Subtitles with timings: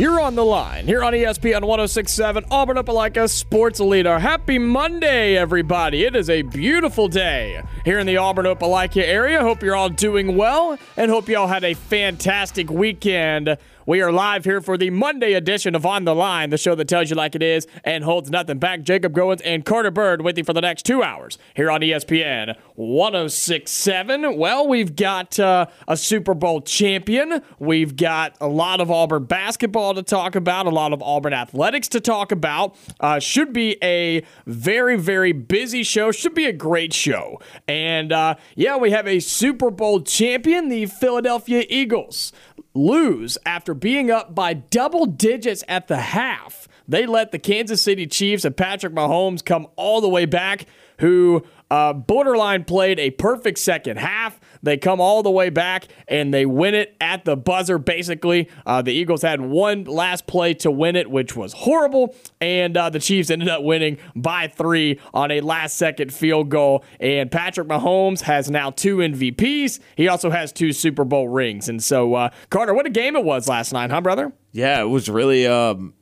[0.00, 4.18] You're on the line here on ESPN 1067, Auburn Opelika Sports Leader.
[4.18, 6.06] Happy Monday, everybody.
[6.06, 9.42] It is a beautiful day here in the Auburn Opelika area.
[9.42, 13.58] Hope you're all doing well and hope you all had a fantastic weekend.
[13.86, 16.86] We are live here for the Monday edition of On the Line, the show that
[16.86, 18.82] tells you like it is and holds nothing back.
[18.82, 22.58] Jacob Goins and Carter Byrd with you for the next two hours here on ESPN
[22.74, 24.36] 1067.
[24.36, 27.40] Well, we've got uh, a Super Bowl champion.
[27.58, 31.88] We've got a lot of Auburn basketball to talk about, a lot of Auburn athletics
[31.88, 32.76] to talk about.
[33.00, 36.12] Uh, should be a very, very busy show.
[36.12, 37.40] Should be a great show.
[37.66, 42.30] And uh, yeah, we have a Super Bowl champion, the Philadelphia Eagles
[42.74, 46.68] lose after being up by double digits at the half.
[46.86, 50.66] They let the Kansas City Chiefs and Patrick Mahomes come all the way back,
[50.98, 54.40] who uh, borderline played a perfect second half.
[54.62, 58.48] They come all the way back and they win it at the buzzer, basically.
[58.66, 62.14] Uh, the Eagles had one last play to win it, which was horrible.
[62.40, 66.84] And uh, the Chiefs ended up winning by three on a last second field goal.
[66.98, 69.80] And Patrick Mahomes has now two MVPs.
[69.96, 71.68] He also has two Super Bowl rings.
[71.68, 74.32] And so, uh, Carter, what a game it was last night, huh, brother?
[74.52, 75.94] Yeah, it was really um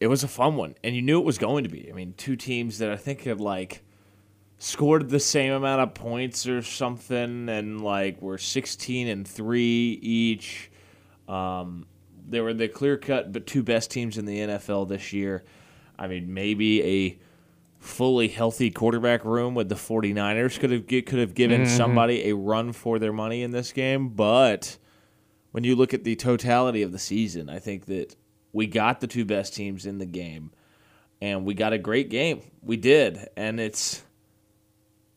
[0.00, 0.74] it was a fun one.
[0.82, 1.88] And you knew it was going to be.
[1.88, 3.84] I mean, two teams that I think had like
[4.62, 10.70] scored the same amount of points or something and like were 16 and 3 each.
[11.26, 11.86] Um
[12.28, 15.42] they were the clear cut but two best teams in the NFL this year.
[15.98, 17.18] I mean, maybe a
[17.80, 22.72] fully healthy quarterback room with the 49ers could have could have given somebody a run
[22.72, 24.78] for their money in this game, but
[25.50, 28.14] when you look at the totality of the season, I think that
[28.52, 30.52] we got the two best teams in the game
[31.20, 32.42] and we got a great game.
[32.62, 33.28] We did.
[33.36, 34.04] And it's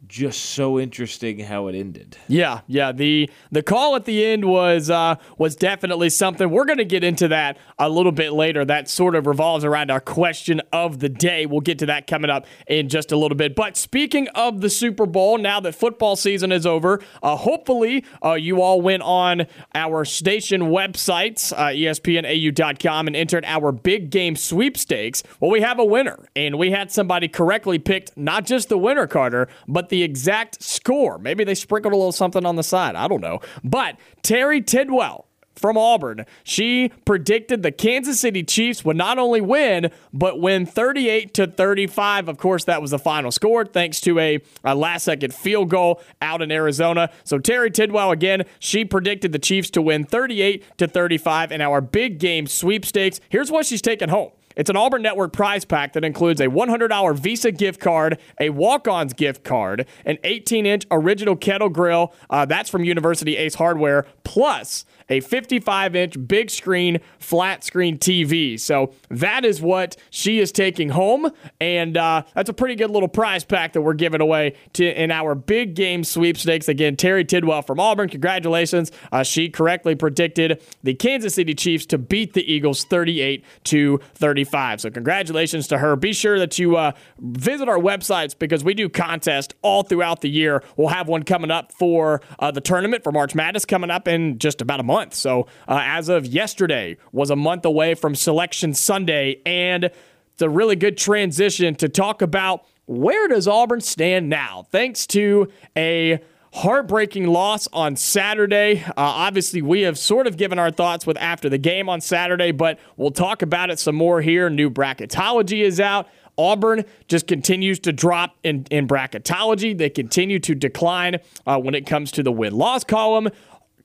[0.08, 2.18] just so interesting how it ended.
[2.28, 2.92] Yeah, yeah.
[2.92, 6.50] The the call at the end was uh, was definitely something.
[6.50, 8.66] We're going to get into that a little bit later.
[8.66, 11.46] That sort of revolves around our question of the day.
[11.46, 13.56] We'll get to that coming up in just a little bit.
[13.56, 18.34] But speaking of the Super Bowl, now that football season is over, uh, hopefully uh,
[18.34, 25.24] you all went on our station websites, uh, ESPNAU.com, and entered our big game sweepstakes.
[25.40, 29.08] Well, we have a winner, and we had somebody correctly picked not just the winner,
[29.08, 31.18] Carter, but the exact score.
[31.18, 32.96] Maybe they sprinkled a little something on the side.
[32.96, 33.40] I don't know.
[33.64, 39.90] But Terry Tidwell from Auburn, she predicted the Kansas City Chiefs would not only win,
[40.14, 42.28] but win 38 to 35.
[42.28, 46.02] Of course, that was the final score thanks to a, a last second field goal
[46.22, 47.10] out in Arizona.
[47.24, 51.82] So Terry Tidwell again, she predicted the Chiefs to win 38 to 35 in our
[51.82, 53.22] big game sweepstakes.
[53.30, 54.32] Here's what she's taking home.
[54.56, 58.88] It's an Auburn Network prize pack that includes a $100 Visa gift card, a walk
[58.88, 62.14] ons gift card, an 18 inch original kettle grill.
[62.30, 68.60] Uh, that's from University Ace Hardware, plus a 55 inch big screen, flat screen TV.
[68.60, 71.32] So that is what she is taking home.
[71.60, 75.12] And uh, that's a pretty good little prize pack that we're giving away to in
[75.12, 76.68] our big game sweepstakes.
[76.68, 78.92] Again, Terry Tidwell from Auburn, congratulations.
[79.12, 84.82] Uh, she correctly predicted the Kansas City Chiefs to beat the Eagles 38 to 35.
[84.82, 85.96] So congratulations to her.
[85.96, 90.30] Be sure that you uh, visit our websites because we do contests all throughout the
[90.30, 90.64] year.
[90.78, 94.40] We'll have one coming up for uh, the tournament for March Madness coming up in
[94.40, 94.95] just about a month.
[95.14, 100.50] So uh, as of yesterday was a month away from Selection Sunday, and it's a
[100.50, 106.20] really good transition to talk about where does Auburn stand now, thanks to a
[106.54, 108.82] heartbreaking loss on Saturday.
[108.82, 112.52] Uh, obviously, we have sort of given our thoughts with after the game on Saturday,
[112.52, 114.50] but we'll talk about it some more here.
[114.50, 116.08] New bracketology is out.
[116.38, 119.78] Auburn just continues to drop in, in bracketology.
[119.78, 123.30] They continue to decline uh, when it comes to the win loss column.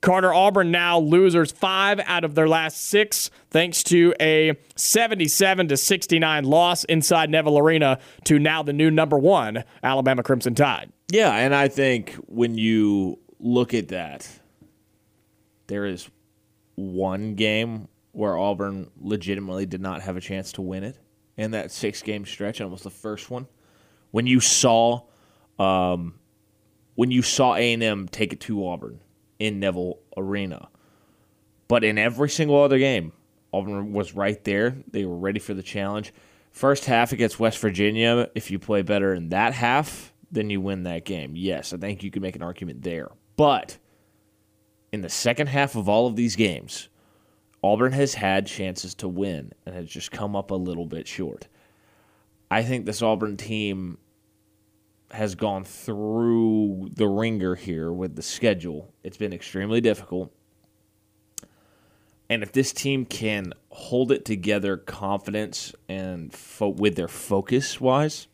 [0.00, 5.76] Carter Auburn now losers five out of their last six, thanks to a 77 to
[5.76, 10.90] 69 loss inside Neville Arena to now the new number one Alabama Crimson Tide.
[11.10, 14.28] Yeah, and I think when you look at that,
[15.66, 16.08] there is
[16.76, 20.96] one game where Auburn legitimately did not have a chance to win it,
[21.36, 23.46] in that six game stretch, and almost the first one.
[24.10, 25.02] When you saw,
[25.58, 26.14] um,
[26.94, 29.00] when you saw A and M take it to Auburn
[29.40, 30.68] in Neville Arena,
[31.66, 33.12] but in every single other game,
[33.52, 34.76] Auburn was right there.
[34.88, 36.12] They were ready for the challenge.
[36.52, 40.84] First half against West Virginia, if you play better in that half, then you win
[40.84, 41.32] that game.
[41.34, 43.08] Yes, I think you could make an argument there.
[43.36, 43.78] But
[44.92, 46.88] in the second half of all of these games,
[47.62, 51.48] Auburn has had chances to win and has just come up a little bit short.
[52.50, 53.98] I think this Auburn team
[55.12, 58.92] has gone through the ringer here with the schedule.
[59.02, 60.32] It's been extremely difficult.
[62.28, 68.28] And if this team can hold it together, confidence and fo- with their focus wise,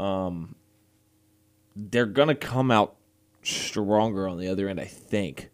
[0.00, 0.56] um,
[1.76, 2.96] they're gonna come out
[3.42, 5.50] stronger on the other end, I think.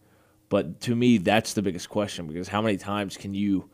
[0.49, 3.69] But to me, that's the biggest question because how many times can you?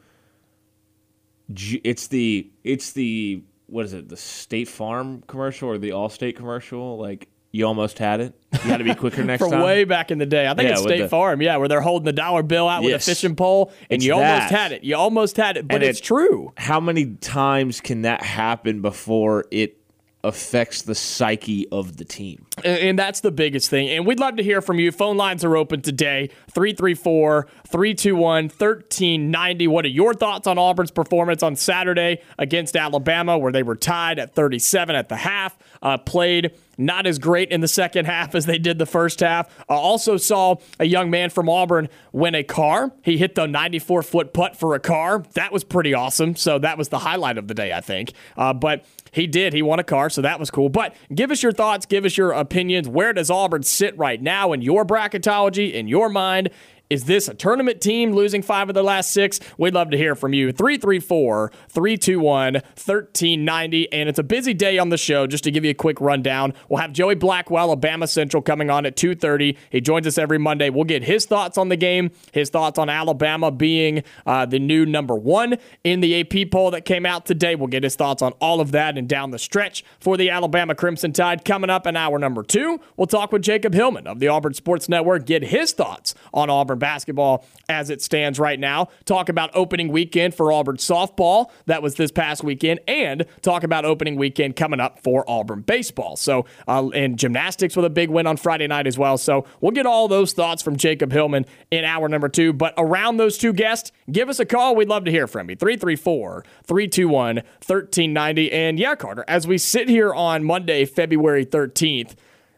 [1.49, 4.09] It's the it's the what is it?
[4.09, 6.99] The State Farm commercial or the Allstate commercial?
[6.99, 8.35] Like you almost had it.
[8.53, 9.63] You got to be quicker next From time.
[9.63, 10.47] way back in the day.
[10.49, 12.83] I think Yeah, it's State the- Farm, yeah, where they're holding the dollar bill out
[12.83, 14.83] with a fishing pole, and you almost had it.
[14.85, 16.53] You almost had it, but And it's it- true.
[16.57, 19.77] how many times can that happen before it
[20.25, 22.47] affects the psyche of the team?
[22.65, 23.89] And that's the biggest thing.
[23.91, 24.91] And we'd love to hear from you.
[24.91, 29.69] Phone lines are open today 334 321 1390.
[29.69, 34.19] What are your thoughts on Auburn's performance on Saturday against Alabama, where they were tied
[34.19, 35.57] at 37 at the half?
[35.83, 39.49] Uh, played not as great in the second half as they did the first half.
[39.69, 42.93] Uh, also saw a young man from Auburn win a car.
[43.03, 45.25] He hit the 94 foot putt for a car.
[45.35, 46.37] That was pretty awesome.
[46.37, 48.13] So that was the highlight of the day, I think.
[48.37, 48.85] Uh, but
[49.15, 49.53] he did.
[49.53, 50.69] He won a car, so that was cool.
[50.69, 52.89] But give us your thoughts, give us your opinions.
[52.89, 56.51] Where does Auburn sit right now in your bracketology, in your mind?
[56.95, 59.41] Is this a tournament team losing five of the last six?
[59.59, 60.53] We'd love to hear from you.
[60.53, 63.93] 334 321 1390.
[63.93, 65.27] And it's a busy day on the show.
[65.27, 68.87] Just to give you a quick rundown, we'll have Joey Blackwell, Bama Central, coming on
[68.87, 69.57] at 2.30.
[69.71, 70.71] He joins us every Monday.
[70.71, 74.87] We'll get his thoughts on the game, his thoughts on Alabama being uh, the new
[74.87, 77.57] number one in the AP poll that came out today.
[77.57, 80.77] We'll get his thoughts on all of that and down the stretch for the Alabama
[80.77, 81.45] Crimson Tide.
[81.45, 84.89] Coming up in hour number two, we'll talk with Jacob Hillman of the Auburn Sports
[84.89, 88.89] Network, get his thoughts on Auburn basketball as it stands right now.
[89.07, 93.87] Talk about opening weekend for Auburn softball that was this past weekend, and talk about
[93.87, 96.15] opening weekend coming up for Auburn baseball.
[96.17, 99.17] So, uh, and gymnastics with a big win on Friday night as well.
[99.17, 102.53] So, we'll get all those thoughts from Jacob Hillman in hour number two.
[102.53, 104.77] But around those two guests, give us a call.
[104.77, 105.57] We'd love to hear from you.
[105.57, 108.53] 334 321 1390.
[108.53, 112.15] And yeah, Carter, as we sit here on Monday, February 13th,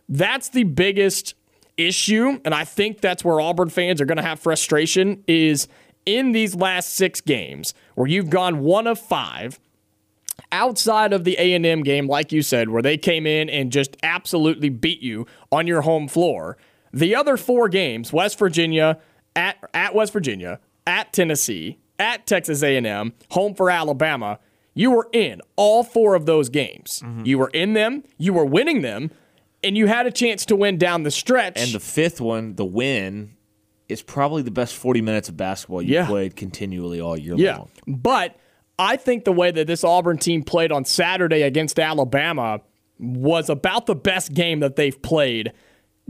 [0.09, 1.36] that's the biggest
[1.77, 5.69] issue, and I think that's where Auburn fans are going to have frustration is
[6.05, 9.59] in these last six games where you've gone one of five
[10.53, 14.69] outside of the A&M game like you said where they came in and just absolutely
[14.69, 16.57] beat you on your home floor.
[16.93, 18.99] The other four games West Virginia
[19.35, 24.39] at at West Virginia at Tennessee at Texas A&M home for Alabama
[24.75, 27.01] you were in all four of those games.
[27.03, 27.25] Mm-hmm.
[27.25, 29.11] You were in them you were winning them
[29.67, 32.65] and you had a chance to win down the stretch And the fifth one, the
[32.65, 33.33] win,
[33.89, 36.07] is probably the best 40 minutes of basketball you Yeah.
[36.07, 37.59] played continually all year Yeah.
[37.59, 37.69] long.
[37.87, 38.37] But
[38.79, 42.61] I think the way that this Auburn team played on Saturday against Alabama
[42.99, 45.53] was about the best game that they've played.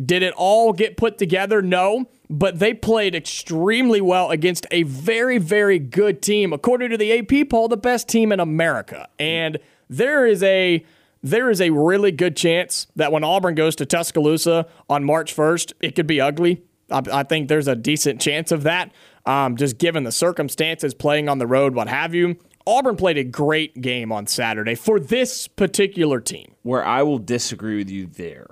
[0.04, 1.62] Did it all get put together?
[1.62, 2.06] No.
[2.28, 6.52] But they played extremely well against a very, very good team.
[6.52, 9.08] According to the AP poll, the best team in America.
[9.18, 9.58] And
[9.88, 10.84] there is a
[11.22, 15.72] there is a really good chance that when Auburn goes to Tuscaloosa on March 1st,
[15.80, 16.62] it could be ugly.
[16.90, 18.92] I, I think there's a decent chance of that,
[19.24, 22.36] um, just given the circumstances, playing on the road, what have you.
[22.66, 26.54] Auburn played a great game on Saturday for this particular team.
[26.62, 28.48] Where I will disagree with you there,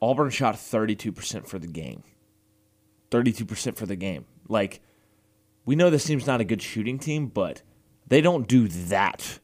[0.00, 2.02] Auburn shot 32% for the game.
[3.10, 4.24] 32% for the game.
[4.48, 4.80] Like,
[5.64, 7.62] we know this team's not a good shooting team, but
[8.06, 9.38] they don't do that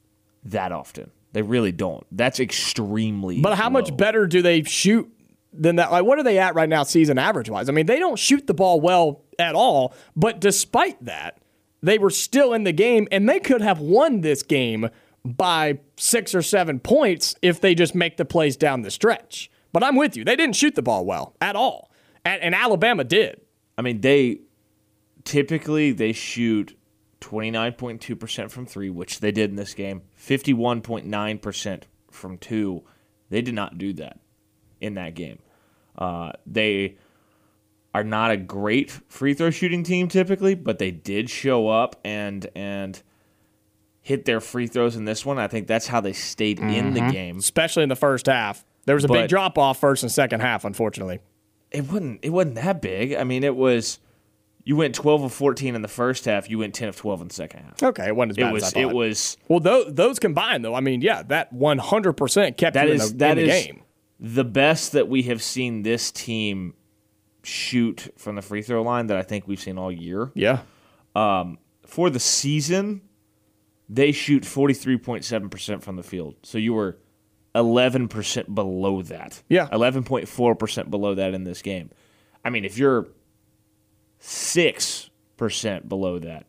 [0.45, 1.11] that often.
[1.33, 2.07] They really don't.
[2.11, 3.41] That's extremely.
[3.41, 5.11] But how much better do they shoot
[5.53, 5.93] than that?
[5.93, 7.69] Like, what are they at right now, season average wise?
[7.69, 9.95] I mean, they don't shoot the ball well at all.
[10.17, 11.39] But despite that,
[11.83, 14.89] they were still in the game, and they could have won this game
[15.25, 19.51] by six or seven points if they just make the plays down the stretch.
[19.73, 20.25] But I'm with you.
[20.25, 21.91] They didn't shoot the ball well at all.
[22.25, 23.41] And, and Alabama did.
[23.77, 24.41] I mean, they
[25.25, 26.78] typically they shoot
[27.21, 30.03] 29.2% from 3, which they did in this game.
[30.21, 32.83] 51.9% from 2.
[33.31, 34.21] They did not do that
[34.81, 35.39] in that game.
[35.97, 36.97] Uh, they
[37.95, 42.47] are not a great free throw shooting team typically, but they did show up and
[42.55, 43.03] and
[44.01, 45.39] hit their free throws in this one.
[45.39, 47.39] I think that's how they stayed in the game.
[47.39, 48.65] especially in the first half.
[48.87, 51.19] There was a big drop off first and second half, unfortunately.
[51.71, 53.15] It wasn't it wasn't that big.
[53.15, 53.99] I mean, it was
[54.69, 57.29] you went 12 of 14 in the first half, you went 10 of 12 in
[57.29, 57.83] the second half.
[57.83, 58.91] Okay, it wasn't as It bad was as I thought.
[58.91, 62.93] it was well, those, those combined, though, I mean, yeah, that 100% kept that you
[62.93, 63.83] is in the, that in the is game.
[64.21, 66.75] the best that we have seen this team
[67.43, 70.31] shoot from the free throw line that I think we've seen all year.
[70.35, 70.61] Yeah.
[71.17, 71.57] Um,
[71.87, 73.01] For the season,
[73.89, 76.35] they shoot 43.7% from the field.
[76.43, 76.99] So you were
[77.55, 79.43] 11% below that.
[79.49, 79.67] Yeah.
[79.69, 81.89] 11.4% below that in this game.
[82.45, 83.09] I mean, if you're
[84.21, 86.47] 6% below that,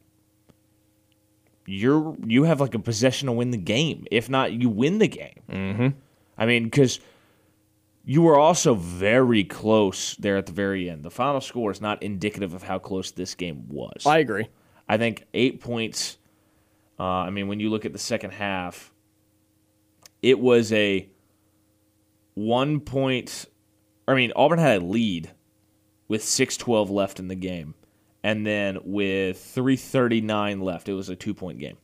[1.65, 4.05] you're you have like a possession to win the game.
[4.09, 5.41] If not, you win the game.
[5.49, 5.87] Mm-hmm.
[6.37, 6.99] I mean, because
[8.03, 11.03] you were also very close there at the very end.
[11.03, 14.05] The final score is not indicative of how close this game was.
[14.05, 14.47] I agree.
[14.87, 16.17] I think eight points.
[16.99, 18.91] Uh, I mean, when you look at the second half,
[20.21, 21.07] it was a
[22.33, 23.45] one point.
[24.07, 25.29] I mean, Auburn had a lead
[26.09, 27.73] with six twelve left in the game,
[28.23, 31.77] and then with three thirty nine left, it was a two point game.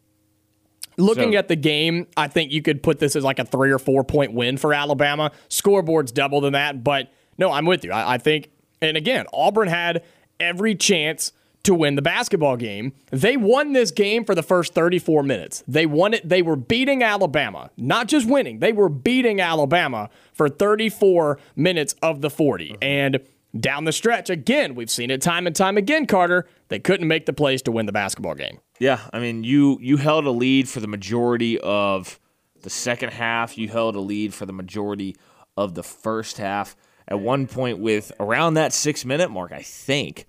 [0.97, 3.71] Looking So- at the game, I think you could put this as like a three
[3.71, 5.31] or four point win for Alabama.
[5.49, 7.91] Scoreboard's double than that, but no, I'm with you.
[7.91, 8.49] I, I think,
[8.81, 10.03] and again, Auburn had
[10.39, 12.93] every chance to win the basketball game.
[13.11, 15.63] They won this game for the first 34 minutes.
[15.67, 16.27] They won it.
[16.27, 18.59] They were beating Alabama, not just winning.
[18.59, 22.75] They were beating Alabama for 34 minutes of the 40.
[22.81, 23.19] And
[23.59, 26.47] down the stretch, again, we've seen it time and time again, Carter.
[26.67, 28.59] They couldn't make the plays to win the basketball game.
[28.79, 32.19] Yeah, I mean, you you held a lead for the majority of
[32.61, 33.57] the second half.
[33.57, 35.15] You held a lead for the majority
[35.55, 36.75] of the first half.
[37.07, 40.25] At one point, with around that six minute mark, I think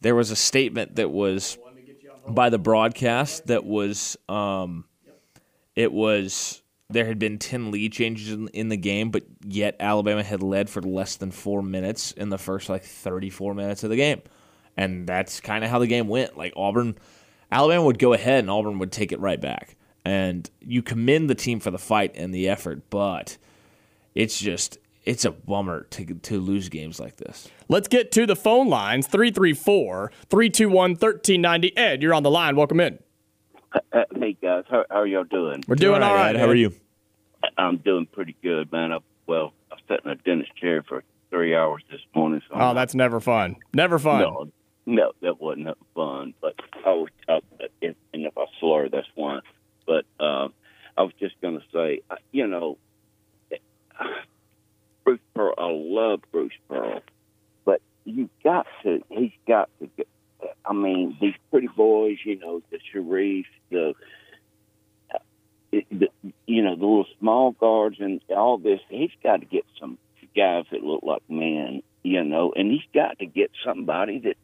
[0.00, 1.58] there was a statement that was
[2.28, 4.84] by the broadcast that was um,
[5.74, 6.59] it was
[6.92, 10.68] there had been 10 lead changes in, in the game but yet alabama had led
[10.68, 14.20] for less than four minutes in the first like 34 minutes of the game
[14.76, 16.96] and that's kind of how the game went like auburn
[17.50, 21.34] alabama would go ahead and auburn would take it right back and you commend the
[21.34, 23.36] team for the fight and the effort but
[24.14, 28.34] it's just it's a bummer to, to lose games like this Let's get to the
[28.34, 31.76] phone lines 334 321 1390.
[31.76, 32.56] Ed, you're on the line.
[32.56, 32.98] Welcome in.
[33.72, 35.62] Uh, hey guys, how, how are y'all doing?
[35.68, 36.34] We're doing all right.
[36.34, 36.40] Ed.
[36.40, 36.72] how are you
[37.56, 38.92] I'm doing pretty good, man.
[38.92, 42.42] I, well, I sat in a dentist chair for three hours this morning.
[42.48, 43.56] So Oh, that's never fun.
[43.72, 44.20] Never fun.
[44.22, 44.48] no,
[44.86, 46.34] no, that wasn't fun.
[46.40, 47.40] But I was, uh,
[47.80, 49.40] if, and if I slur, that's why.
[49.86, 50.52] But um,
[50.96, 52.76] I was just going to say, uh, you know,
[55.04, 55.54] Bruce Pearl.
[55.56, 57.00] I love Bruce Pearl,
[57.64, 59.00] but you got to.
[59.08, 59.88] He's got to.
[59.96, 60.08] Get,
[60.64, 63.94] I mean, these pretty boys, you know, the Sharife, the
[65.12, 65.18] uh,
[65.72, 66.08] the,
[66.46, 68.80] you know, the little small guards and all this.
[68.88, 69.98] He's got to get some
[70.36, 74.36] guys that look like men, you know, and he's got to get somebody that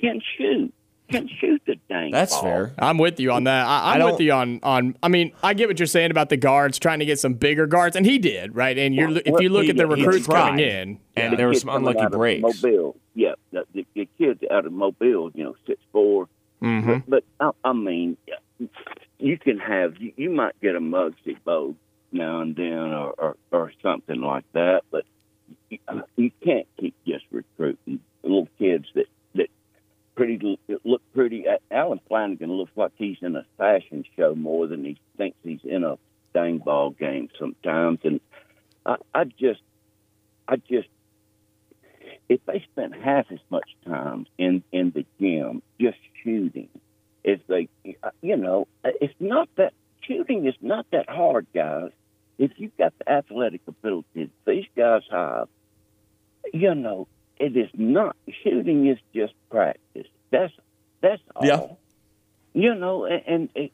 [0.00, 0.72] can shoot,
[1.10, 2.42] can shoot the dang that's ball.
[2.42, 3.66] fair I'm with you on that.
[3.66, 4.96] I, I'm I with you on on.
[5.02, 7.66] I mean, I get what you're saying about the guards trying to get some bigger
[7.66, 8.76] guards, and he did right.
[8.76, 11.36] And you're if you look at the recruits coming in, And yeah.
[11.36, 12.62] there were some unlucky breaks.
[12.62, 16.28] Mobile, yeah, the, the, the kids out of Mobile, you know, six four.
[16.62, 17.04] Mhm.
[17.06, 18.16] But, but I, I mean,
[19.18, 21.76] you can have you, you might get a Muggsy Bogue
[22.12, 24.82] now and then, or, or or something like that.
[24.90, 25.04] But
[25.68, 25.78] you,
[26.16, 29.50] you can't keep just recruiting little kids that that
[30.14, 31.44] pretty look pretty.
[31.70, 35.84] Allen Flanigan looks like he's in a fashion show more than he thinks he's in
[35.84, 35.98] a
[36.32, 38.00] dang ball game sometimes.
[38.04, 38.20] And
[38.86, 39.60] I, I just,
[40.48, 40.88] I just
[42.28, 46.68] if they spent half as much time in in the gym just shooting
[47.24, 47.68] as they
[48.22, 51.90] you know it's not that shooting is not that hard guys.
[52.36, 55.48] If you've got the athletic ability that these guys have
[56.52, 60.06] you know it is not shooting is just practice.
[60.30, 60.52] That's
[61.00, 61.46] that's all.
[61.46, 61.66] Yeah.
[62.54, 63.72] you know and, and it,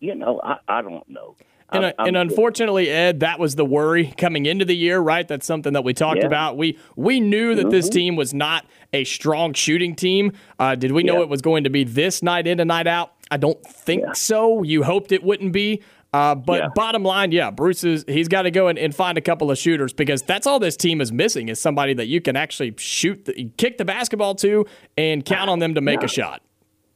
[0.00, 1.36] you know i i don't know
[1.72, 5.26] And, I'm- and I'm- unfortunately, Ed, that was the worry coming into the year, right?
[5.26, 6.26] That's something that we talked Yeah.
[6.26, 6.56] about.
[6.56, 7.92] We we knew that this Mhm.
[7.92, 10.32] team was not a strong shooting team.
[10.58, 13.12] Uh, did we know it was going to be this night in and night out?
[13.30, 14.12] I don't think Yeah.
[14.12, 14.62] so.
[14.62, 15.80] You hoped it wouldn't be.
[16.12, 16.68] Uh, but Yeah.
[16.76, 19.58] bottom line, yeah, Bruce is he's got to go and, and find a couple of
[19.58, 23.24] shooters because that's all this team is missing is somebody that you can actually shoot,
[23.24, 24.64] the, kick the basketball to,
[24.96, 26.40] and count on them to make a shot.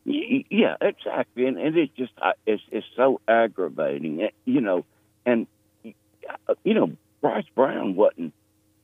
[0.09, 4.85] Yeah, exactly, and, and it just I- it's it's so aggravating, you know.
[5.27, 5.47] And
[5.85, 8.33] uh, you know, Bryce Brown wasn't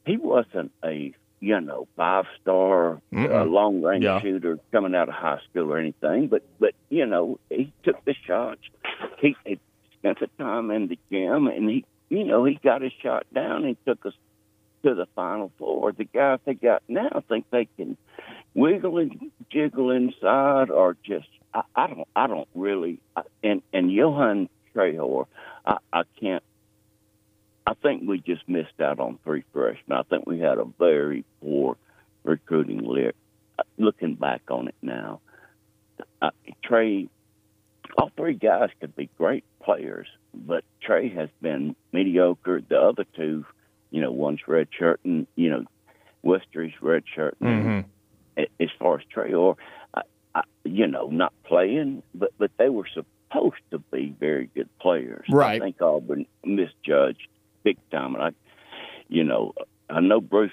[0.05, 4.21] he wasn't a you know five star uh, long range Yeah.
[4.21, 8.15] shooter coming out of high school or anything, but but you know he took the
[8.27, 8.61] shots.
[9.21, 9.59] he, he
[9.99, 13.65] spent the time in the gym, and he, you know, he got his shot down
[13.65, 14.13] and took us
[14.85, 15.93] to the final four.
[15.93, 17.97] The guys they got now think they can
[18.55, 23.01] wiggle and jiggle inside, or just I, I don't, I don't really.
[23.17, 25.27] I, And and Yohan Traore,
[25.67, 26.43] I, I can't.
[27.67, 29.99] I think we just missed out on three freshmen.
[29.99, 31.77] I think we had a very poor
[32.23, 33.17] recruiting list.
[33.79, 35.21] Looking back on it now,
[36.21, 36.31] uh,
[36.65, 37.09] Trey,
[37.97, 42.61] all three guys could be great players, but Trey has been mediocre.
[42.61, 43.47] The other two,
[43.91, 45.65] you know, one's red shirt and you know,
[46.25, 47.37] Westry's red shirt.
[47.41, 47.89] Mm-hmm.
[48.37, 49.57] As far as Trey or,
[49.95, 50.03] I,
[50.35, 55.27] I, you know, not playing, but but they were supposed to be very good players.
[55.29, 55.61] Right.
[55.61, 57.29] I think Auburn misjudged
[57.63, 58.31] big time, and I,
[59.09, 59.55] you know,
[59.89, 60.53] I know Bruce.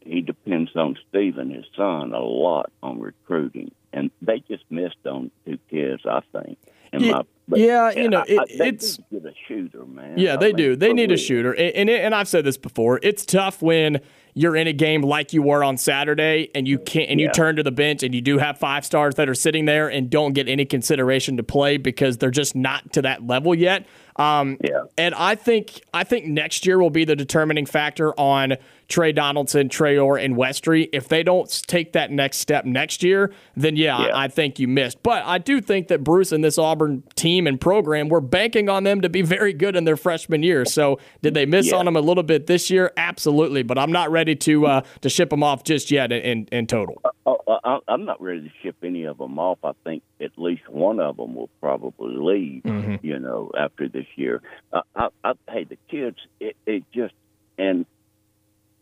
[0.00, 5.30] He depends on Steven, his son, a lot on recruiting, and they just missed on
[5.46, 6.02] two kids.
[6.04, 6.58] I think.
[7.02, 10.18] Yeah, but, yeah, you know, I- it- I- they it's- get a shooter, man.
[10.18, 10.76] Yeah, I they mean, do.
[10.76, 13.00] They need a shooter, and and, and I've said this before.
[13.02, 14.00] It's tough when
[14.36, 17.54] you're in a game like you were on Saturday, and you can't, and you turn
[17.56, 20.32] to the bench, and you do have five stars that are sitting there and don't
[20.32, 23.86] get any consideration to play because they're just not to that level yet.
[24.16, 24.84] Um, Yeah.
[24.98, 28.54] and I think I think next year will be the determining factor on
[28.94, 30.88] Tre Donaldson, Traore, and Westry.
[30.92, 34.14] If they don't take that next step next year, then yeah, Yeah.
[34.14, 35.02] I, I think you missed.
[35.02, 38.84] But I do think that Bruce and this Auburn team and program were banking on
[38.84, 40.64] them to be very good in their freshman year.
[40.64, 41.78] So did they miss Yeah.
[41.78, 42.92] on them a little bit this year?
[42.96, 43.64] Absolutely.
[43.64, 46.66] But I'm not ready to uh, to ship them off just yet in, in, in
[46.68, 47.02] total.
[47.26, 49.58] Oh, I, I'm not ready to ship any of them off.
[49.64, 52.62] I think at least one of them will probably leave.
[52.62, 53.04] Mm-hmm.
[53.04, 54.40] You know, after this year.
[54.72, 57.14] Uh, I, I, hey, the kids, it, it just
[57.58, 57.86] and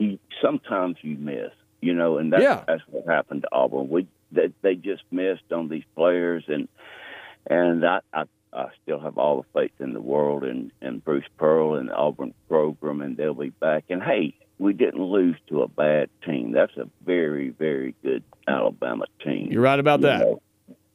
[0.02, 1.50] you, sometimes you miss.
[1.80, 2.62] You know, and that's Yeah.
[2.66, 3.88] that's what happened to Auburn.
[3.88, 6.68] We they, they just missed on these players, and
[7.50, 11.24] and I, I I still have all the faith in the world in in Bruce
[11.38, 13.84] Pearl and the Auburn program, and they'll be back.
[13.90, 16.52] And hey, we didn't lose to a bad team.
[16.52, 19.48] That's a very very good Alabama team.
[19.50, 20.20] You're right about You that.
[20.20, 20.42] know.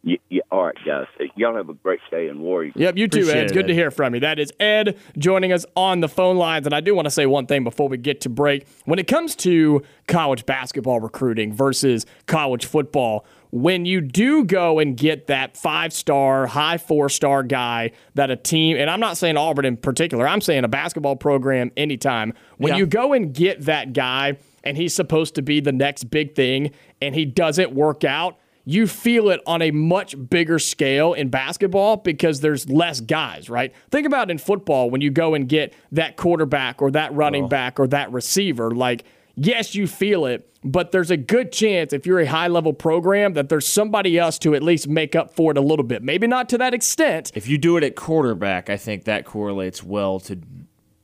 [0.08, 1.06] Yeah, yeah, all right, guys.
[1.36, 2.72] Y'all have a great day in Warrior.
[2.76, 3.44] Yep, you too, Appreciate Ed.
[3.44, 4.22] It's it, good to hear from you.
[4.22, 6.66] That is Ed joining us on the phone lines.
[6.66, 8.66] And I do want to say one thing before we get to break.
[8.86, 14.96] When it comes to college basketball recruiting versus college football, when you do go and
[14.96, 19.36] get that five star, high four star guy that a team, and I'm not saying
[19.36, 22.78] Auburn in particular, I'm saying a basketball program anytime, when Yeah.
[22.78, 26.72] you go and get that guy and he's supposed to be the next big thing
[27.02, 31.96] and he doesn't work out, you feel it on a much bigger scale in basketball
[31.96, 33.74] because there's less guys, right?
[33.92, 37.48] Think about in football when you go and get that quarterback or that running oh.
[37.48, 38.72] back or that receiver.
[38.72, 42.74] Like, yes, you feel it, but there's a good chance if you're a high level
[42.74, 46.04] program that there's somebody else to at least make up for it a little bit.
[46.04, 47.32] Maybe not to that extent.
[47.36, 50.42] If you do it at quarterback, I think that correlates well to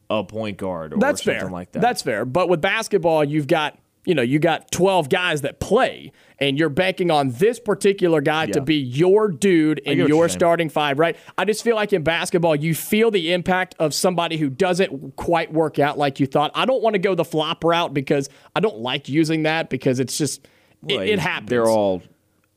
[0.10, 1.49] a point guard or That's something fair.
[1.49, 1.82] like that.
[1.82, 2.26] That's fair.
[2.26, 6.70] But with basketball, you've got you know you got 12 guys that play and you're
[6.70, 11.46] banking on this particular guy to be your dude in your starting five right i
[11.46, 15.80] just feel like in basketball you feel the impact of somebody who doesn't quite work
[15.80, 18.80] out like you thought i don't want to go the flop route because i don't
[18.80, 20.46] like using that because it's just
[20.88, 22.02] it, Well, it happens They're all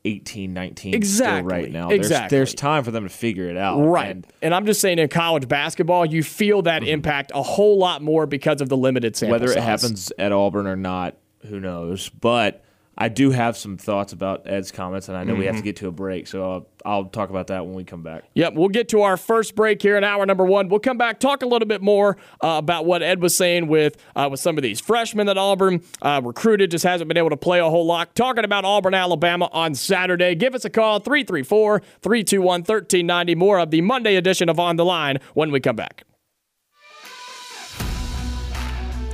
[0.05, 1.89] 18, 19 still Exactly, right now.
[1.89, 2.37] exactly.
[2.37, 3.81] There's, there's time for them to figure it out.
[3.81, 4.11] Right.
[4.11, 6.91] And And, I'm just saying in college basketball, you feel that Mm-hmm.
[6.91, 10.65] impact a whole lot more because of the limited sample whether it happens at Auburn
[10.67, 11.15] or not,
[11.47, 12.09] who knows?
[12.09, 12.63] But
[12.99, 15.59] I do have some thoughts about Ed's comments, and I know we have Mm-hmm.
[15.61, 18.23] to get to a break, so I'll, I'll talk about that when we come back.
[18.33, 20.67] Yep, we'll get to our first break here in hour number one.
[20.67, 23.97] We'll come back, talk a little bit more uh, about what Ed was saying with
[24.15, 27.37] uh, with some of these freshmen that Auburn uh, recruited, just hasn't been able to
[27.37, 28.15] play a whole lot.
[28.15, 30.33] Talking about Auburn, Alabama on Saturday.
[30.33, 33.35] Give us a call, 334 321 1390.
[33.35, 36.03] More of the Monday edition of On the Line when we come back.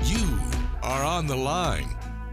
[0.05, 0.39] You
[0.81, 1.97] are on the line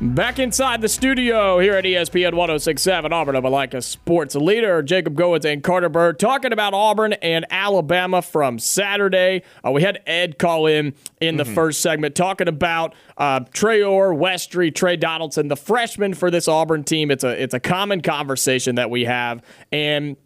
[0.00, 5.62] Back inside the studio here at ESPN 1067, Auburn Opelika Sports Leader, Jacob Goins and
[5.62, 9.42] Carter Byrd talking about Auburn and Alabama from Saturday.
[9.64, 14.74] Uh, we had Ed call in in the first segment talking about uh, Traore, Westry,
[14.74, 17.10] Tre Donaldson, the freshmen for this Auburn team.
[17.10, 20.16] It's a it's a common conversation that we have, and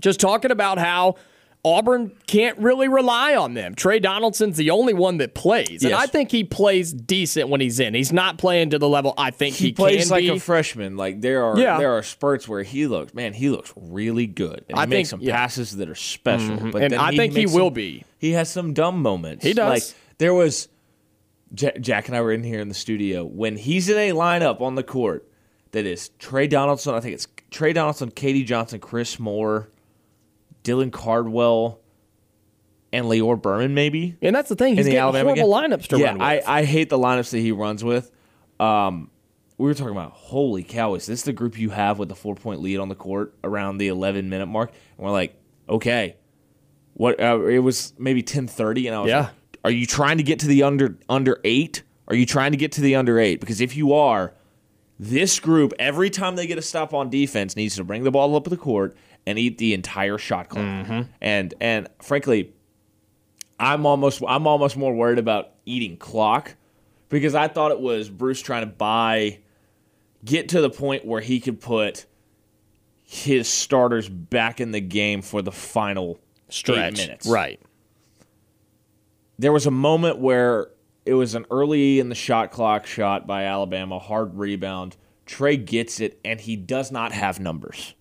[0.00, 1.14] just talking about how
[1.66, 3.74] Auburn can't really rely on them.
[3.74, 6.00] Tre Donaldson's the only one that plays, and Yes.
[6.00, 7.92] I think he plays decent when he's in.
[7.94, 10.28] He's not playing to the level I think he, He, plays like be.
[10.28, 10.96] a freshman.
[10.96, 11.78] Like there are Yeah.
[11.78, 14.64] there are spurts where he looks man, he looks really good.
[14.68, 15.36] And I he makes think- some yeah.
[15.36, 16.56] passes that are special.
[16.56, 16.70] Mm-hmm.
[16.70, 18.04] But And then I think he will some- be.
[18.18, 19.44] He has some dumb moments.
[19.44, 19.68] He does.
[19.90, 20.68] Like there was
[21.58, 24.60] Ja- Jack and I were in here in the studio when he's in a lineup
[24.60, 25.28] on the court
[25.72, 26.94] that is Tre Donaldson.
[26.94, 28.44] I think it's Tre Donaldson, K.D.
[28.44, 29.68] Johnson, Chris Moore,
[30.66, 31.80] Dylan Cardwell,
[32.92, 33.74] and Lior Berman.
[33.74, 34.76] Maybe And that's the thing.
[34.76, 35.70] He's in the Alabama horrible game.
[35.70, 36.22] lineups to yeah, run with.
[36.22, 38.10] I, I hate the lineups that he runs with.
[38.58, 39.10] Um,
[39.58, 42.34] we were talking about holy cow, is this the group you have with the four
[42.34, 44.70] point lead on the court around the eleven minute mark?
[44.96, 45.34] And we're like,
[45.68, 46.16] okay,
[46.94, 47.20] what?
[47.20, 49.20] Uh, it was maybe ten thirty, and I was Yeah.
[49.20, 49.30] like,
[49.64, 51.82] are you trying to get to the under under eight?
[52.08, 53.40] Are you trying to get to the under eight?
[53.40, 54.32] Because if you are,
[54.98, 58.36] this group every time they get a stop on defense needs to bring the ball
[58.36, 60.64] up the court and eat the entire shot clock.
[60.64, 61.02] Mm-hmm.
[61.20, 62.54] And and frankly,
[63.58, 66.54] I'm almost I'm almost more worried about eating clock
[67.08, 69.40] because I thought it was Bruce trying to buy
[70.24, 72.06] get to the point where he could put
[73.02, 76.96] his starters back in the game for the final Stretch.
[76.96, 77.26] minutes.
[77.26, 77.60] Right.
[79.38, 80.68] There was a moment where
[81.04, 84.96] it was an early in the shot clock shot by Alabama, hard rebound.
[85.24, 87.94] Trey gets it and he does not have numbers.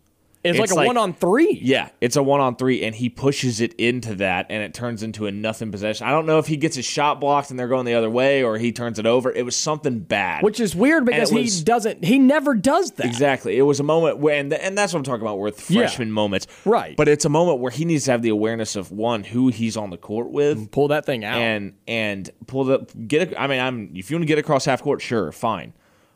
[0.46, 1.60] It's, It's like a like- one on three.
[1.62, 5.02] Yeah, it's a one on three, and he pushes it into that, and it turns
[5.04, 6.06] into a nothing possession.
[6.08, 8.44] I don't know if he gets his shot blocked and they're going the other way,
[8.44, 9.32] or he turns it over.
[9.32, 10.44] It was something bad.
[10.44, 12.04] Which is weird because he was- doesn't.
[12.06, 13.08] He never does that.
[13.08, 15.80] exactly, it was a moment when, and that's what I'm talking about with Yeah.
[15.82, 16.96] freshman moments, Right.
[16.96, 19.76] But it's a moment where he needs to have the awareness of one who he's
[19.76, 21.40] on the court with, Pull that thing out.
[21.42, 23.34] and and pull the get.
[23.34, 25.74] A, I mean, I'm if you want to get across half court, sure, fine,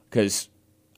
[0.10, 0.50] because.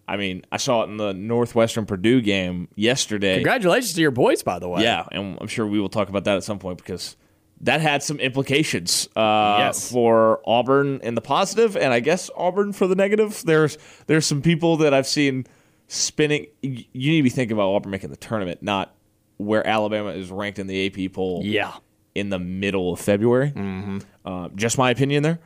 [0.07, 3.35] I mean, I saw it in the Northwestern Purdue game yesterday.
[3.35, 4.83] Congratulations to your boys, by the way.
[4.83, 7.15] Yeah, and I'm sure we will talk about that at some point because
[7.61, 9.91] that had some implications uh, Yes.
[9.91, 13.43] for Auburn in the positive, and I guess Auburn for the negative.
[13.45, 15.45] There's there's some people that I've seen
[15.87, 16.47] spinning.
[16.61, 18.93] You need to be thinking about Auburn making the tournament, not
[19.37, 21.73] where Alabama is ranked in the AP poll Yeah.
[22.15, 23.51] in the middle of February.
[23.51, 23.99] Mm-hmm.
[24.25, 25.39] Uh, just my opinion there,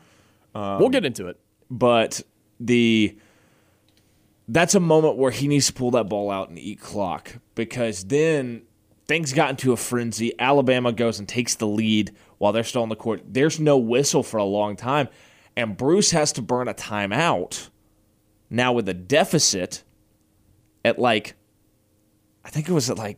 [0.54, 1.40] we'll get into it.
[1.70, 2.22] but
[2.60, 3.18] the
[4.48, 8.06] that's a moment where he needs to pull that ball out and eat clock because
[8.06, 8.64] then
[9.08, 10.34] things got into a frenzy.
[10.40, 13.22] Alabama goes and takes the lead while they're still on the court.
[13.26, 15.08] There's no whistle for a long time,
[15.56, 17.70] and Bruce has to burn a timeout
[18.50, 19.84] now with a deficit
[20.84, 21.36] at like
[22.44, 23.18] I think it was at like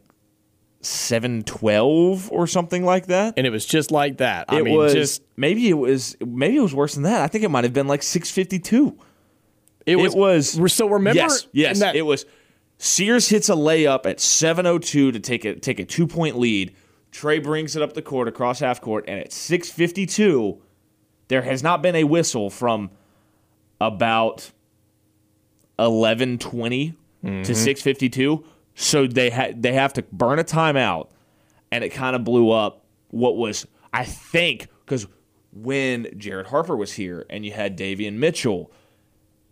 [0.82, 3.34] 7-12 or something like that.
[3.36, 4.46] And it was just like that.
[4.48, 7.22] I it mean, was just maybe it was maybe it was worse than that.
[7.22, 8.98] I think it might have been like 652.
[9.88, 10.14] It was.
[10.56, 10.74] It was.
[10.74, 11.80] So remember, Yes, yes.
[11.80, 12.26] that- it was.
[12.78, 16.74] Sears hits a layup at 7:02 to take a take a two point lead.
[17.12, 20.60] Trey brings it up the court across half court, and at 6:52,
[21.30, 22.92] there has not been a whistle from
[23.82, 24.52] about
[25.80, 26.94] 11:20
[27.26, 27.42] Mm-hmm.
[27.44, 28.44] to 6:52.
[28.76, 31.08] So they had they have to burn a timeout,
[31.72, 32.86] and it kind of blew up.
[33.10, 35.08] What was I think because
[35.52, 38.72] when Jared Harper was here, and you had Davion Mitchell.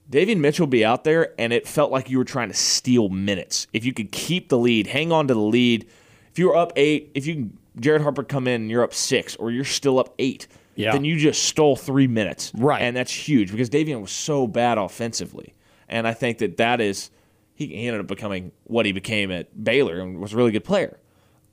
[0.09, 3.67] Davion Mitchell be out there, and it felt like you were trying to steal minutes.
[3.73, 5.87] If you could keep the lead, hang on to the lead.
[6.31, 9.35] If you were up eight, if you Jared Harper come in and you're up six,
[9.35, 10.91] or you're still up eight, Yeah.
[10.91, 12.81] then you just stole three minutes, Right.
[12.81, 15.53] And that's huge because Davion was so bad offensively,
[15.89, 17.09] and I think that that is
[17.55, 20.63] he, he ended up becoming what he became at Baylor and was a really good
[20.65, 20.99] player.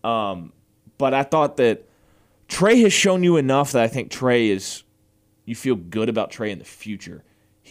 [0.04, 0.52] Um,
[0.98, 1.88] but I thought that
[2.48, 4.82] Trey has shown you enough that I think Trey is
[5.44, 7.22] you feel good about Trey in the future.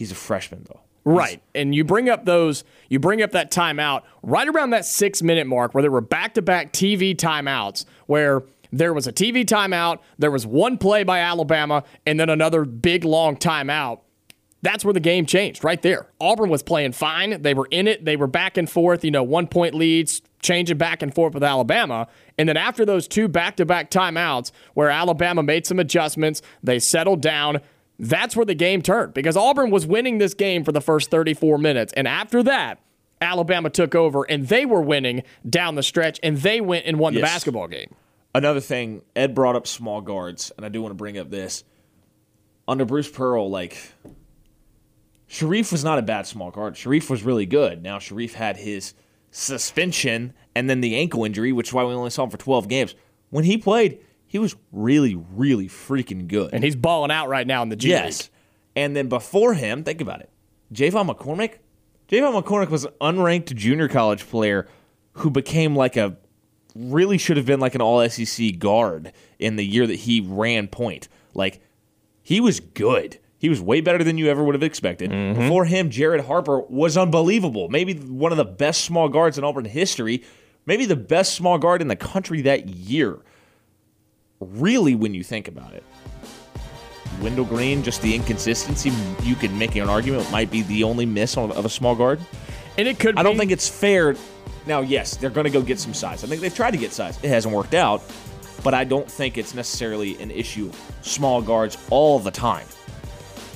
[0.02, 0.80] He's a freshman though.
[1.04, 1.40] Right.
[1.54, 5.46] And you bring up those, you bring up that timeout right around that six minute
[5.46, 10.00] mark where there were back to back TV timeouts where there was a TV timeout,
[10.18, 14.00] there was one play by Alabama, and then another big long timeout.
[14.62, 16.08] That's where the game changed right there.
[16.20, 17.42] Auburn was playing fine.
[17.42, 18.04] They were in it.
[18.04, 21.44] They were back and forth, you know, one point leads, changing back and forth with
[21.44, 22.08] Alabama.
[22.36, 26.80] And then after those two back to back timeouts where Alabama made some adjustments, they
[26.80, 27.60] settled down.
[28.02, 31.56] That's where the game turned because Auburn was winning this game for the first 34
[31.56, 31.92] minutes.
[31.92, 32.80] And after that,
[33.20, 37.14] Alabama took over and they were winning down the stretch and they went and won
[37.14, 37.94] the basketball game.
[38.34, 41.62] Another thing, Ed brought up small guards, and I do want to bring up this.
[42.66, 43.78] Under Bruce Pearl, like
[45.30, 46.74] Sharife was not a bad small guard.
[46.74, 47.84] Sharife was really good.
[47.84, 48.94] Now Sharife had his
[49.30, 52.66] suspension and then the ankle injury, which is why we only saw him for 12
[52.66, 52.96] games.
[53.30, 54.00] When he played,
[54.32, 56.54] he was really, really freaking good.
[56.54, 58.22] And he's balling out right now in the G Yes.
[58.22, 58.28] League.
[58.74, 60.30] And then before him, think about it.
[60.72, 61.56] J'Von McCormick.
[62.08, 64.66] J'Von McCormick was an unranked junior college player
[65.16, 66.16] who became like a
[66.74, 70.66] really should have been like an all SEC guard in the year that he ran
[70.66, 71.08] point.
[71.34, 71.60] Like
[72.22, 73.18] he was good.
[73.36, 75.10] He was way better than you ever would have expected.
[75.10, 75.42] Mm-hmm.
[75.42, 77.68] Before him, Jared Harper was unbelievable.
[77.68, 80.22] Maybe one of the best small guards in Auburn history.
[80.64, 83.18] Maybe the best small guard in the country that year.
[84.42, 85.84] Really, when you think about it
[87.20, 91.36] Wendell Green, just the inconsistency, you can make an argument might be the only miss
[91.36, 92.20] on, of a small guard.
[92.78, 93.18] And it could.
[93.18, 94.16] I don't be- think it's fair.
[94.66, 96.24] Now, yes, they're going to go get some size.
[96.24, 97.18] I think they've tried to get size.
[97.22, 98.02] It hasn't worked out,
[98.62, 100.70] but I don't think it's necessarily an issue.
[101.02, 102.66] Small guards all the time.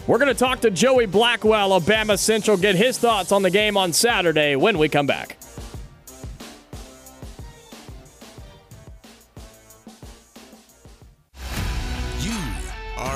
[0.07, 3.77] We're going to talk to Joey Blackwell, Bama Central, get his thoughts on the game
[3.77, 5.37] on Saturday when we come back.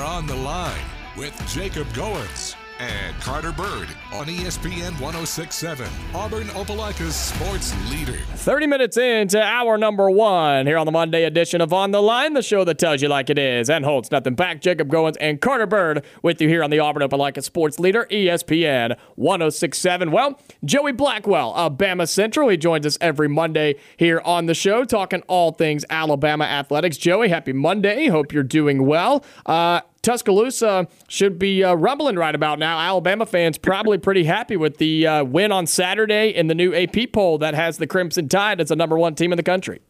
[0.01, 0.81] Are on the line
[1.15, 8.17] with Jacob Goins and Carter Byrd on ESPN 1067, Auburn Opelika's sports leader.
[8.37, 12.33] 30 minutes into hour number one here on the Monday edition of On the Line,
[12.33, 14.61] the show that tells you like it is and holds nothing back.
[14.61, 18.97] Jacob Goins and Carter Byrd with you here on the Auburn Opelika Sports Leader, ESPN
[19.17, 20.09] 1067.
[20.09, 22.49] Well, Joey Blackwell, Bama Central.
[22.49, 26.97] He joins us every Monday here on the show talking all things Alabama athletics.
[26.97, 28.07] Joey, happy Monday.
[28.07, 29.23] Hope you're doing well.
[29.45, 32.79] Uh, Tuscaloosa should be uh, rumbling right about now.
[32.79, 37.11] Alabama fans probably pretty happy with the uh, win on Saturday in the new AP
[37.13, 39.81] poll that has the Crimson Tide as the number one team in the country.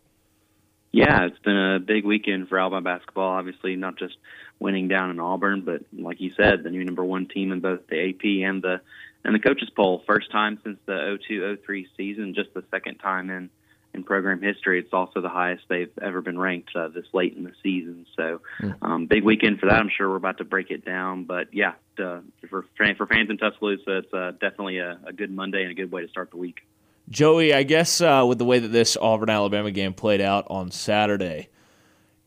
[0.91, 3.30] Yeah, it's been a big weekend for Alabama basketball.
[3.30, 4.17] Obviously, not just
[4.60, 7.88] winning down in Auburn, but like you said, the new number one team in both
[7.88, 8.82] the AP and the
[9.24, 10.04] and the coaches poll.
[10.06, 13.50] First time since the 02-03 season, just the second time in
[13.94, 14.80] in program history.
[14.80, 18.06] It's also the highest they've ever been ranked uh, this late in the season.
[18.16, 18.42] So,
[18.82, 19.76] um, big weekend for that.
[19.76, 22.66] I'm sure we're about to break it down, but yeah, uh, for
[22.98, 26.02] for fans in Tuscaloosa, it's uh, definitely a, a good Monday and a good way
[26.02, 26.62] to start the week.
[27.10, 30.72] Joey, I guess uh, with the way that this Auburn Alabama game played out on
[30.72, 31.50] Saturday,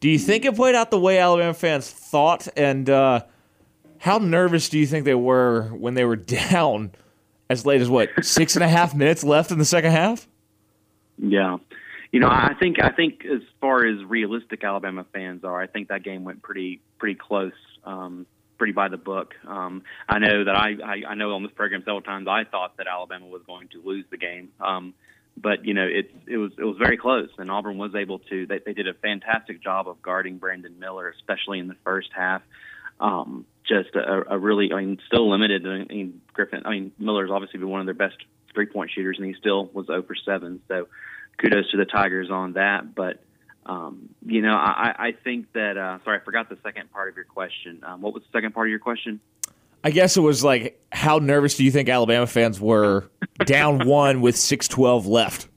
[0.01, 2.47] do you think it played out the way Alabama fans thought?
[2.57, 3.23] And uh,
[3.99, 6.17] how nervous do you think they were when they were
[6.51, 6.93] down
[7.49, 10.29] as late as what six and a half minutes left in the second half?
[11.19, 11.59] Yeah.
[12.13, 15.89] You know, I think I think as far as realistic Alabama fans are, I think
[15.89, 19.35] that game went pretty pretty close, um, pretty by the book.
[19.45, 22.77] Um, I know that I, I I know on this program several times I thought
[22.77, 24.95] that Alabama was going to lose the game, um,
[25.37, 28.47] but you know it it was it was very close, and Auburn was able to.
[28.47, 32.43] They, they did a fantastic job of guarding Brandon Miller, especially in the first half.
[33.01, 35.67] Um, just a, a really, I mean, still limited.
[35.67, 38.17] I mean, Griffin, I mean, Miller's obviously been one of their best
[38.55, 40.61] three point shooters, and he still was over 7.
[40.69, 40.89] So
[41.39, 42.95] kudos to the Tigers on that.
[42.95, 43.23] But,
[43.67, 47.17] um, you know, I, I think that, uh, sorry, I forgot the second part of
[47.17, 47.83] your question.
[47.85, 49.21] Um, what was the second part of your question?
[49.83, 53.11] I guess it was like, how nervous do you think Alabama fans were
[53.45, 55.49] down one with six twelve left?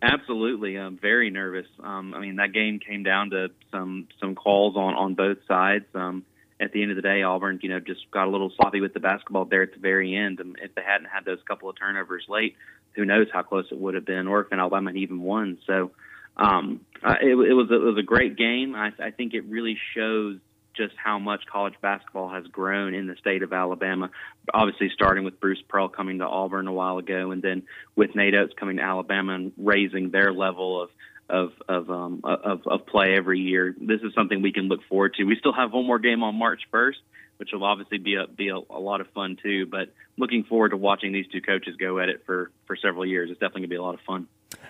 [0.00, 1.66] Absolutely, I'm very nervous.
[1.82, 5.86] Um, I mean, that game came down to some some calls on on both sides.
[5.94, 6.24] Um,
[6.64, 8.94] at the end of the day, Auburn, you know, just got a little sloppy with
[8.94, 10.40] the basketball there at the very end.
[10.40, 12.56] And if they hadn't had those couple of turnovers late,
[12.94, 15.58] who knows how close it would have been, or if Alabama had even won.
[15.66, 15.92] So
[16.36, 18.74] um, uh, it, it was it was a great game.
[18.74, 20.38] I, I think it really shows
[20.76, 24.10] just how much college basketball has grown in the state of Alabama.
[24.52, 27.62] Obviously, starting with Bruce Pearl coming to Auburn a while ago, and then
[27.94, 30.90] with Nate Oats coming to Alabama and raising their level of
[31.28, 33.74] of of um of, of play every year.
[33.78, 35.24] This is something we can look forward to.
[35.24, 36.96] We still have one more game on March 1st,
[37.38, 39.66] which will obviously be a be a, a lot of fun too.
[39.66, 43.30] But looking forward to watching these two coaches go at it for for several years.
[43.30, 44.28] It's definitely gonna be a lot of fun.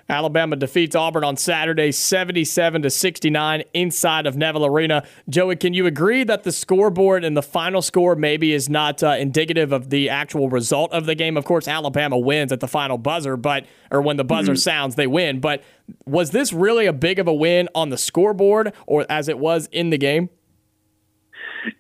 [0.08, 5.04] Alabama defeats Auburn on Saturday 77 to 69 inside of Neville Arena.
[5.28, 9.16] Joey, can you agree that the scoreboard and the final score maybe is not uh,
[9.18, 11.36] indicative of the actual result of the game?
[11.36, 15.06] Of course, Alabama wins at the final buzzer, but or when the buzzer sounds, they
[15.06, 15.40] win.
[15.40, 15.62] But
[16.06, 19.68] was this really a big of a win on the scoreboard or as it was
[19.72, 20.30] in the game?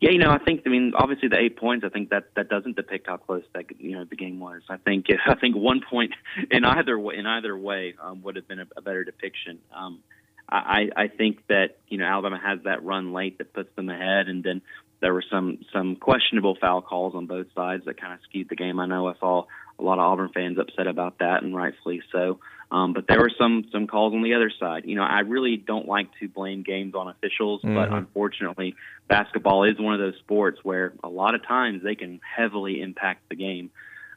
[0.00, 1.84] Yeah, you know, I think I mean obviously the eight points.
[1.84, 4.62] I think that that doesn't depict how close that you know the game was.
[4.68, 6.12] I think I think one point
[6.50, 9.58] in either in either way um, would have been a, a better depiction.
[9.74, 10.00] Um,
[10.48, 14.28] I I think that you know Alabama has that run late that puts them ahead,
[14.28, 14.62] and then
[15.00, 18.56] there were some some questionable foul calls on both sides that kind of skewed the
[18.56, 18.78] game.
[18.80, 19.44] I know I saw
[19.78, 22.38] a lot of Auburn fans upset about that, and rightfully so.
[22.70, 24.84] Um, but there were some some calls on the other side.
[24.86, 28.74] You know, I really don't like to blame games on officials, but unfortunately,
[29.08, 33.28] basketball is one of those sports where a lot of times they can heavily impact
[33.28, 33.70] the game.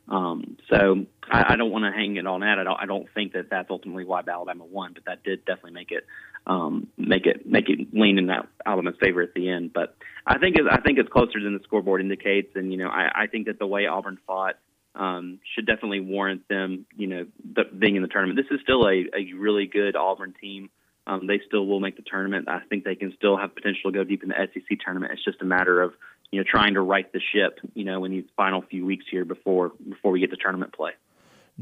[0.10, 2.58] Um, so I, I don't want to hang it on that.
[2.60, 5.74] I don't, I don't think that that's ultimately why Alabama won, but that did definitely
[5.74, 6.06] make it
[6.46, 9.74] um, make it make it lean in that Alabama's favor at the end.
[9.74, 12.88] But I think it, I think it's closer than the scoreboard indicates, and you know
[12.88, 14.56] I, I think that the way Auburn fought
[14.98, 18.38] um, should definitely warrant them, you know, th- being in the tournament.
[18.38, 20.70] This is still a, a really good Auburn team.
[21.06, 22.50] Um, they still will make the tournament.
[22.50, 25.14] I think they can still have potential to go deep in the SEC tournament.
[25.14, 25.94] It's just a matter of
[26.32, 29.24] you know trying to right the ship, you know, in these final few weeks here
[29.24, 30.92] before before we get to tournament play.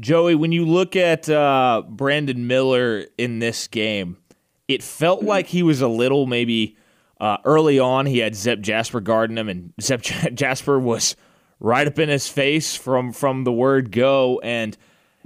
[0.00, 4.16] Joey, when you look at uh, Brandon Miller in this game,
[4.66, 6.76] it felt like he was a little maybe
[7.18, 10.02] Uh, early on, he had Zep Jasper guarding him, and Zep
[10.34, 11.16] Jasper was
[11.60, 14.76] right up in his face from from the word go, and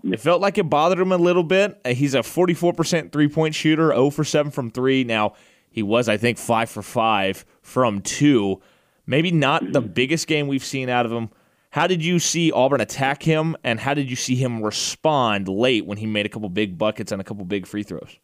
[0.04, 1.80] it felt like it bothered him a little bit.
[1.84, 5.04] Uh, he's a 44% three point shooter, 0 for 7 from three.
[5.04, 5.34] Now,
[5.70, 8.60] he was, I think, 5 for 5 from two.
[9.06, 11.30] Maybe not the biggest game we've seen out of him.
[11.70, 15.86] How did you see Auburn attack him, and how did you see him respond late
[15.86, 18.18] when he made a couple big buckets and a couple big free throws?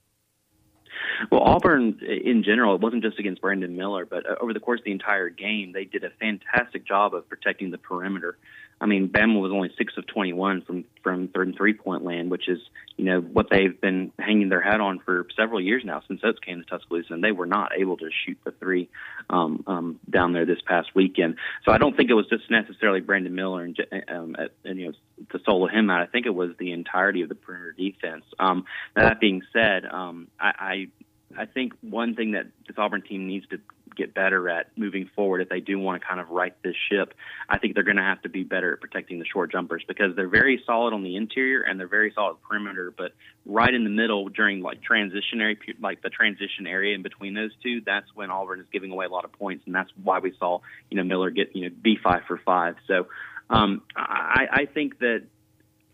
[1.31, 4.81] Well, Auburn in general, it wasn't just against Brandon Miller, but uh, over the course
[4.81, 8.37] of the entire game, they did a fantastic job of protecting the perimeter.
[8.81, 12.31] I mean, Bama was only six of 21 from from third and three point land,
[12.31, 12.59] which is
[12.97, 16.39] you know what they've been hanging their hat on for several years now since Oats
[16.45, 18.91] came to Tuscaloosa, and they were not able to shoot the three
[19.31, 21.37] um, um, down there this past weekend.
[21.65, 24.87] So I don't think it was just necessarily Brandon Miller and, um, at, and you
[24.89, 24.93] know
[25.31, 26.03] to solo him out.
[26.03, 28.25] I think it was the entirety of the perimeter defense.
[28.39, 30.89] Um, that being said, um, I, I
[31.37, 33.59] I think one thing that this Auburn team needs to
[33.97, 37.15] get better at moving forward if they do want to kind of right this ship.
[37.49, 40.15] I think they're going to have to be better at protecting the short jumpers because
[40.15, 43.13] they're very solid on the interior and they're very solid perimeter, but
[43.45, 47.81] right in the middle during like transitionary like the transition area in between those two,
[47.85, 50.61] that's when Auburn is giving away a lot of points, and that's why we saw
[50.91, 52.77] you know Miller get you know be five for five.
[52.87, 53.09] So
[53.51, 55.23] um, I, I think that.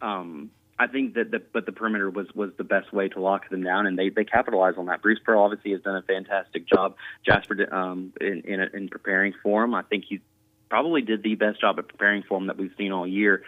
[0.01, 0.51] Um,
[0.83, 3.62] I think that the but the perimeter was was the best way to lock them
[3.62, 5.01] down, and they they capitalized on that.
[5.01, 6.97] Bruce Pearl obviously has done a fantastic job.
[7.25, 10.21] Jasper um, in, in in preparing for him, I think he
[10.68, 13.45] probably did the best job of preparing for him that we've seen all year.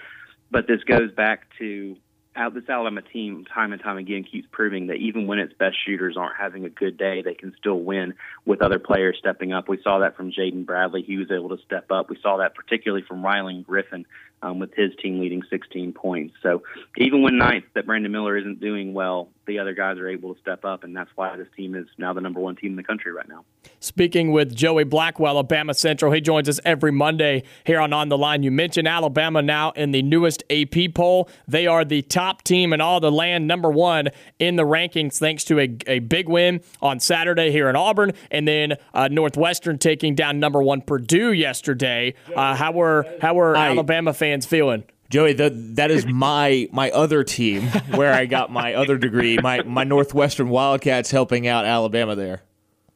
[0.53, 1.97] But this goes back to
[2.35, 5.77] how this Alabama team, time and time again, keeps proving that even when its best
[5.85, 9.69] shooters aren't having a good day, they can still win with other players stepping up.
[9.69, 12.11] We saw that from Jaden Bradley; he was able to step up.
[12.11, 14.07] We saw that particularly from Rylan Griffin,
[14.45, 16.35] um, with his team leading 16 points.
[16.43, 16.63] So
[16.99, 20.41] even when nights that Brandon Miller isn't doing well, the other guys are able to
[20.41, 22.83] step up, and that's why this team is now the number one team in the
[22.83, 23.45] country right now.
[23.81, 28.17] Speaking with Joey Blackwell, Alabama Central, he joins us every Monday here on On the
[28.17, 28.43] Line.
[28.43, 31.29] You mentioned Alabama now in the newest AP poll.
[31.47, 35.45] They are the top team in all the land, number one in the rankings, thanks
[35.45, 40.15] to a, a big win on Saturday here in Auburn, and then uh, Northwestern taking
[40.15, 42.15] down number one Purdue yesterday.
[42.35, 44.85] Uh, how were how were I, Alabama fans feeling?
[45.11, 49.39] Joey, the, that is my my other team where I got my other degree.
[49.39, 52.43] My my Northwestern Wildcats helping out Alabama there.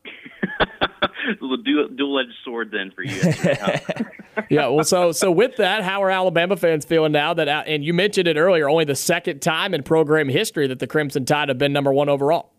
[1.41, 3.21] the dual edged sword then for you.
[4.51, 4.67] yeah.
[4.69, 7.49] Well, so so with that, how are Alabama fans feeling now that?
[7.49, 11.25] And you mentioned it earlier, only the second time in program history that the Crimson
[11.25, 12.51] Tide have been number one overall.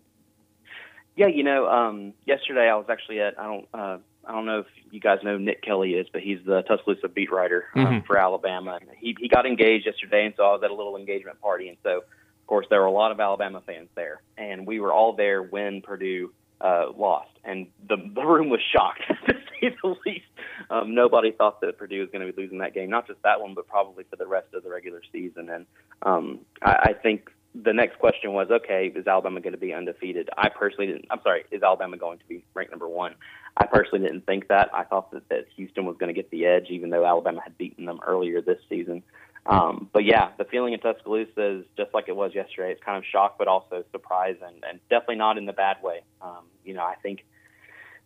[1.15, 3.97] Yeah, you know, um, yesterday I was actually at I don't uh,
[4.29, 7.31] I don't know if you guys know Nick Kelly is, but he's the Tuscaloosa beat
[7.31, 8.05] writer um, mm-hmm.
[8.05, 8.77] for Alabama.
[8.79, 11.67] And he he got engaged yesterday, and so I was at a little engagement party,
[11.67, 14.93] and so of course there were a lot of Alabama fans there, and we were
[14.93, 19.95] all there when Purdue uh, lost, and the the room was shocked to say the
[20.05, 20.25] least.
[20.69, 23.41] Um, nobody thought that Purdue was going to be losing that game, not just that
[23.41, 25.49] one, but probably for the rest of the regular season.
[25.49, 25.65] And
[26.03, 30.29] um, I, I think the next question was, okay, is Alabama going to be undefeated?
[30.37, 31.05] I personally didn't.
[31.09, 33.15] I'm sorry, is Alabama going to be ranked number one?
[33.57, 34.69] I personally didn't think that.
[34.73, 37.57] I thought that, that Houston was going to get the edge, even though Alabama had
[37.57, 39.03] beaten them earlier this season.
[39.45, 42.71] Um, but yeah, the feeling in Tuscaloosa is just like it was yesterday.
[42.71, 46.01] It's kind of shock, but also surprise, and, and definitely not in the bad way.
[46.21, 47.25] Um, you know, I think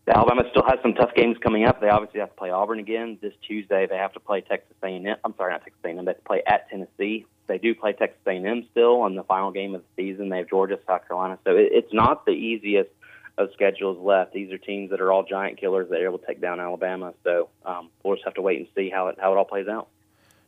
[0.08, 1.82] Alabama still has some tough games coming up.
[1.82, 3.88] They obviously have to play Auburn again this Tuesday.
[3.89, 5.15] They have to play Texas A&M.
[5.23, 5.97] I'm sorry, not Texas A&M.
[6.06, 7.25] They have to play at Tennessee.
[7.47, 10.29] They do play Texas A&M still on the final game of the season.
[10.29, 11.38] They have Georgia, South Carolina.
[11.43, 12.89] So it, it's not the easiest
[13.38, 14.34] of schedules left.
[14.34, 17.13] These are teams that are all giant killers that are able to take down Alabama.
[17.23, 19.67] So um, we'll just have to wait and see how it how it all plays
[19.67, 19.88] out.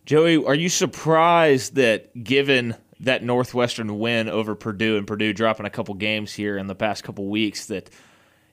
[0.05, 5.69] Joey, are you surprised that given that Northwestern win over Purdue and Purdue dropping a
[5.69, 7.89] couple games here in the past couple weeks that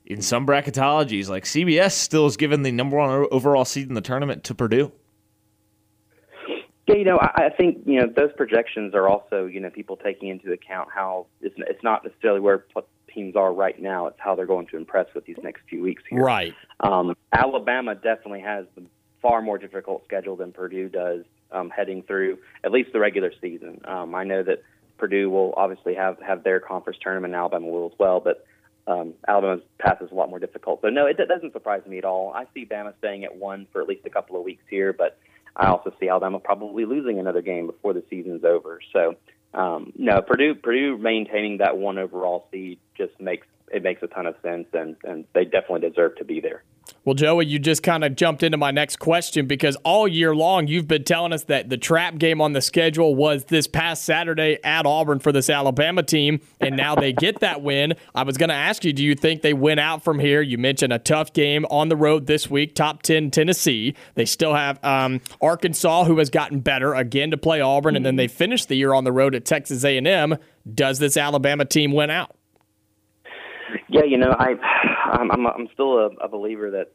[0.06, 4.00] in some bracketologies like CBS still is given the number one overall seed in the
[4.00, 4.92] tournament to Purdue?
[6.92, 9.96] Yeah, you know, I, I think you know those projections are also you know people
[9.96, 12.64] taking into account how it's, it's not necessarily where
[13.12, 14.06] teams are right now.
[14.06, 16.22] It's how they're going to impress with these next few weeks here.
[16.22, 16.54] Right.
[16.80, 18.82] Um, Alabama definitely has the
[19.20, 23.80] far more difficult schedule than Purdue does um, heading through at least the regular season.
[23.84, 24.62] Um, I know that
[24.98, 28.46] Purdue will obviously have have their conference tournament, and Alabama will as well, but
[28.86, 30.80] um, Alabama's path is a lot more difficult.
[30.82, 32.32] So no, it, it doesn't surprise me at all.
[32.34, 35.18] I see Bama staying at one for at least a couple of weeks here, but
[35.56, 38.80] I also see Alabama probably losing another game before the season's over.
[38.92, 39.16] So
[39.54, 44.26] um, no, Purdue Purdue maintaining that one overall seed just makes it makes a ton
[44.26, 46.62] of sense, and and they definitely deserve to be there.
[47.04, 50.68] Well, Joey, you just kind of jumped into my next question because all year long
[50.68, 54.58] you've been telling us that the trap game on the schedule was this past Saturday
[54.62, 57.94] at Auburn for this Alabama team, and now they get that win.
[58.14, 60.40] I was going to ask you, do you think they win out from here?
[60.42, 63.96] You mentioned a tough game on the road this week, top 10 Tennessee.
[64.14, 68.14] They still have um, Arkansas, who has gotten better again to play Auburn, and then
[68.14, 70.36] they finish the year on the road at Texas A&M.
[70.72, 72.36] Does this Alabama team win out?
[73.88, 74.54] Yeah, you know, I,
[75.12, 76.92] I'm, I'm, I'm still a, a believer that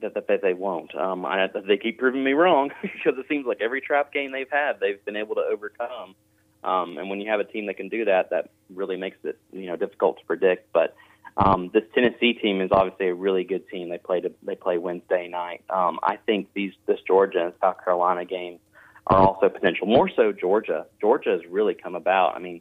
[0.00, 0.94] that, that, that they won't.
[0.94, 4.50] Um, I, they keep proving me wrong because it seems like every trap game they've
[4.50, 6.14] had, they've been able to overcome.
[6.62, 9.38] Um, and when you have a team that can do that, that really makes it
[9.52, 10.72] you know difficult to predict.
[10.72, 10.94] But
[11.36, 13.88] um, this Tennessee team is obviously a really good team.
[13.88, 15.62] They play to, they play Wednesday night.
[15.70, 18.60] Um, I think these this Georgia and South Carolina games
[19.06, 19.86] are also potential.
[19.86, 20.86] More so Georgia.
[21.00, 22.36] Georgia has really come about.
[22.36, 22.60] I mean,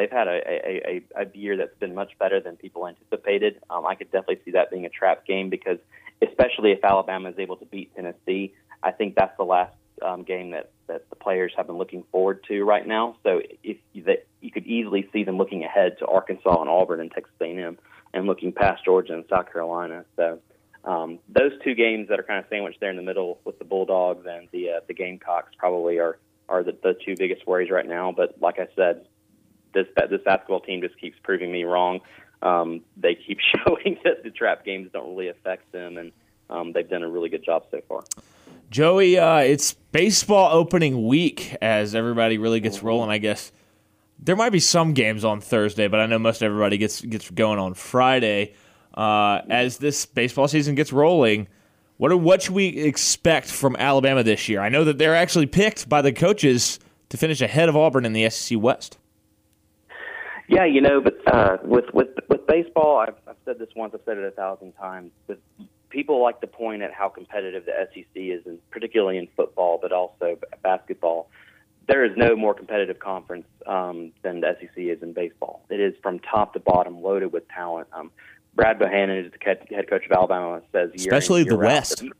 [0.00, 3.60] they've had a, a, a, a year that's been much better than people anticipated.
[3.68, 5.78] Um, I could definitely see that being a trap game because,
[6.26, 10.52] especially if Alabama is able to beat Tennessee, I think that's the last um, game
[10.52, 13.16] that, that the players have been looking forward to right now.
[13.22, 13.76] So if
[14.06, 17.76] that you could easily see them looking ahead to Arkansas and Auburn and Texas A&M
[18.14, 20.06] and looking past Georgia and South Carolina.
[20.16, 20.38] So
[20.84, 23.66] um, those two games that are kind of sandwiched there in the middle with the
[23.66, 27.86] Bulldogs and the uh, the Gamecocks probably are are the, the two biggest worries right
[27.86, 28.12] now.
[28.12, 29.06] But like I said,
[29.72, 32.00] this this basketball team just keeps proving me wrong.
[32.42, 36.12] Um, they keep showing that the trap games don't really affect them, and
[36.48, 38.02] um, they've done a really good job so far.
[38.70, 43.10] Joey, uh, it's baseball opening week as everybody really gets rolling.
[43.10, 43.50] I guess
[44.22, 47.58] there might be some games on Thursday, but I know most everybody gets gets going
[47.58, 48.54] on Friday.
[48.94, 51.48] Uh, as this baseball season gets rolling,
[51.96, 54.60] what are, what should we expect from Alabama this year?
[54.60, 58.12] I know that they're actually picked by the coaches to finish ahead of Auburn in
[58.12, 58.98] the SEC West.
[60.50, 64.00] Yeah, you know, but uh, with with with baseball, I've, I've said this once, I've
[64.04, 65.12] said it a thousand times.
[65.28, 65.38] But
[65.90, 69.92] people like to point at how competitive the SEC is, and particularly in football, but
[69.92, 71.30] also basketball.
[71.86, 75.62] There is no more competitive conference um, than the SEC is in baseball.
[75.70, 77.86] It is from top to bottom loaded with talent.
[77.92, 78.10] Um,
[78.56, 79.38] Brad Bohannon is the
[79.74, 80.62] head coach of Alabama.
[80.72, 82.02] Says year especially in, year the West.
[82.02, 82.10] Out,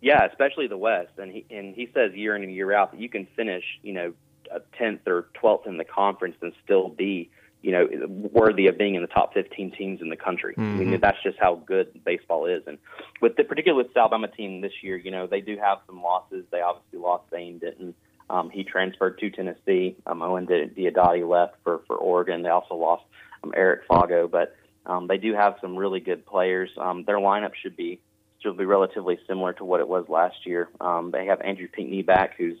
[0.00, 3.00] yeah, especially the West, and he and he says year in and year out that
[3.00, 4.12] you can finish, you know,
[4.50, 7.30] a tenth or twelfth in the conference and still be
[7.64, 7.88] you know,
[8.30, 10.52] worthy of being in the top 15 teams in the country.
[10.52, 10.62] Mm-hmm.
[10.62, 11.00] I mean, mm-hmm.
[11.00, 12.62] that's just how good baseball is.
[12.66, 12.76] And
[13.22, 16.02] with the particularly with the Alabama team this year, you know, they do have some
[16.02, 16.44] losses.
[16.52, 17.94] They obviously lost Zane Denton.
[18.28, 19.96] Um, he transferred to Tennessee.
[20.06, 22.42] Um, Owen Diodati left for for Oregon.
[22.42, 23.04] They also lost
[23.42, 24.54] um, Eric Fago, but
[24.84, 26.70] um, they do have some really good players.
[26.76, 27.98] Um, their lineup should be
[28.40, 30.68] should be relatively similar to what it was last year.
[30.80, 32.58] Um, they have Andrew Pinckney back, who's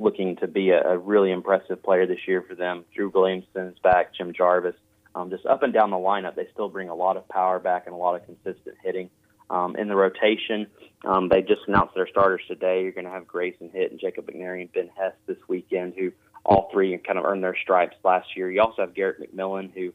[0.00, 2.84] looking to be a, a really impressive player this year for them.
[2.94, 4.74] Drew Williamson's back, Jim Jarvis.
[5.14, 7.86] Um, just up and down the lineup, they still bring a lot of power back
[7.86, 9.10] and a lot of consistent hitting.
[9.50, 10.68] Um, in the rotation,
[11.04, 12.82] um, they just announced their starters today.
[12.82, 16.12] You're going to have Grayson Hitt and Jacob McNairy and Ben Hess this weekend, who
[16.44, 18.48] all three kind of earned their stripes last year.
[18.48, 19.92] You also have Garrett McMillan, who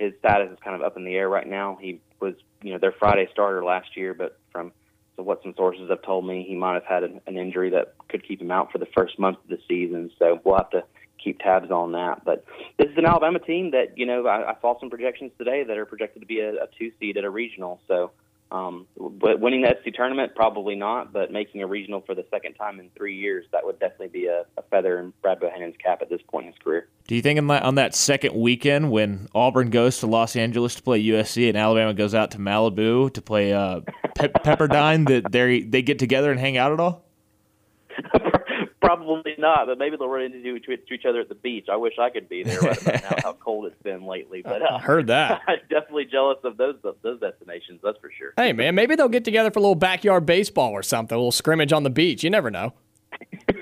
[0.00, 1.78] his status is kind of up in the air right now.
[1.80, 4.72] He was, you know, their Friday starter last year, but from
[5.16, 7.94] so what some sources have told me, he might have had an, an injury that
[8.08, 10.10] could keep him out for the first month of the season.
[10.18, 10.84] So we'll have to
[11.22, 12.24] keep tabs on that.
[12.24, 12.44] But
[12.78, 15.76] this is an Alabama team that you know I, I saw some projections today that
[15.78, 17.80] are projected to be a, a two seed at a regional.
[17.88, 18.12] So
[18.50, 22.54] um, but winning the SEC tournament, probably not, but making a regional for the second
[22.54, 26.00] time in three years, that would definitely be a, a feather in Brad Bohannon's cap
[26.00, 26.86] at this point in his career.
[27.08, 30.82] Do you think that, on that second weekend when Auburn goes to Los Angeles to
[30.82, 33.80] play USC and Alabama goes out to Malibu to play uh,
[34.14, 37.04] Pe- Pepperdine, that they they get together and hang out at all?
[38.86, 41.66] Probably not, but maybe they'll run into to each other at the beach.
[41.70, 43.16] I wish I could be there right about now.
[43.22, 45.42] How cold it's been lately, but uh, I heard that.
[45.48, 47.80] I'm definitely jealous of those those destinations.
[47.82, 48.32] That's for sure.
[48.36, 51.32] Hey man, maybe they'll get together for a little backyard baseball or something, a little
[51.32, 52.22] scrimmage on the beach.
[52.24, 52.72] You never know.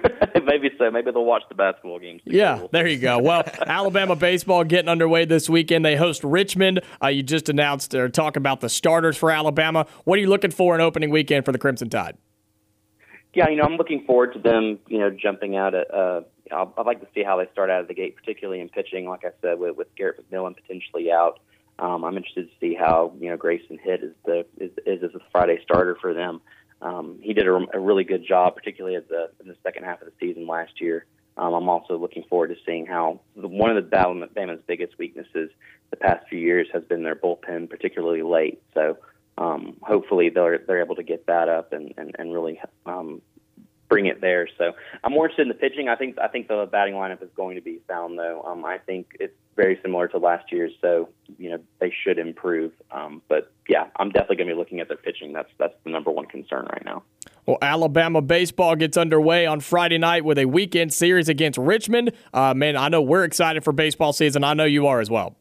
[0.45, 0.91] maybe so.
[0.91, 2.23] Maybe they'll watch the basketball games.
[2.25, 3.19] Yeah, there you go.
[3.19, 5.85] Well, Alabama baseball getting underway this weekend.
[5.85, 6.81] They host Richmond.
[7.03, 9.87] Uh, you just announced or talk about the starters for Alabama.
[10.05, 12.17] What are you looking for in opening weekend for the Crimson Tide?
[13.35, 15.93] Yeah, you know, I'm looking forward to them, you know, jumping out at.
[15.93, 16.23] Uh,
[16.53, 19.09] I'd like to see how they start out of the gate, particularly in pitching.
[19.09, 21.41] Like I said, with, with Garrett McMillan potentially out,
[21.79, 25.15] um, I'm interested to see how you know Grayson Hitt is the is, is as
[25.15, 26.41] a Friday starter for them.
[26.81, 30.01] Um, he did a, a really good job, particularly at the in the second half
[30.01, 31.07] of the season last year.
[31.37, 35.51] Um, I'm also looking forward to seeing how the, one of the Alabama's biggest weaknesses
[35.91, 38.63] the past few years has been their bullpen, particularly late.
[38.75, 38.99] So
[39.39, 43.21] um, hopefully they're they're able to get that up and and, and really um,
[43.89, 44.49] bring it there.
[44.59, 44.73] So
[45.03, 45.89] I'm more interested in the pitching.
[45.89, 48.43] I think I think the batting lineup is going to be sound though.
[48.43, 51.09] Um, I think it's very similar to last year's, so
[51.39, 52.73] you know they should improve.
[52.91, 55.33] Um, but yeah, I'm definitely going to be looking at their pitching.
[55.33, 57.03] That's that's the number one concern right now.
[57.47, 62.13] Well, Alabama baseball gets underway on Friday night with a weekend series against Richmond.
[62.33, 64.45] Uh, man, I know we're excited for baseball season.
[64.45, 65.37] I know you are as well.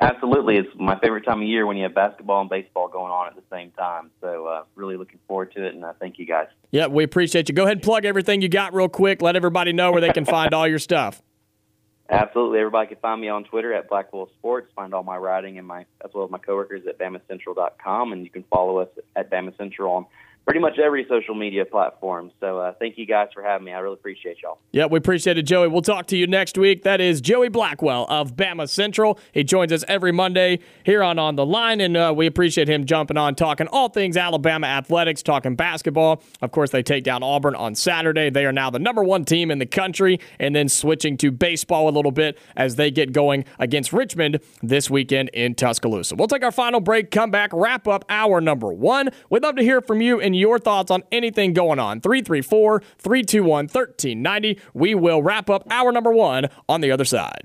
[0.00, 3.26] Absolutely, it's my favorite time of year when you have basketball and baseball going on
[3.26, 4.10] at the same time.
[4.22, 6.46] So, uh, really looking forward to it, and uh, thank you guys.
[6.70, 7.54] Yeah, we appreciate you.
[7.54, 9.20] Go ahead and plug everything you got real quick.
[9.20, 11.20] Let everybody know where they can find all your stuff.
[12.10, 14.72] Absolutely, everybody can find me on Twitter at Blackwell Sports.
[14.74, 18.30] Find all my writing and my as well as my coworkers at BamaCentral.com, and you
[18.30, 20.06] can follow us at Bama Central on
[20.44, 22.32] pretty much every social media platform.
[22.40, 23.72] So uh, thank you guys for having me.
[23.72, 24.58] I really appreciate y'all.
[24.72, 25.68] Yeah, we appreciate it, Joey.
[25.68, 26.82] We'll talk to you next week.
[26.82, 29.18] That is Joey Blackwell of Bama Central.
[29.32, 32.84] He joins us every Monday here on On the Line, and uh, we appreciate him
[32.84, 36.22] jumping on, talking all things Alabama athletics, talking basketball.
[36.42, 38.30] Of course, they take down Auburn on Saturday.
[38.30, 41.88] They are now the number one team in the country, and then switching to baseball
[41.88, 46.16] a little bit as they get going against Richmond this weekend in Tuscaloosa.
[46.16, 49.10] We'll take our final break, come back, wrap up hour number one.
[49.28, 52.00] We'd love to hear from you your thoughts on anything going on.
[52.00, 54.58] 334 321 1390.
[54.74, 57.42] We will wrap up hour number one on the other side.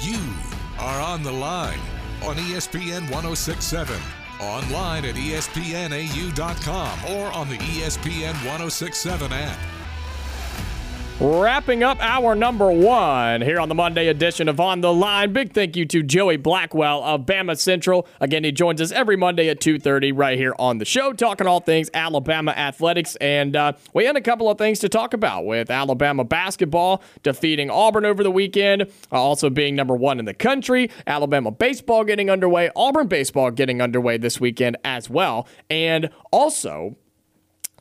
[0.00, 0.18] You
[0.78, 1.78] are on the line
[2.22, 4.00] on ESPN 1067,
[4.40, 9.58] online at espnau.com, or on the ESPN 1067 app.
[11.22, 15.34] Wrapping up our number one here on the Monday edition of On the Line.
[15.34, 18.08] Big thank you to Joey Blackwell of Bama Central.
[18.20, 21.60] Again, he joins us every Monday at 2.30 right here on the show, talking all
[21.60, 23.16] things Alabama athletics.
[23.16, 27.68] And uh, we had a couple of things to talk about with Alabama basketball defeating
[27.68, 32.30] Auburn over the weekend, uh, also being number one in the country, Alabama baseball getting
[32.30, 35.46] underway, Auburn baseball getting underway this weekend as well.
[35.68, 36.96] And also,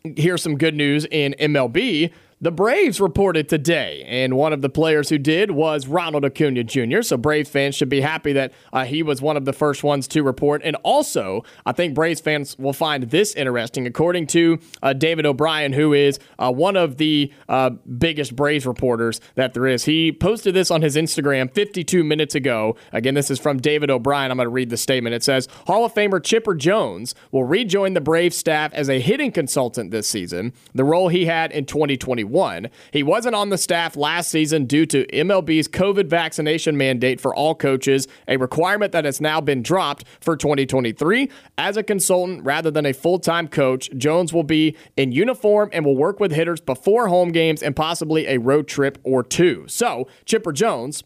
[0.04, 2.12] here's some good news in MLB.
[2.42, 7.02] The Braves reported today, and one of the players who did was Ronald Acuna Jr.
[7.02, 10.08] So Braves fans should be happy that uh, he was one of the first ones
[10.08, 10.62] to report.
[10.64, 13.86] And also, I think Braves fans will find this interesting.
[13.86, 19.20] According to uh, David O'Brien, who is uh, one of the uh, biggest Braves reporters
[19.36, 22.78] that there is, he posted this on his Instagram 52 minutes ago.
[22.94, 24.32] Again, this is from David O'Brien.
[24.32, 25.14] I'm going to read the statement.
[25.14, 29.34] It says Hall of Famer Chipper Jones will rejoin the Braves staff as a hitting
[29.34, 32.29] consultant this season, the role he had in 2021.
[32.92, 37.56] He wasn't on the staff last season due to MLB's COVID vaccination mandate for all
[37.56, 41.30] coaches, a requirement that has now been dropped for 2023.
[41.58, 45.86] As a consultant rather than a full time coach, Jones will be in uniform and
[45.86, 49.66] will work with hitters before home games and possibly a road trip or two.
[49.68, 51.04] So, Chipper Jones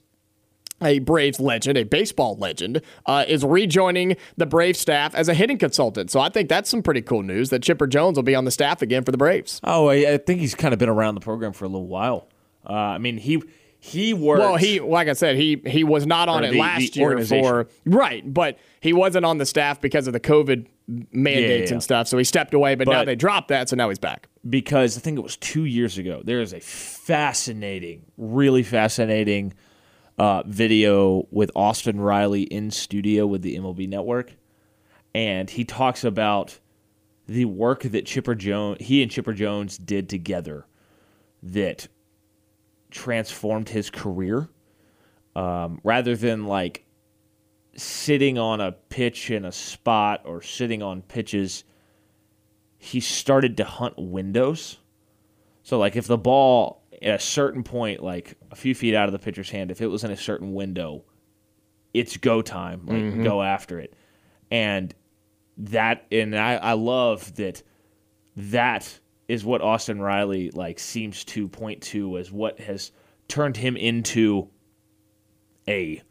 [0.86, 5.57] a Braves legend, a baseball legend, uh, is rejoining the Brave staff as a hitting
[5.57, 6.11] consultant.
[6.11, 8.51] So I think that's some pretty cool news that Chipper Jones will be on the
[8.51, 9.59] staff again for the Braves.
[9.63, 12.27] Oh, I, I think he's kind of been around the program for a little while.
[12.67, 13.41] Uh, I mean, he
[13.79, 14.39] he worked.
[14.39, 17.25] Well, he like I said, he he was not on it the- last the year
[17.25, 20.67] for right, but he wasn't on the staff because of the COVID
[21.11, 21.75] mandates yeah.
[21.75, 22.07] and stuff.
[22.07, 24.27] So he stepped away, but, now they dropped that, so now he's back.
[24.49, 26.21] because I think it was two years ago.
[26.23, 29.53] There is a fascinating, really fascinating
[30.18, 34.34] uh, video with Austin Riley in studio with the MLB Network,
[35.14, 36.59] and he talks about
[37.28, 40.66] the work that Chipper Jones, he and Chipper Jones did together,
[41.41, 41.88] that
[42.91, 44.49] transformed his career.
[45.36, 46.86] Um, rather than like
[47.76, 51.64] sitting on a pitch in a spot or sitting on pitches
[52.84, 54.78] he started to hunt windows.
[55.64, 59.12] So like if the ball at a certain point, like a few feet out of
[59.12, 61.04] the pitcher's hand, if it was in a certain window,
[61.93, 62.86] it's go time.
[62.86, 63.93] Like go after it.
[64.49, 64.93] And
[65.58, 67.62] that and I, I love that
[68.36, 72.91] that is what Austin Riley like seems to point to as what has
[73.28, 74.49] turned him into
[75.68, 76.01] a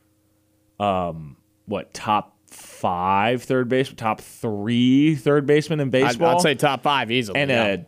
[0.81, 1.37] um
[1.67, 6.83] what top five third base top three third baseman in I'd, baseball I'd say top
[6.83, 7.41] five easily.
[7.41, 7.65] and yeah.
[7.65, 7.87] a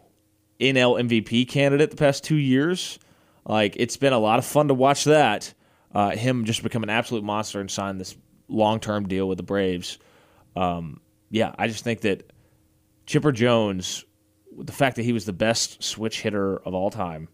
[0.60, 2.98] NL MVP candidate the past two years.
[3.46, 5.52] Like it's been a lot of fun to watch that.
[5.92, 8.16] Uh, him just become an absolute monster and sign this
[8.48, 9.98] long term deal with the Braves.
[10.56, 11.00] Um,
[11.30, 12.32] yeah, I just think that
[13.06, 14.04] Chipper Jones,
[14.56, 17.28] the fact that he was the best switch hitter of all time,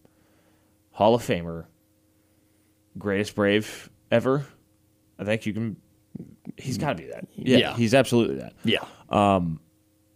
[0.91, 1.65] Hall of Famer,
[2.97, 4.45] greatest Brave ever.
[5.17, 5.77] I think you can.
[6.57, 7.27] He's got to be that.
[7.35, 7.75] Yeah, Yeah.
[7.75, 8.53] he's absolutely that.
[8.63, 8.83] yeah.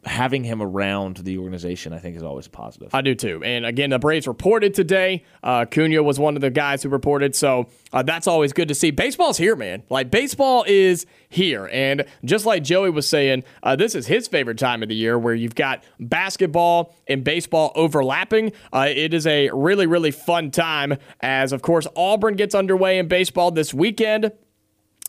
[0.05, 2.93] Having him around the organization, I think, is always a positive.
[2.93, 3.41] I do too.
[3.43, 5.23] And again, the Braves reported today.
[5.43, 7.35] Uh, Acuna was one of the guys who reported.
[7.35, 8.91] So uh, that's always good to see.
[8.91, 9.81] Baseball's here, man.
[9.89, 11.67] Like, baseball is here.
[11.73, 15.17] And just like Joey was saying, uh, this is his favorite time of the year
[15.17, 18.51] where you've got basketball and baseball overlapping.
[18.71, 23.07] Uh, it is a really, really fun time as, of course, Auburn gets underway in
[23.07, 24.31] baseball this weekend.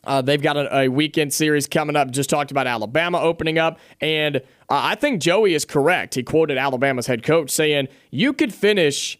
[0.07, 2.09] Uh, they've got a, a, weekend series coming up.
[2.11, 3.77] Just talked about Alabama opening up.
[3.99, 4.39] And uh,
[4.69, 6.15] I think Joey is correct.
[6.15, 9.19] He quoted Alabama's head coach saying, You could finish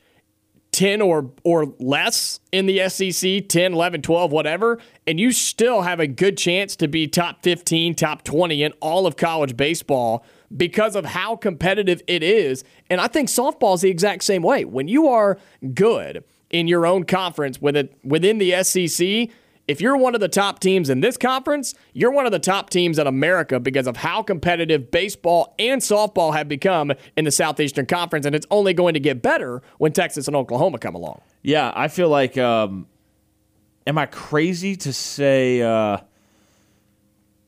[0.72, 6.00] 10 or, or less in the SEC, 10, 11, 12, whatever, and you still have
[6.00, 10.24] a good chance to be top 15, top 20 in all of college baseball
[10.56, 12.64] because of how competitive it is.
[12.90, 14.66] And I think softball is the exact same way.
[14.66, 15.38] When you are
[15.74, 19.30] good in your own conference within, within the SEC,
[19.68, 22.70] if you're one of the top teams in this conference, you're one of the top
[22.70, 27.86] teams in America because of how competitive baseball and softball have become in the Southeastern
[27.86, 31.22] Conference, and it's only going to get better when Texas and Oklahoma come along.
[31.44, 32.38] Yeah, I feel like.
[32.38, 32.88] Um,
[33.88, 35.62] am I crazy to say?
[35.62, 35.98] Uh,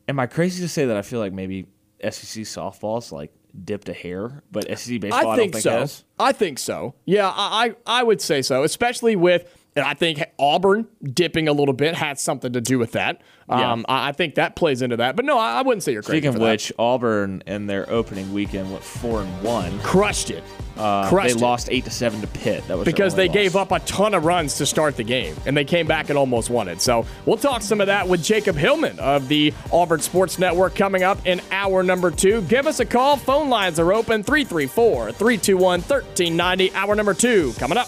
[0.08, 1.68] am I crazy to say that I feel like maybe
[2.02, 3.32] SEC softball's like
[3.64, 5.72] dipped a hair, but SEC baseball I, think I don't think so.
[5.72, 6.04] Has?
[6.18, 6.96] I think so.
[7.06, 11.74] Yeah, I I would say so, especially with and I think Auburn dipping a little
[11.74, 13.22] bit had something to do with that.
[13.48, 13.72] Yeah.
[13.72, 15.16] Um, I think that plays into that.
[15.16, 16.20] But no, I wouldn't say you're crazy.
[16.20, 20.44] Speaking of which, Auburn in their opening weekend went four and one, crushed it.
[20.78, 21.44] Uh, crushed they it.
[21.44, 22.66] lost eight to seven to Pitt.
[22.68, 23.34] That was because they loss.
[23.34, 26.18] gave up a ton of runs to start the game, and they came back and
[26.18, 26.82] almost won it.
[26.82, 31.04] So we'll talk some of that with Jacob Hillman of the Auburn Sports Network coming
[31.04, 32.42] up in hour number two.
[32.44, 33.18] Give us a call.
[33.18, 36.74] Phone lines are open 334 321 1390.
[36.74, 37.88] Hour number two coming up.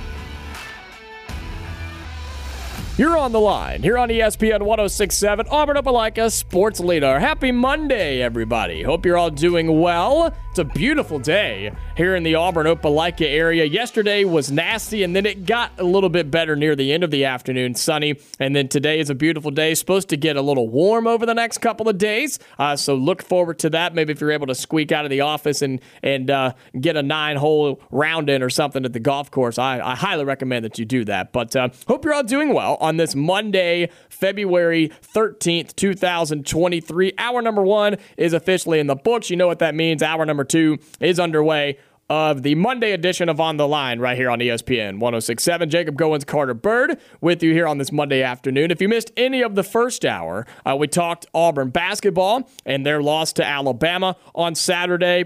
[2.97, 7.19] You're on the line here on ESPN 1067, Auburn Opelika Sports Leader.
[7.19, 8.83] Happy Monday, everybody.
[8.83, 10.35] Hope you're all doing well.
[10.49, 11.71] It's a beautiful day
[12.01, 13.63] here in the Auburn Opelika area.
[13.63, 17.11] Yesterday was nasty, and then it got a little bit better near the end of
[17.11, 18.19] the afternoon, sunny.
[18.39, 19.75] And then today is a beautiful day.
[19.75, 22.39] Supposed to get a little warm over the next couple of days.
[22.57, 23.93] Uh, so look forward to that.
[23.93, 27.03] Maybe if you're able to squeak out of the office and and uh, get a
[27.03, 30.79] nine hole round in or something at the golf course, I, I highly recommend that
[30.79, 31.31] you do that.
[31.31, 37.13] But uh, hope you're all doing well on this Monday, February 13th, 2023.
[37.19, 39.29] Hour number one is officially in the books.
[39.29, 40.01] You know what that means.
[40.01, 41.77] Hour number two is underway
[42.11, 45.69] of the Monday edition of On the Line right here on ESPN 1067.
[45.69, 48.69] Jacob Goins, Carter Byrd with you here on this Monday afternoon.
[48.69, 53.01] If you missed any of the first hour, uh, we talked Auburn basketball and their
[53.01, 55.23] loss to Alabama on Saturday.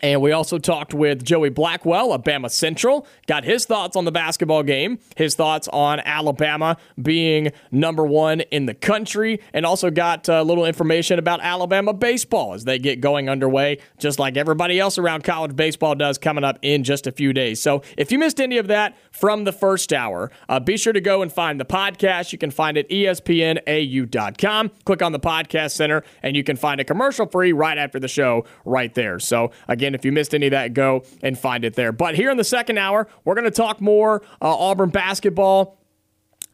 [0.00, 4.12] And we also talked with Joey Blackwell of Bama Central, got his thoughts on the
[4.12, 10.28] basketball game, his thoughts on Alabama being number one in the country, and also got
[10.28, 14.98] a little information about Alabama baseball as they get going underway, just like everybody else
[14.98, 17.62] around college baseball does coming up in just a few days.
[17.62, 21.00] So if you missed any of that from the first hour, uh, be sure to
[21.00, 22.32] go and find the podcast.
[22.32, 24.70] You can find it espnau.com.
[24.84, 28.08] Click on the podcast center, and you can find a commercial free right after the
[28.08, 29.20] show right there.
[29.20, 31.92] So again, Again, if you missed any of that, go and find it there.
[31.92, 35.78] But here in the second hour, we're going to talk more uh, Auburn basketball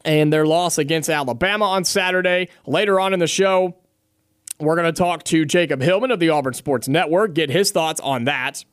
[0.05, 2.49] and their loss against Alabama on Saturday.
[2.67, 3.77] Later on in the show,
[4.59, 8.01] we're going to talk to Jacob Hillman of the Auburn Sports Network, get his thoughts
[8.01, 8.65] on that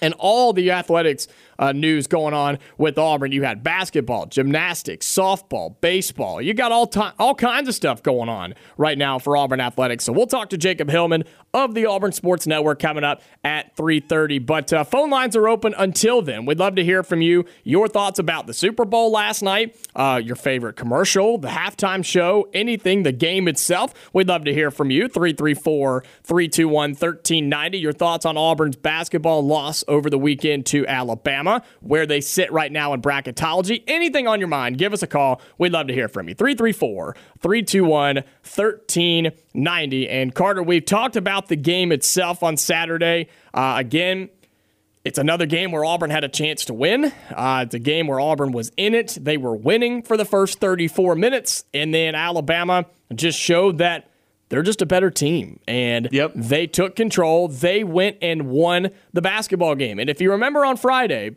[0.00, 1.28] and all the athletics
[1.58, 3.32] uh, news going on with Auburn.
[3.32, 6.40] You had basketball, gymnastics, softball, baseball.
[6.42, 10.04] You got all time, all kinds of stuff going on right now for Auburn athletics.
[10.04, 11.24] So we'll talk to Jacob Hillman
[11.54, 14.44] of the Auburn Sports Network coming up at 3:30.
[14.44, 16.44] But uh, phone lines are open until then.
[16.44, 17.46] We'd love to hear from you.
[17.64, 22.48] Your thoughts about the Super Bowl last night, uh, your favorite commercial, the halftime show,
[22.52, 23.94] anything, the game itself.
[24.12, 25.08] We'd love to hear from you.
[25.08, 27.78] 334 321 1390.
[27.78, 32.70] Your thoughts on Auburn's basketball loss over the weekend to Alabama, where they sit right
[32.70, 33.82] now in bracketology.
[33.86, 35.40] Anything on your mind, give us a call.
[35.58, 36.34] We'd love to hear from you.
[36.34, 40.08] 334 321 1390.
[40.08, 43.28] And Carter, we've talked about the game itself on Saturday.
[43.54, 44.28] Uh, again,
[45.06, 47.12] it's another game where Auburn had a chance to win.
[47.30, 49.16] Uh, it's a game where Auburn was in it.
[49.20, 54.10] They were winning for the first 34 minutes, and then Alabama just showed that
[54.48, 55.60] they're just a better team.
[55.66, 56.32] And Yep.
[56.36, 57.48] they took control.
[57.48, 59.98] They went and won the basketball game.
[59.98, 61.36] And if you remember on Friday,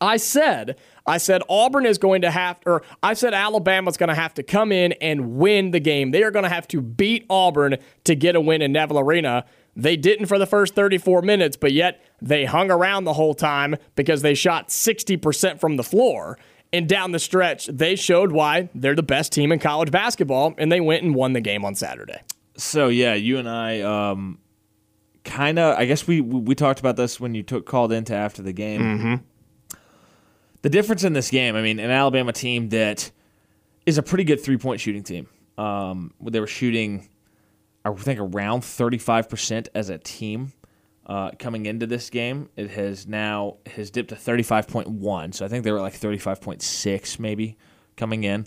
[0.00, 4.14] I said, I said Auburn is going to have, or I said Alabama's going to
[4.14, 6.10] have to come in and win the game.
[6.10, 9.44] They are going to have to beat Auburn to get a win in Neville Arena.
[9.76, 13.76] They didn't for the first 34 minutes, but yet they hung around the whole time
[13.94, 16.38] because they shot 60% from the floor.
[16.72, 20.70] And down the stretch, they showed why they're the best team in college basketball, and
[20.70, 22.20] they went and won the game on Saturday.
[22.56, 24.38] So yeah, you and I um,
[25.24, 25.76] kind of.
[25.76, 28.52] I guess we, we we talked about this when you took called into after the
[28.52, 28.80] game.
[28.80, 29.14] Mm-hmm.
[30.62, 33.10] The difference in this game, I mean, an Alabama team that
[33.86, 35.26] is a pretty good three point shooting team.
[35.58, 37.08] Um, they were shooting,
[37.84, 40.52] I think, around thirty five percent as a team.
[41.10, 45.32] Uh, coming into this game, it has now has dipped to thirty five point one.
[45.32, 47.58] So I think they were like thirty five point six, maybe
[47.96, 48.46] coming in,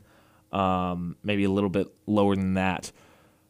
[0.51, 2.91] um, maybe a little bit lower than that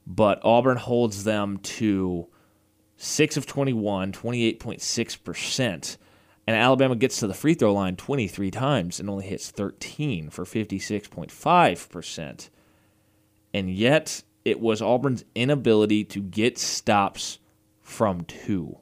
[0.06, 2.28] but Auburn holds them to
[2.98, 5.98] 6 of 21, 28.6%.
[6.46, 10.44] And Alabama gets to the free throw line 23 times and only hits 13 for
[10.44, 12.50] 56.5%.
[13.54, 17.40] And yet, it was Auburn's inability to get stops
[17.82, 18.78] from two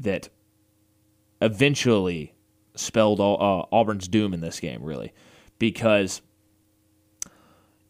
[0.00, 0.28] that
[1.40, 2.34] eventually
[2.74, 5.12] spelled uh, Auburn's doom in this game, really.
[5.58, 6.22] Because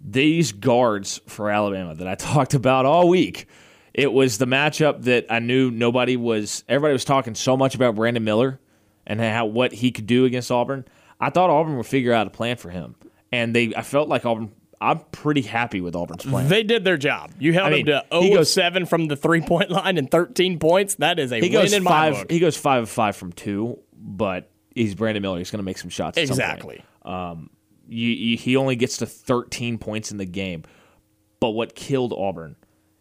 [0.01, 3.47] these guards for Alabama that I talked about all week.
[3.93, 6.65] It was the matchup that I knew nobody was.
[6.69, 8.61] Everybody was talking so much about Brandon Miller
[9.07, 10.85] and how what he could do against Auburn.
[11.19, 12.95] I thought Auburn would figure out a plan for him,
[13.33, 13.75] and they.
[13.75, 14.53] I felt like Auburn.
[14.81, 16.49] I'm pretty happy with Auburn's plan.
[16.49, 17.33] They did their job.
[17.39, 19.71] You held I mean, them to he 0 of goes- 7 from the three point
[19.71, 20.95] line and 13 points.
[20.97, 22.15] That is a he win goes in my five.
[22.15, 22.31] book.
[22.31, 25.39] He goes five of five from two, but he's Brandon Miller.
[25.39, 26.17] He's going to make some shots.
[26.17, 26.35] at some.
[26.35, 26.83] Exactly.
[27.05, 30.63] you, you, he only gets to 13 points in the game.
[31.41, 32.57] But what killed Auburn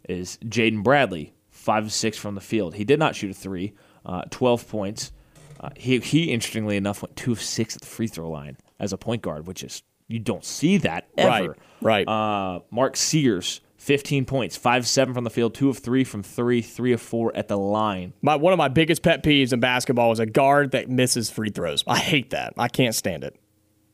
[0.07, 2.75] is Jaden Bradley, 5 of 6 from the field.
[2.75, 3.73] He did not shoot a three,
[4.05, 5.11] uh, 12 points.
[5.59, 8.93] Uh, he, he, interestingly enough, went 2 of 6 at the free throw line as
[8.93, 11.55] a point guard, which is, you don't see that ever.
[11.82, 12.07] Right, right.
[12.07, 16.62] Uh, Mark Sears, 15 points, 5 7 from the field, 2 of 3 from 3,
[16.62, 18.14] 3 of 4 at the line.
[18.22, 21.51] My one of my biggest pet peeves in basketball is a guard that misses free
[21.51, 21.84] throws.
[21.88, 22.53] I hate that.
[22.57, 23.39] I can't stand it.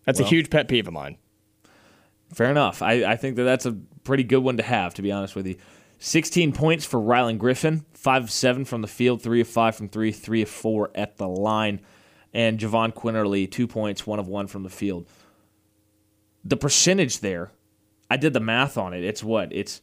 [0.06, 1.18] That's a huge pet peeve of mine.
[2.34, 2.82] Fair enough.
[2.82, 5.48] I, I think that that's a pretty good one to have, to be honest with
[5.48, 5.58] you.
[6.00, 9.90] 16 points for Rylan Griffin, 5 of 7 from the field, 3 of 5 from
[9.90, 11.82] 3, 3 of 4 at the line.
[12.34, 15.08] And Jahvon Quinerly, 2 points, 1 of 1 from the field.
[16.46, 17.52] The percentage there,
[18.10, 19.04] I did the math on it.
[19.04, 19.52] It's what?
[19.52, 19.82] It's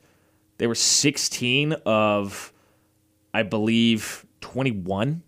[0.58, 2.52] they were 16 of,
[3.34, 5.22] I believe, 21.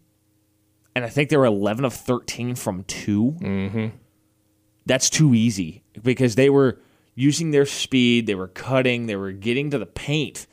[0.95, 3.87] And I think they were 11 of 13 from 2 mm-hmm.
[4.87, 6.81] that's too easy because they were
[7.17, 10.47] using their speed, they were cutting, they were getting to the paint.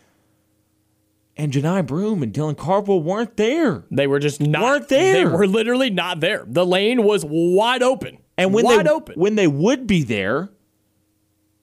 [1.38, 3.86] And Johni Broome and Dylan Cardwell weren't there.
[3.90, 5.14] They were just not Weren't there.
[5.14, 6.44] They were literally not there.
[6.48, 8.18] The lane was wide open.
[8.38, 9.16] And when wide they open.
[9.16, 10.50] when they would be there,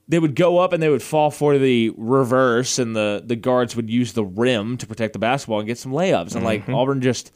[0.08, 3.76] they would go up and they would fall for the reverse, and the the guards
[3.76, 6.34] would use the rim to protect the basketball and get some layups.
[6.34, 6.74] And like mm-hmm.
[6.74, 7.32] Auburn just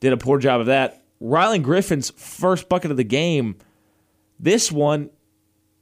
[0.00, 1.04] did a poor job of that.
[1.22, 3.56] Rylan Griffin's first bucket of the game.
[4.40, 5.10] This one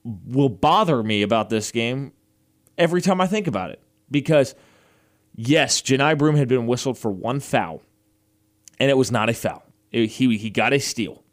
[0.05, 2.13] will bother me about this game
[2.77, 4.55] every time I think about it because
[5.35, 7.83] yes, Johni Broome had been whistled for one foul,
[8.79, 9.63] and it was not a foul.
[9.91, 11.25] It- he he got a steal.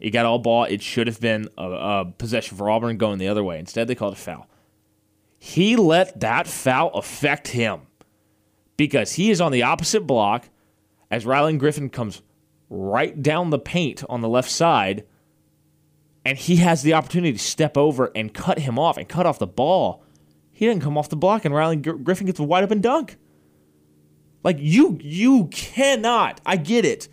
[0.00, 0.64] He got all ball.
[0.64, 3.58] It should have been a, a possession for Auburn going the other way.
[3.58, 4.48] Instead, they called a foul.
[5.38, 7.82] He let that foul affect him
[8.76, 10.48] because he is on the opposite block
[11.10, 12.22] as Rylan Griffin comes
[12.70, 15.04] right down the paint on the left side,
[16.24, 19.38] and he has the opportunity to step over and cut him off and cut off
[19.38, 20.02] the ball.
[20.50, 23.16] He didn't come off the block, and Gr- Griffin gets a wide open dunk.
[24.42, 26.40] Like you, you cannot.
[26.46, 27.08] I get it.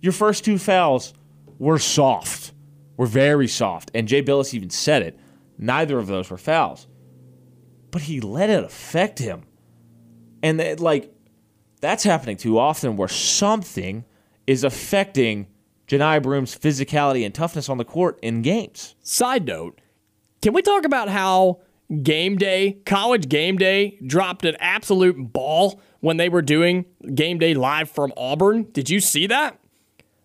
[0.00, 1.14] Your first two fouls
[1.58, 2.52] were soft,
[2.96, 5.18] We're very soft, and Jay Bilas even said it.
[5.58, 6.86] Neither of those were fouls,
[7.90, 9.44] but he let it affect him,
[10.42, 11.12] and it, like
[11.80, 14.04] that's happening too often, where something
[14.46, 15.46] is affecting
[15.86, 18.94] Johni Broome's physicality and toughness on the court in games.
[19.02, 19.80] Side note,
[20.42, 21.60] can we talk about how
[22.02, 26.84] game day, college game day, dropped an absolute ball when they were doing
[27.14, 28.64] game day live from Auburn?
[28.72, 29.58] Did you see that?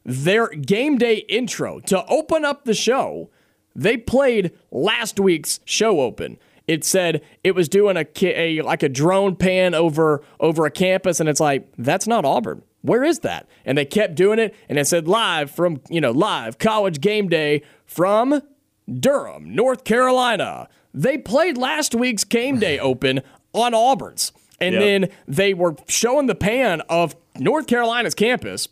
[0.05, 3.29] Their game day intro to open up the show,
[3.75, 6.37] they played last week's show open.
[6.67, 11.19] It said it was doing a, a like a drone pan over over a campus,
[11.19, 12.63] and it's like that's not Auburn.
[12.81, 13.47] Where is that?
[13.65, 17.27] And they kept doing it, and it said live from you know live college game
[17.29, 18.41] day from
[18.99, 20.67] Durham, North Carolina.
[20.93, 23.21] They played last week's game day open
[23.53, 24.31] on Auburn's.
[24.59, 24.81] And Yep.
[24.83, 28.67] then they were showing the pan of North Carolina's campus,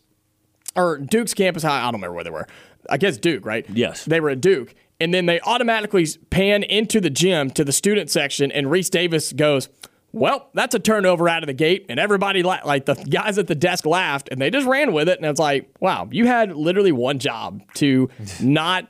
[0.76, 1.64] or Duke's campus.
[1.64, 2.46] I I don't remember where they were.
[2.88, 3.66] I guess Duke, right?
[3.68, 4.04] Yes.
[4.04, 4.74] They were at Duke.
[4.98, 9.32] And then they automatically pan into the gym to the student section, and Rece Davis
[9.32, 9.68] goes,
[10.12, 11.86] Well, that's a turnover out of the gate.
[11.88, 15.08] And everybody, la- like the guys at the desk, laughed, and they just ran with
[15.08, 15.18] it.
[15.18, 18.10] And it's like, Wow, you had literally one job to
[18.42, 18.88] not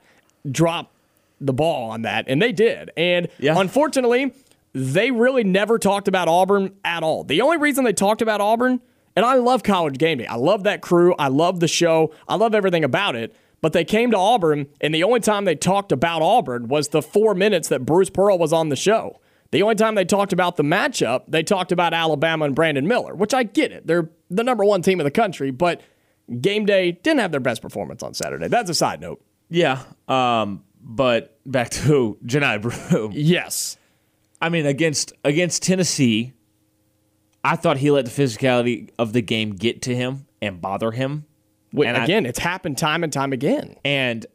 [0.51, 0.93] drop
[1.41, 2.91] the ball on that, and they did.
[2.97, 3.59] And Yeah.
[3.59, 4.33] unfortunately,
[4.73, 7.25] they really never talked about Auburn at all.
[7.25, 8.81] The only reason they talked about Auburn,
[9.17, 12.37] and I love college game day, I love that crew, I love the show, I
[12.37, 13.35] love everything about it.
[13.63, 17.03] But they came to Auburn, and the only time they talked about Auburn was the
[17.03, 19.21] four minutes that Bruce Pearl was on the show.
[19.51, 23.15] The only time they talked about the matchup, they talked about Alabama and Brandon Miller,
[23.15, 23.87] which I get it.
[23.87, 25.83] They're the number one team in the country, but
[26.41, 28.49] game day didn't have their best performance on Saturday.
[28.49, 29.23] That's a side note.
[29.49, 29.83] Yeah.
[30.07, 33.13] Um, but back to Johni Broome.
[33.15, 33.77] Yes.
[34.41, 36.33] I mean, against against Tennessee,
[37.45, 41.25] I thought he let the physicality of the game get to him and bother him.
[41.73, 43.77] Wait, And I- again, it's happened time and time again.
[43.85, 44.27] and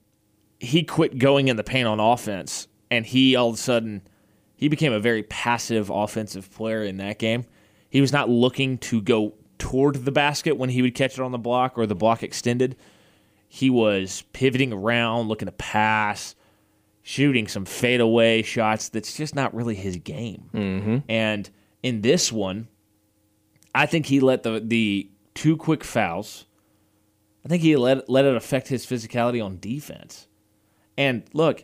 [0.60, 4.02] he quit going in the paint on offense and he all of a sudden
[4.56, 7.44] he became a very passive offensive player in that game
[7.90, 11.34] he was not looking to go toward the basket when he would catch it on
[11.34, 12.78] the block or the block extended
[13.50, 16.36] he was pivoting around looking to pass
[17.04, 20.98] shooting some fadeaway shots that's just not really his game mm-hmm.
[21.10, 21.50] and
[21.84, 22.68] in this one
[23.76, 26.46] i think he let the the two quick fouls
[27.46, 30.28] I think he let let it affect his physicality on defense.
[30.98, 31.64] And look,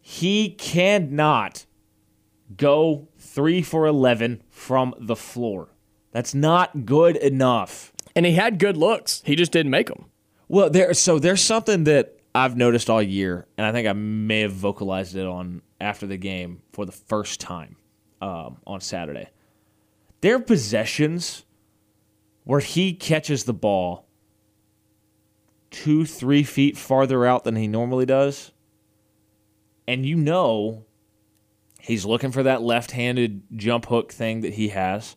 [0.00, 1.66] he cannot
[2.56, 5.68] go three for eleven from the floor.
[6.12, 7.92] That's not good enough.
[8.16, 9.22] And he had good looks.
[9.26, 10.06] He just didn't make them.
[10.48, 14.40] Well, there so there's something that I've noticed all year, and I think I may
[14.40, 17.76] have vocalized it on after the game for the first time
[18.22, 19.28] um, on Saturday.
[20.20, 21.44] There are possessions
[22.44, 24.06] where he catches the ball
[25.70, 28.52] two, three feet farther out than he normally does,
[29.86, 30.84] and you know
[31.80, 35.16] he's looking for that left-handed jump hook thing that he has,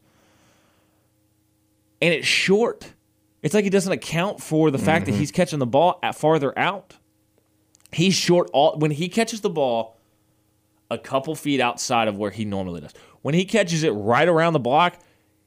[2.01, 2.93] and it's short.
[3.41, 5.19] It's like he doesn't account for the fact that mm-hmm.
[5.19, 6.95] he's catching the ball at farther out.
[7.91, 9.97] He's short all when he catches the ball
[10.91, 12.93] a couple feet outside of where he normally does.
[13.21, 14.97] When he catches it right around the block,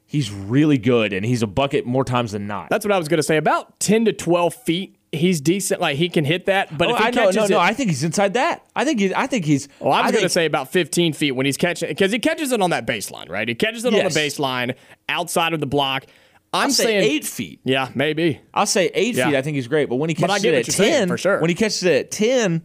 [0.05, 2.69] he's really good and he's a bucket more times than not.
[2.69, 3.37] That's what I was going to say.
[3.37, 5.81] About 10 to 12 feet, he's decent.
[5.81, 6.77] Like, he can hit that.
[6.77, 7.49] But Oh, if he I know, catches no, it.
[7.49, 7.59] no.
[7.59, 8.65] I think he's inside that.
[8.75, 9.11] I think he's.
[9.13, 9.67] I think he's.
[9.79, 12.51] well, I was going to say about 15 feet when he's catching because he catches
[12.51, 13.47] it on that baseline, right?
[13.47, 14.13] He catches it on Yes.
[14.13, 14.75] the baseline
[15.09, 16.05] outside of the block.
[16.53, 17.59] I'm saying eight feet.
[17.65, 18.39] Yeah, maybe.
[18.53, 19.25] I'll say eight Yeah.
[19.27, 19.35] feet.
[19.35, 19.89] I think he's great.
[19.89, 21.39] But when he catches it at you're saying, ten, for sure.
[21.41, 22.61] when he catches it at ten,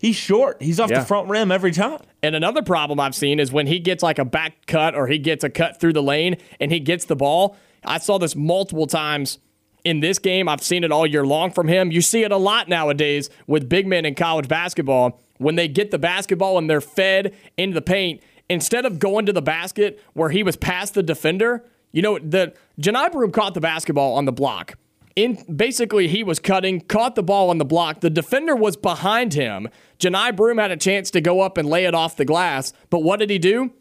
[0.00, 0.60] he's short.
[0.60, 1.00] He's off Yeah.
[1.00, 2.00] the front rim every time.
[2.22, 5.18] And another problem I've seen is when he gets like a back cut or he
[5.18, 7.56] gets a cut through the lane and he gets the ball.
[7.84, 9.38] I saw this multiple times
[9.84, 10.48] in this game.
[10.48, 11.90] I've seen it all year long from him.
[11.90, 15.20] You see it a lot nowadays with big men in college basketball.
[15.38, 18.20] When they get the basketball and they're fed into the paint,
[18.50, 22.52] instead of going to the basket where he was past the defender, you know, the
[22.78, 24.74] Johni Broome caught the basketball on the block.
[25.16, 28.00] In basically, he was cutting, caught the ball on the block.
[28.00, 29.68] The defender was behind him.
[29.98, 33.00] Johni Broome had a chance to go up and lay it off the glass, but
[33.00, 33.72] what did he do?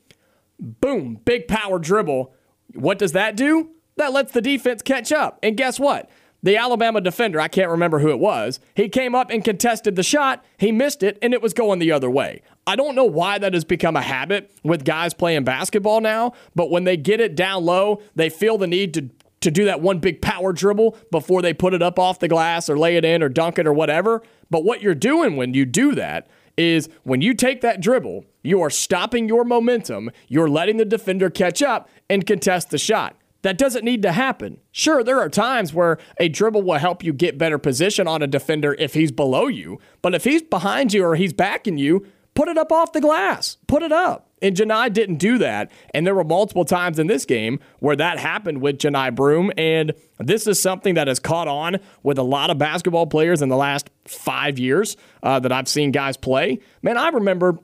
[0.60, 2.34] Boom, big power dribble.
[2.74, 3.70] What does that do?
[3.96, 5.40] That lets the defense catch up.
[5.44, 6.10] And guess what?
[6.42, 10.04] The Alabama defender, I can't remember who it was, he came up and contested the
[10.04, 10.44] shot.
[10.58, 12.42] He missed it, and it was going the other way.
[12.66, 16.72] I don't know why that has become a habit with guys playing basketball now, but
[16.72, 19.10] when they get it down low, they feel the need to
[19.42, 22.70] to do that one big power dribble before they put it up off the glass
[22.70, 24.22] or lay it in or dunk it or whatever.
[24.50, 26.28] But what you're doing when you do that
[26.58, 31.30] is when you take that dribble, you are stopping your momentum, you're letting the defender
[31.30, 33.16] catch up and contest the shot.
[33.42, 34.60] That doesn't need to happen.
[34.72, 38.28] Sure, there are times where a dribble will help you get better position on a
[38.28, 42.06] defender if he's below you, but if he's behind you or he's backing you,
[42.40, 43.58] put it up off the glass.
[43.68, 44.30] Put it up.
[44.42, 45.70] And Johni didn't do that.
[45.94, 49.52] And there were multiple times in this game where that happened with Johni Broome.
[49.58, 53.50] And this is something that has caught on with a lot of basketball players in
[53.50, 56.60] the last five years uh, that I've seen guys play.
[56.82, 57.60] Man, I remember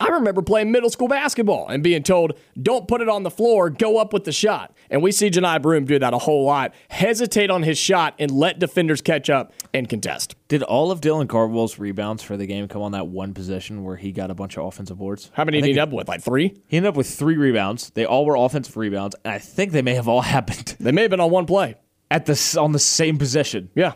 [0.00, 3.70] I remember playing middle school basketball and being told, don't put it on the floor,
[3.70, 4.74] go up with the shot.
[4.90, 6.74] And we see Johni Broome do that a whole lot.
[6.88, 10.34] Hesitate on his shot and let defenders catch up and contest.
[10.48, 13.96] Did all of Dylan Cardwell's rebounds for the game come on that one possession where
[13.96, 15.30] he got a bunch of offensive boards?
[15.34, 16.08] How many did he end up with?
[16.08, 16.56] Like three?
[16.68, 17.90] He ended up with three rebounds.
[17.90, 21.02] They all were offensive rebounds, and I think they may have all happened They may
[21.02, 21.76] have been on one play.
[22.10, 23.70] at the on the same possession.
[23.74, 23.92] Yeah.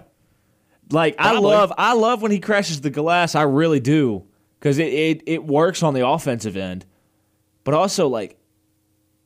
[0.91, 3.35] Like I love I love when he crashes the glass.
[3.35, 4.25] I really do
[4.67, 6.85] because it, it it works on the offensive end,
[7.63, 8.37] but also like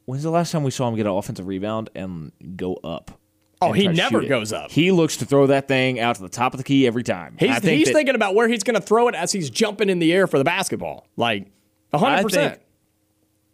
[0.05, 3.19] when's the last time we saw him get an offensive rebound and go up?
[3.63, 4.71] Oh, he never goes up.
[4.71, 7.37] He looks to throw that thing out to the top of the key every time.
[7.39, 9.49] He's, I think he's that- thinking about where he's going to throw it as he's
[9.49, 11.07] jumping in the air for the basketball.
[11.17, 11.47] Like
[11.95, 12.31] 100%.
[12.31, 12.59] think-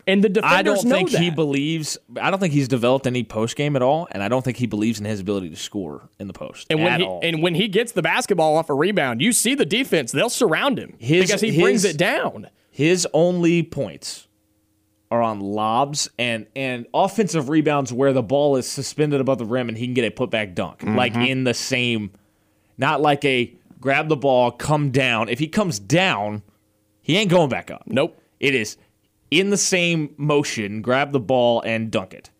[0.06, 1.20] and the defenders I don't think that.
[1.20, 1.98] he believes.
[2.20, 4.66] I don't think he's developed any post game at all, and I don't think he
[4.66, 7.20] believes in his ability to score in the post and when at he all.
[7.22, 10.78] and when he gets the basketball off a rebound, you see the defense; they'll surround
[10.78, 12.48] him His- because he brings it down.
[12.70, 14.28] His only points
[15.10, 19.68] are on lobs and and offensive rebounds where the ball is suspended above the rim
[19.68, 21.22] and he can get a putback dunk, like Mm-hmm.
[21.22, 22.10] in the same,
[22.76, 25.28] not like a grab the ball, come down.
[25.28, 26.42] If he comes down,
[27.02, 27.84] he ain't going back up.
[27.86, 28.20] Nope.
[28.40, 28.76] It is
[29.30, 32.30] in the same motion, grab the ball and dunk it.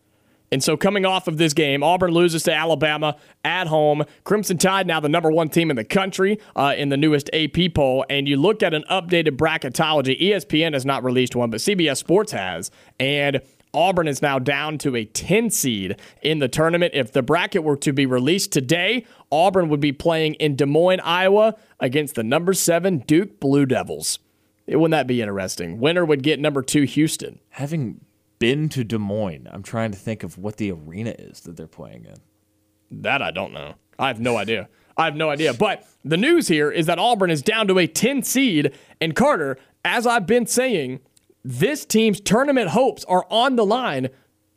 [0.51, 4.05] And so, coming off of this game, Auburn loses to Alabama at home.
[4.23, 7.73] Crimson Tide now the number one team in the country uh, in the newest AP
[7.73, 8.05] poll.
[8.09, 10.19] And you look at an updated bracketology.
[10.21, 12.71] ESPN has not released one, but CBS Sports has.
[12.97, 13.41] And
[13.73, 16.93] Auburn is now down to a 10 seed in the tournament.
[16.95, 21.01] If the bracket were to be released today, Auburn would be playing in Des Moines,
[21.01, 24.19] Iowa against the number seven Duke Blue Devils.
[24.67, 25.79] Wouldn't that be interesting?
[25.79, 27.39] Winner would get number two Houston.
[27.51, 28.01] Having
[28.39, 31.67] been to Des Moines, I'm trying to think of what the arena is that they're
[31.67, 33.01] playing in.
[33.01, 33.75] That I don't know.
[33.97, 34.69] I have no idea.
[34.97, 35.53] I have no idea.
[35.53, 38.73] But the news here is that Auburn is down to a 10 seed.
[38.99, 40.99] And Carter, as I've been saying,
[41.43, 44.09] this team's tournament hopes are on the line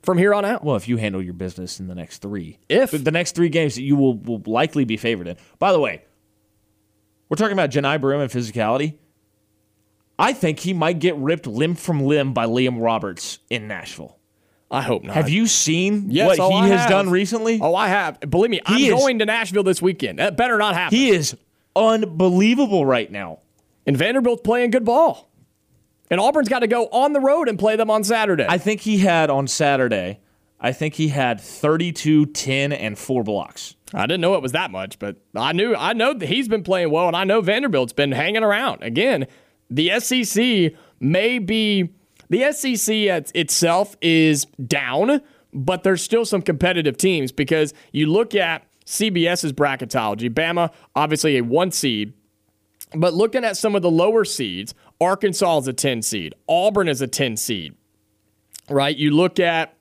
[0.02, 0.64] from here on out.
[0.64, 2.90] Well, if you handle your business in the next three, If.
[2.90, 5.36] the, next three games that you will, will likely be favored in.
[5.58, 6.04] By the way,
[7.28, 8.96] we're talking about Johni Broome and physicality.
[10.20, 14.18] I think he might get ripped limb from limb by Liam Roberts in Nashville.
[14.70, 15.16] I hope not.
[15.16, 16.90] Have you seen Yes, what oh, he I has have.
[16.90, 17.58] done recently?
[17.60, 18.20] Oh, I have.
[18.20, 20.18] Believe me, I'm is- going to Nashville this weekend.
[20.20, 20.96] That better not happen.
[20.96, 21.36] He is
[21.74, 23.38] unbelievable right now.
[23.86, 25.30] and Vanderbilt's playing good ball.
[26.10, 28.44] And Auburn's got to go on the road and play them on Saturday.
[28.48, 30.20] I think he had on Saturday,
[30.60, 33.74] I think he had 32, 10, and four blocks.
[33.94, 36.62] I didn't know it was that much, but I knew I know that he's been
[36.62, 38.82] playing well, and I know Vanderbilt's been hanging around.
[38.82, 39.26] Again,
[39.70, 41.90] the SEC may be
[42.28, 42.94] the SEC
[43.34, 45.20] itself is down,
[45.52, 50.30] but there's still some competitive teams because you look at CBS's bracketology.
[50.30, 52.12] Bama, obviously a one seed,
[52.94, 57.00] but looking at some of the lower seeds, Arkansas is a 10 seed, Auburn is
[57.00, 57.74] a 10 seed,
[58.68, 58.96] right?
[58.96, 59.76] You look at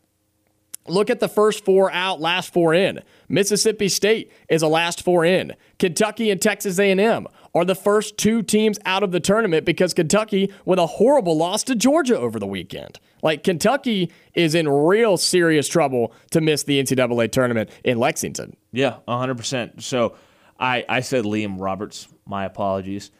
[0.87, 3.01] Look at the first four out, last four in.
[3.27, 5.53] Mississippi State is a last four in.
[5.77, 10.51] Kentucky and Texas A&M are the first two teams out of the tournament because Kentucky
[10.65, 12.99] with a horrible loss to Georgia over the weekend.
[13.21, 18.55] Like Kentucky is in real serious trouble to miss the NCAA tournament in Lexington.
[18.71, 19.81] Yeah, 100%.
[19.81, 20.15] So
[20.59, 22.07] I, I said Liam Roberts.
[22.25, 23.11] My apologies.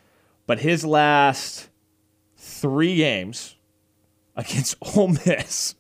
[0.46, 1.70] But his last
[2.38, 3.56] three games
[4.36, 5.76] against Ole Miss,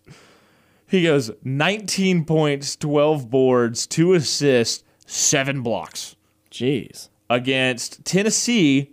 [0.88, 6.16] he goes 19 points, 12 boards, two assists, seven blocks.
[6.52, 7.10] Jeez.
[7.30, 8.91] Against Tennessee,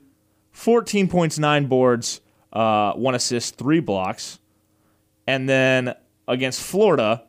[0.52, 2.20] 14 points, nine boards,
[2.52, 4.38] uh, one assist, three blocks.
[5.26, 5.94] And then
[6.28, 7.24] against Florida,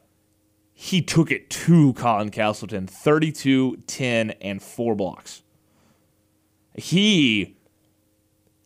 [0.74, 5.44] he took it to Colin Castleton 32, 10, and four blocks.
[6.76, 7.58] He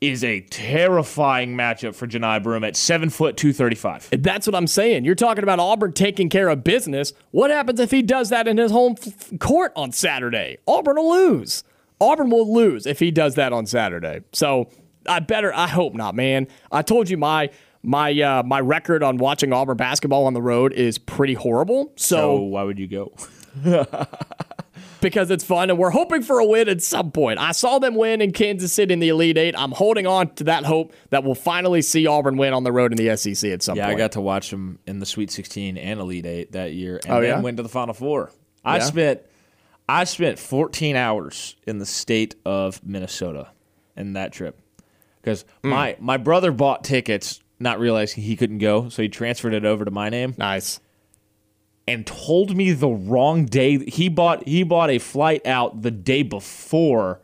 [0.02, 4.10] is a terrifying matchup for Johni Broome at seven foot two thirty five.
[4.12, 5.06] That's what I'm saying.
[5.06, 7.14] You're talking about Auburn taking care of business.
[7.30, 10.58] What happens if he does that in his home f- court on Saturday?
[10.68, 11.64] Auburn will lose.
[12.02, 14.22] Auburn will lose if he does that on Saturday.
[14.34, 14.70] So
[15.08, 15.54] I better.
[15.56, 16.48] I hope not, man.
[16.72, 17.50] I told you my
[17.84, 21.94] my uh, my record on watching Auburn basketball on the road is pretty horrible.
[21.96, 23.14] So So why would you go?
[25.02, 27.40] because it's fun and we're hoping for a win at some point.
[27.40, 29.56] I saw them win in Kansas City in the Elite Eight.
[29.58, 32.92] I'm holding on to that hope that we'll finally see Auburn win on the road
[32.92, 33.96] in the SEC at some Yeah, point.
[33.96, 37.14] I got to watch them in the Sweet 16 and Elite 8 that year, and
[37.16, 37.42] Oh, then yeah?
[37.42, 38.32] went to the Final Four.
[38.64, 38.84] I Yeah?
[38.84, 39.22] spent
[39.92, 43.50] I spent 14 hours in the state of Minnesota
[43.98, 44.60] in that trip
[45.22, 45.70] because Hmm.
[45.70, 49.84] my my brother bought tickets, not realizing he couldn't go, so he transferred it over
[49.86, 50.80] to my name nice.
[51.88, 53.80] and told me the wrong day.
[53.86, 57.20] He bought he bought a flight out the day before,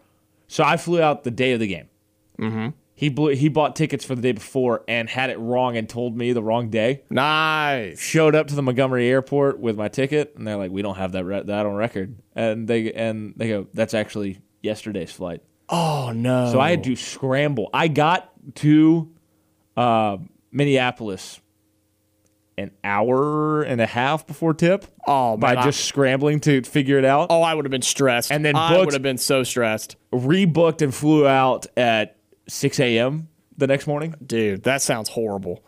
[0.48, 1.88] so I flew out the day of the game.
[2.40, 2.68] Mm-hmm.
[3.00, 6.18] He blew, he bought tickets for the day before and had it wrong and told
[6.18, 7.04] me the wrong day.
[7.12, 8.00] Nice.
[8.00, 11.12] Showed up to the Montgomery airport with my ticket, and they're like, "We don't have
[11.12, 16.12] that re- that on record." And they and they go, "That's actually yesterday's flight." Oh
[16.16, 16.52] no.
[16.52, 17.70] So I had to scramble.
[17.72, 19.12] I got to
[19.78, 20.18] uh,
[20.52, 21.40] Minneapolis
[22.58, 26.98] an hour and a half before tip Oh by man, I- just scrambling to figure
[26.98, 27.28] it out.
[27.30, 28.32] Oh, I would have been stressed.
[28.32, 29.96] And then I would have been so stressed.
[30.12, 32.17] Rebooked and flew out at
[32.48, 33.30] 6 a.m.
[33.58, 34.16] the next morning.
[34.26, 35.64] Dude, that sounds horrible.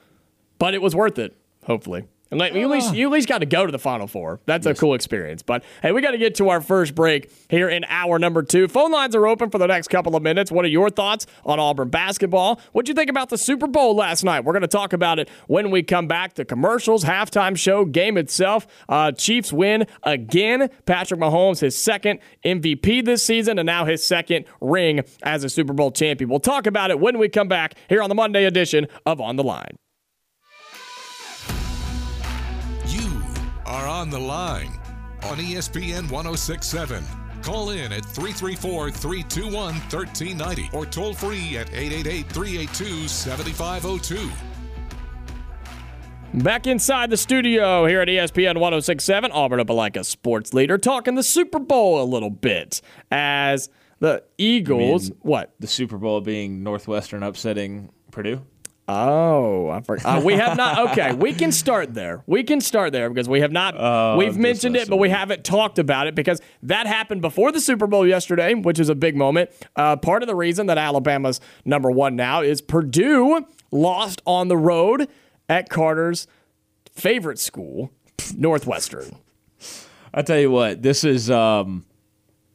[0.57, 2.05] But it was worth it, hopefully.
[2.31, 4.39] And like, you at least you at least got to go to the final four.
[4.45, 5.41] That's a cool experience.
[5.41, 8.67] But hey, we got to get to our first break here in hour number two.
[8.67, 10.51] Phone lines are open for the next couple of minutes.
[10.51, 12.61] What are your thoughts on Auburn basketball?
[12.71, 14.43] What'd you think about the Super Bowl last night?
[14.45, 16.35] We're going to talk about it when we come back.
[16.35, 18.67] The commercials, halftime show, game itself.
[18.87, 20.69] Uh, Chiefs win again.
[20.85, 25.73] Patrick Mahomes, his second MVP this season, and now his second ring as a Super
[25.73, 26.29] Bowl champion.
[26.29, 29.35] We'll talk about it when we come back here on the Monday edition of On
[29.35, 29.77] the Line.
[33.69, 34.71] Are on the line
[35.23, 37.03] on ESPN 1067.
[37.43, 44.29] Call in at 334 321 1390 or toll free at 888 382 7502.
[46.33, 51.57] Back inside the studio here at ESPN 1067, Auburn Opelika sports leader, talking the Super
[51.57, 55.11] Bowl a little bit as the Eagles.
[55.21, 55.53] what?
[55.59, 58.41] The Super Bowl being Northwestern upsetting Purdue.
[58.91, 60.17] Oh, I forgot.
[60.17, 60.89] Uh, we have not.
[60.91, 62.23] Okay, we can start there.
[62.25, 64.17] We can start there because we have not.
[64.17, 67.85] we've mentioned it, but we haven't talked about it because that happened before the Super
[67.85, 69.51] Bowl yesterday, which is a big moment.
[69.75, 74.57] Uh, part of the reason that Alabama's number one now is Purdue lost on the
[74.57, 75.07] road
[75.47, 76.25] at Carter's
[76.91, 77.91] favorite school,
[78.35, 79.15] Northwestern.
[80.15, 81.85] I tell you what, this is um,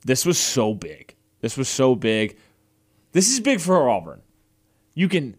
[0.04, 1.14] this was so big.
[1.42, 2.36] This was so big.
[3.12, 4.22] This is big for Auburn.
[4.94, 5.36] You can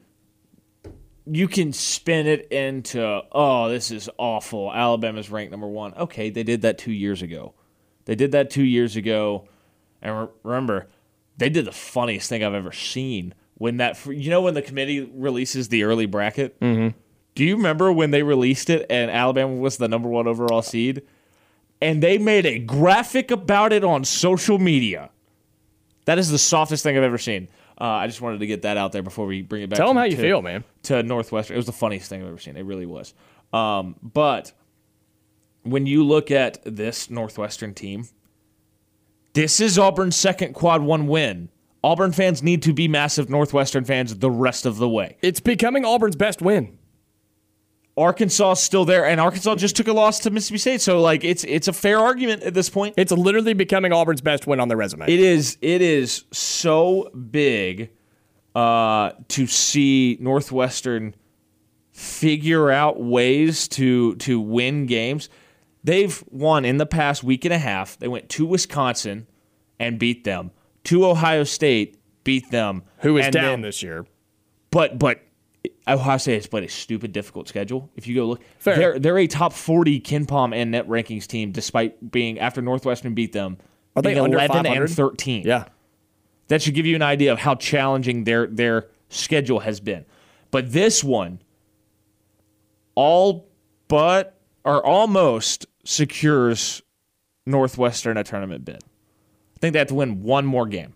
[1.26, 4.72] you can spin it into oh, this is awful.
[4.72, 5.94] Alabama's ranked number one.
[5.96, 7.54] Okay, they did that two years ago.
[8.06, 9.48] They did that two years ago,
[10.02, 10.88] and re- remember,
[11.38, 15.02] they did the funniest thing I've ever seen when that you know when the committee
[15.02, 16.60] releases the early bracket.
[16.60, 16.98] Mm-hmm.
[17.34, 21.02] Do you remember when they released it and Alabama was the number one overall seed?
[21.82, 25.10] and they made a graphic about it on social media.
[26.06, 27.48] That is the softest thing I've ever seen.
[27.80, 29.78] Uh, I just wanted to get that out there before we bring it back.
[29.78, 30.64] Tell to, them how you to- feel, man.
[30.84, 32.56] To Northwestern, it was the funniest thing I've ever seen.
[32.56, 33.14] It really was.
[33.52, 34.54] Um, but
[35.64, 38.08] when you look at this Northwestern team,
[39.34, 41.50] this is Auburn's second quad one win.
[41.84, 45.18] Auburn fans need to be massive Northwestern fans the rest of the way.
[45.22, 46.78] It's becoming Auburn's best win.
[47.98, 51.24] Arkansas is still there, and Arkansas just took a loss to Mississippi State, so like
[51.24, 52.96] it's it's a fair argument at this point.
[52.98, 55.06] It's literally becoming Auburn's best win on their resume.
[55.08, 57.92] It is it is so big
[58.54, 61.16] uh, to see Northwestern
[61.92, 65.30] figure out ways to to win games.
[65.86, 67.98] They've won in the past week and a half.
[67.98, 69.28] They went to Wisconsin
[69.80, 70.52] and beat them.
[70.86, 72.84] To Ohio State, beat them.
[73.00, 74.06] Who is down then- this year?
[74.72, 75.22] but but
[75.88, 77.90] Ohio State has played a stupid, difficult schedule.
[77.96, 78.76] If you go look, Fair.
[78.76, 83.34] they're they're a top forty KenPom and net rankings team, despite being after Northwestern beat
[83.34, 83.58] them.
[83.96, 84.82] Are they eleven 500?
[84.82, 85.44] and thirteen?
[85.46, 85.66] Yeah.
[86.48, 90.06] that should give you an idea of how challenging their their schedule has been.
[90.52, 91.40] But this one,
[92.96, 93.48] all
[93.88, 96.82] but or almost secures
[97.46, 98.78] Northwestern a tournament bid.
[98.78, 100.94] I think they have to win one more game.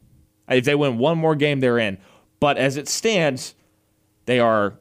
[0.47, 1.97] If they win one more game, they're in.
[2.39, 3.53] But as it stands,
[4.29, 4.77] they are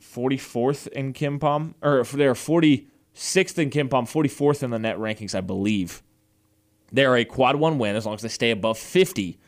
[0.00, 5.40] 44th in KenPom, or they are 46th in KenPom, 44th in the net rankings, I
[5.40, 6.04] believe.
[6.92, 9.40] They are a quad one win as long as they stay above 50.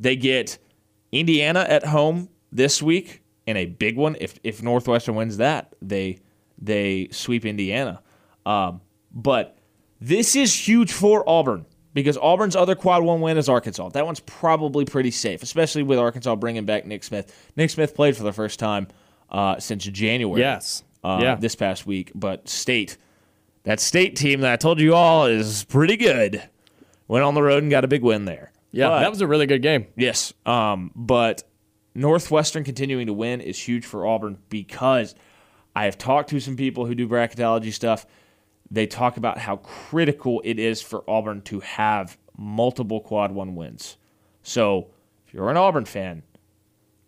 [0.00, 0.58] They get
[1.12, 4.16] Indiana at home this week in a big one.
[4.18, 6.18] If if Northwestern wins that, they
[6.58, 8.02] they sweep Indiana.
[8.44, 8.80] Um,
[9.12, 9.58] but
[10.00, 13.88] this is huge for Auburn because Auburn's other quad one win is Arkansas.
[13.88, 17.34] That one's probably pretty safe, especially with Arkansas bringing back Nick Smith.
[17.56, 18.88] Nick Smith played for the first time
[19.30, 20.42] uh, since January.
[20.42, 20.84] Yes.
[21.02, 21.34] uh, Yeah.
[21.36, 22.12] this past week.
[22.14, 22.98] But State,
[23.64, 26.42] that State team that I told you all is pretty good.
[27.08, 28.52] Went on the road and got a big win there.
[28.72, 29.86] Yeah, But- that was a really good game.
[29.96, 30.34] Yes.
[30.44, 31.44] Um, but
[31.94, 35.14] Northwestern continuing to win is huge for Auburn because
[35.74, 38.04] I have talked to some people who do bracketology stuff.
[38.70, 43.96] They talk about how critical it is for Auburn to have multiple quad one wins.
[44.42, 44.88] So
[45.26, 46.22] if you're an Auburn fan,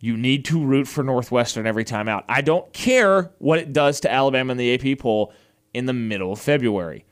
[0.01, 2.24] you need to root for Northwestern every time out.
[2.28, 5.32] I don't care what it does to Alabama in the AP poll
[5.74, 7.05] in the middle of February.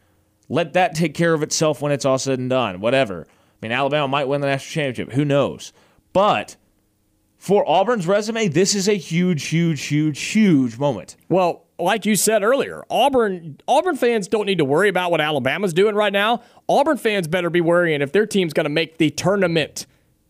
[0.49, 2.81] Let that take care of itself when it's all said and done.
[2.81, 3.27] Whatever.
[3.29, 5.15] I mean, Alabama might win the national championship.
[5.15, 5.73] Who knows?
[6.13, 6.57] But
[7.37, 11.17] for Auburn's resume, this is a huge, huge, huge, huge moment.
[11.29, 15.73] Well, like you said earlier, Auburn Auburn fans don't need to worry about what Alabama's
[15.73, 16.43] doing right now.
[16.69, 19.87] Auburn fans better be worrying if their team's going to make the tournament.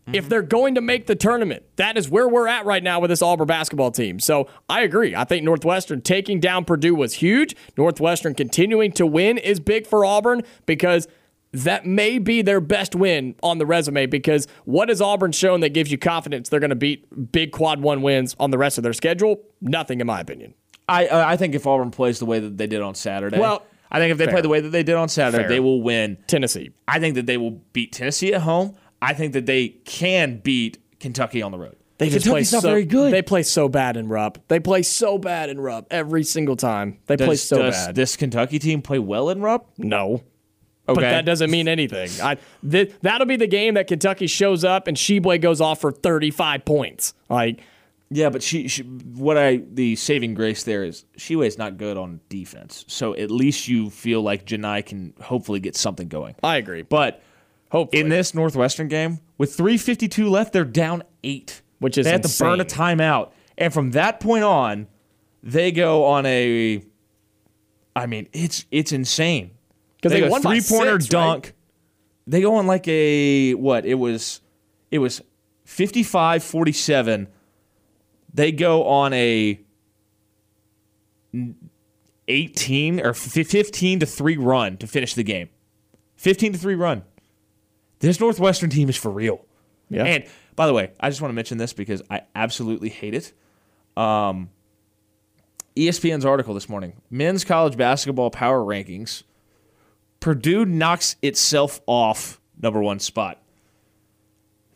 [0.07, 0.29] If mm-hmm.
[0.29, 3.21] they're going to make the tournament, that is where we're at right now with this
[3.21, 4.21] Auburn basketball team.
[4.21, 5.13] So I agree.
[5.13, 7.57] I think Northwestern taking down Purdue was huge.
[7.77, 11.09] Northwestern continuing to win is big for Auburn because
[11.51, 15.73] that may be their best win on the resume because what has Auburn shown that
[15.73, 18.83] gives you confidence they're going to beat big quad one wins on the rest of
[18.83, 19.41] their schedule?
[19.59, 20.53] Nothing, in my opinion.
[20.87, 23.63] I uh, I think if Auburn plays the way that they did on Saturday, Well,
[23.91, 24.33] I think if they fair.
[24.35, 25.49] play the way that they did on Saturday, Fair.
[25.49, 26.17] they will win.
[26.27, 26.71] Tennessee.
[26.87, 28.75] I think that they will beat Tennessee at home.
[29.01, 31.75] I think that they can beat Kentucky on the road.
[31.99, 33.11] They just play Kentucky's not so, very good.
[33.11, 34.37] They play so bad in Rupp.
[34.49, 36.99] They play so bad in Rupp every single time.
[37.07, 37.95] They play so does bad.
[37.95, 39.67] this Kentucky team play well in Rupp?
[39.77, 40.23] no.
[40.89, 41.01] Okay.
[41.01, 42.09] But that doesn't mean anything.
[42.23, 42.37] I,
[42.69, 46.63] th- that'll be the game that Kentucky shows up and Tshiebwe goes off for 35
[46.63, 47.13] points.
[47.27, 47.59] Like,
[48.09, 52.21] Yeah, but she, she what I the saving grace there is Tshiebwe's not good on
[52.29, 52.85] defense.
[52.87, 56.35] So at least you feel like Johni can hopefully get something going.
[56.41, 56.83] I agree.
[56.83, 57.21] But
[57.69, 58.01] Hopefully.
[58.01, 61.61] in this Northwestern game, with 352 left, they're down eight.
[61.79, 63.31] Which is they have to burn a timeout.
[63.57, 64.87] And from that point on,
[65.43, 66.81] they go on a
[67.95, 69.51] I mean, it's it's insane.
[70.01, 71.21] 'Cause they they go won by three pointer six, right?
[71.25, 71.53] dunk.
[72.25, 73.85] They go on like a what?
[73.85, 74.39] It was
[74.91, 75.21] it was
[75.65, 77.27] 55-47.
[78.37, 79.59] They go on a
[82.27, 85.49] 18 or 15 to 3 run to finish the game.
[86.17, 87.01] 15 to 3 run.
[87.97, 89.43] This Northwestern team is for real.
[89.89, 90.03] Yeah.
[90.03, 93.33] And by the way, I just want to mention this because I absolutely hate it.
[93.99, 94.51] Um,
[95.75, 99.23] ESPN's article this morning men's college basketball power rankings.
[100.19, 103.41] Purdue knocks itself off number one spot.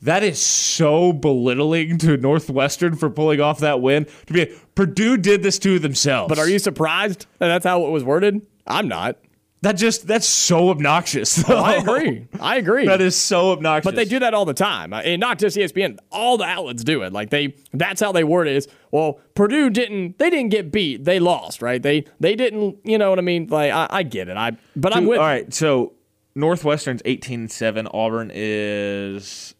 [0.01, 4.07] That is so belittling to Northwestern for pulling off that win.
[4.25, 6.29] To be Purdue did this to themselves.
[6.29, 8.41] but are you surprised that that's how it was worded?
[8.65, 9.17] I'm not.
[9.61, 11.47] That just that's so obnoxious.
[11.47, 12.27] Oh, I agree.
[12.39, 12.87] I agree.
[12.87, 13.85] that is so obnoxious.
[13.85, 15.99] But they do that all the time, and not just ESPN.
[16.11, 17.13] All the outlets do it.
[17.13, 18.55] Like they, that's how they word it.
[18.55, 20.17] Is well, Purdue didn't.
[20.17, 21.03] They didn't get beat.
[21.05, 21.81] They lost, right?
[21.81, 22.77] They, they didn't.
[22.83, 23.47] You know what I mean?
[23.47, 24.37] Like I, I get it.
[24.37, 25.19] I, but I'm with.
[25.19, 25.93] All right, so
[26.33, 27.87] Northwestern's 18 seven.
[27.93, 29.53] Auburn is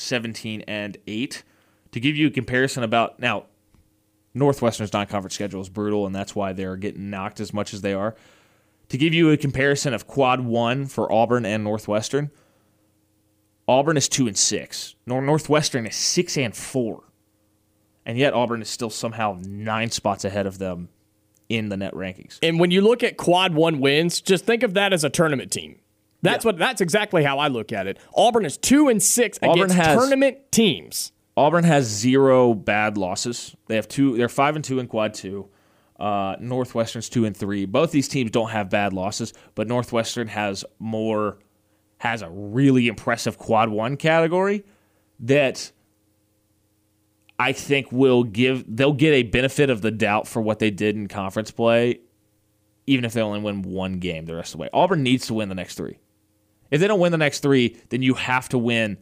[0.00, 1.42] 17 and 8.
[1.92, 3.44] To give you a comparison about now
[4.32, 7.92] Northwestern's non-conference schedule is brutal and that's why they're getting knocked as much as they
[7.92, 8.14] are.
[8.90, 12.30] To give you a comparison of quad 1 for Auburn and Northwestern,
[13.68, 14.96] Auburn is 2 and 6.
[15.06, 17.04] Nor- Northwestern is 6 and 4.
[18.04, 20.88] And yet Auburn is still somehow 9 spots ahead of them
[21.48, 22.38] in the net rankings.
[22.42, 25.50] And when you look at quad one wins, just think of that as a tournament
[25.52, 25.78] team.
[26.22, 26.58] That's what.
[26.58, 27.98] That's exactly how I look at it.
[28.14, 31.12] Auburn is two and six Auburn against has- tournament teams.
[31.36, 33.56] Auburn has zero bad losses.
[33.66, 34.16] They have two.
[34.16, 35.48] They're five and two in quad two.
[35.98, 37.66] Uh, Northwestern's two and three.
[37.66, 41.38] Both these teams don't have bad losses, but Northwestern has more.
[41.98, 44.64] Has a really impressive quad one category
[45.20, 45.70] that
[47.38, 48.64] I think will give.
[48.66, 52.00] They'll get a benefit of the doubt for what they did in conference play,
[52.86, 54.68] even if they only win one game the rest of the way.
[54.72, 55.98] Auburn needs to win the next three.
[56.70, 58.98] If they don't win the next three, then you have to win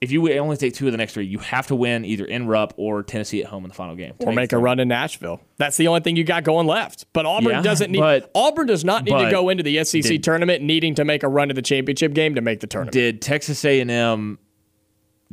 [0.00, 2.46] if you only take two of the next three, you have to win either in
[2.46, 4.14] Rupp or Tennessee at home in the final game.
[4.20, 5.42] Or make a run in Nashville.
[5.58, 7.04] That's the only thing you got going left.
[7.12, 7.98] But Auburn Yeah, doesn't need.
[7.98, 11.22] but- Auburn does not need to go into the SEC did- tournament needing to make
[11.22, 12.94] a run to the championship game to make the tournament.
[12.94, 14.38] Did Texas A&M?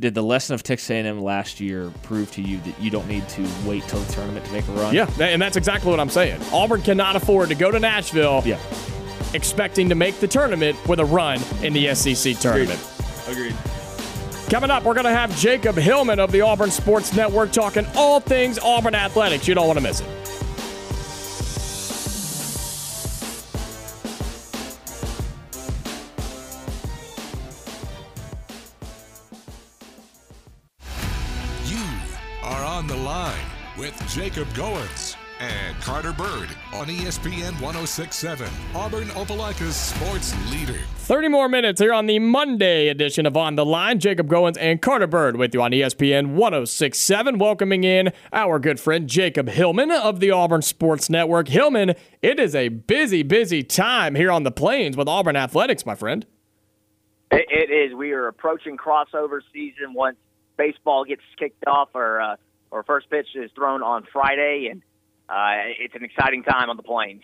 [0.00, 3.26] Did the lesson of Texas A&M last year prove to you that you don't need
[3.30, 4.94] to wait till the tournament to make a run?
[4.94, 6.40] yeah, and that's exactly what I'm saying.
[6.52, 8.58] Auburn cannot afford to go to Nashville Yeah.
[9.34, 12.80] Expecting to make the tournament with a run in the SEC tournament.
[13.28, 13.54] Agreed.
[14.48, 18.18] Coming up, we're going to have Jacob Hillman of the Auburn Sports Network talking all
[18.18, 19.46] things Auburn athletics.
[19.46, 20.06] You don't want to miss it.
[31.66, 31.84] You
[32.42, 33.34] are on the line
[33.76, 35.07] with Jacob Goins
[35.40, 40.78] and Carter Byrd on ESPN 1067, Auburn Opelika's sports leader.
[40.96, 43.98] 30 more minutes here on the Monday edition of On the Line.
[43.98, 47.38] Jacob Goins and Carter Byrd with you on ESPN 1067.
[47.38, 51.48] Welcoming in our good friend Jacob Hillman of the Auburn Sports Network.
[51.48, 55.94] Hillman, it is a busy, busy time here on the plains with Auburn Athletics, my
[55.94, 56.26] friend.
[57.30, 57.94] It, it is.
[57.94, 60.16] We are approaching crossover season once
[60.56, 62.36] baseball gets kicked off or uh,
[62.70, 64.82] or first pitch is thrown on Friday, and
[65.28, 67.22] uh, it's an exciting time on the plains.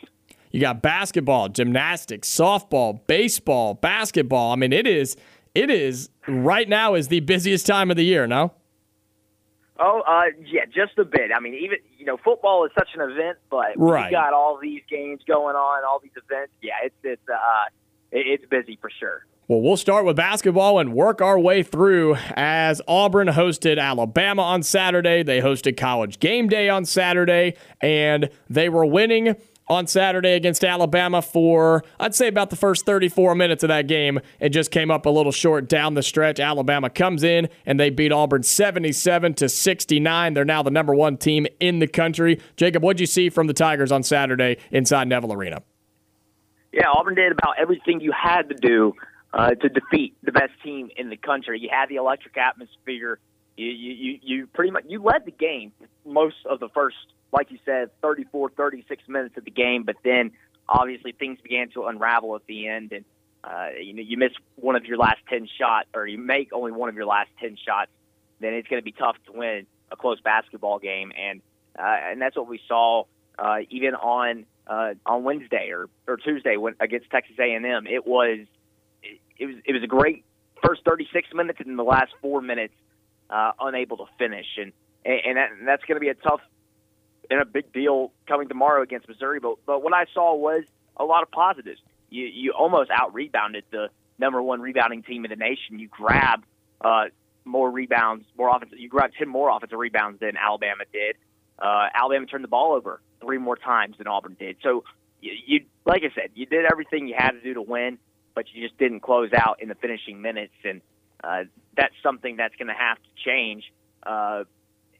[0.50, 4.52] You got basketball, gymnastics, softball, baseball, basketball.
[4.52, 5.16] I mean, it is
[5.54, 8.52] it is right now is the busiest time of the year, no?
[9.80, 11.30] Oh, uh, yeah, just a bit.
[11.34, 14.06] I mean, even you know, football is such an event, but Right.
[14.06, 16.52] you got all these games going on, all these events.
[16.62, 17.36] Yeah, it's it's uh,
[18.12, 19.26] it's busy for sure.
[19.46, 24.62] Well, we'll start with basketball and work our way through as Auburn hosted Alabama on
[24.62, 25.22] Saturday.
[25.22, 29.36] They hosted College Game Day on Saturday, and they were winning
[29.68, 34.18] on Saturday against Alabama for, I'd say, about the first 34 minutes of that game.
[34.40, 36.40] It just came up a little short down the stretch.
[36.40, 40.32] Alabama comes in and they beat Auburn 77 to 69.
[40.32, 42.40] They're now the number one team in the country.
[42.56, 45.62] Jacob, what'd you see from the Tigers on Saturday inside Neville Arena?
[46.72, 48.94] Yeah, Auburn did about everything you had to do
[49.34, 51.58] uh, to defeat the best team in the country.
[51.58, 53.18] You had the electric atmosphere.
[53.56, 55.72] You, you, you, you pretty much you led the game
[56.06, 56.96] most of the first,
[57.32, 59.82] like you said, 34, 36 minutes of the game.
[59.82, 60.30] But then
[60.68, 63.04] obviously things began to unravel at the end, and
[63.42, 66.70] uh, you know you miss one of your last 10 shots, or you make only
[66.70, 67.90] one of your last 10 shots.
[68.40, 71.42] Then it's going to be tough to win a close basketball game, and
[71.76, 73.04] uh, and that's what we saw
[73.36, 77.86] uh, even on uh, on Wednesday or, or Tuesday when against Texas A&M.
[77.88, 78.46] It was
[79.38, 80.24] it, was it was a great
[80.64, 82.74] first 36 minutes and in the last four minutes
[83.30, 84.72] uh, unable to finish, and
[85.04, 86.40] and, that, and that's going to be a tough
[87.30, 89.40] and a big deal coming tomorrow against Missouri.
[89.40, 90.64] But but what I saw was
[90.96, 91.80] a lot of positives.
[92.10, 93.88] You you almost out rebounded the
[94.18, 95.78] number one rebounding team in the nation.
[95.78, 96.44] You grab
[96.80, 97.06] uh,
[97.44, 98.78] more rebounds, more offensive.
[98.78, 101.16] You grabbed ten more offensive rebounds than Alabama did.
[101.58, 104.56] Uh, Alabama turned the ball over three more times than Auburn did.
[104.62, 104.84] So
[105.20, 107.98] you, you, like I said, you did everything you had to do to win,
[108.34, 110.80] but you just didn't close out in the finishing minutes, and
[111.22, 111.44] uh,
[111.76, 113.72] that's something that's going to have to change
[114.04, 114.44] uh,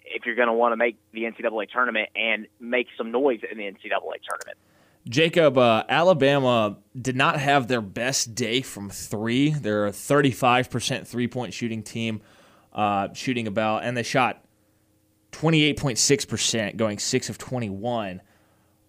[0.04, 3.58] if you're going to want to make the NCAA tournament and make some noise in
[3.58, 4.58] the NCAA tournament.
[5.08, 9.50] Jacob, uh, Alabama did not have their best day from three.
[9.50, 12.22] They're a 35% three point shooting team,
[12.72, 14.44] uh, shooting about, and they shot
[15.32, 18.22] 28.6%, going 6 of 21.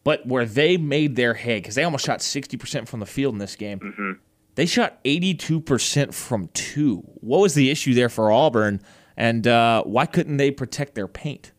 [0.06, 3.40] But where they made their hay, because they almost shot 60% from the field in
[3.40, 4.22] this game,
[4.56, 6.98] they shot 82% from two.
[7.16, 8.82] What was the issue there for Auburn,
[9.18, 11.52] and uh, why couldn't they protect their paint?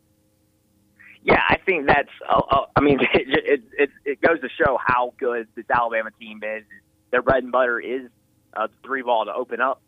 [1.22, 2.10] Yeah, I think that's.
[2.28, 6.40] Uh, uh, I mean, it, it it goes to show how good this Alabama team
[6.42, 6.64] is.
[7.10, 8.08] Their bread and butter is
[8.54, 9.80] uh, the three ball to open up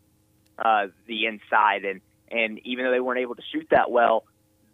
[0.57, 4.25] uh, the inside, and and even though they weren't able to shoot that well,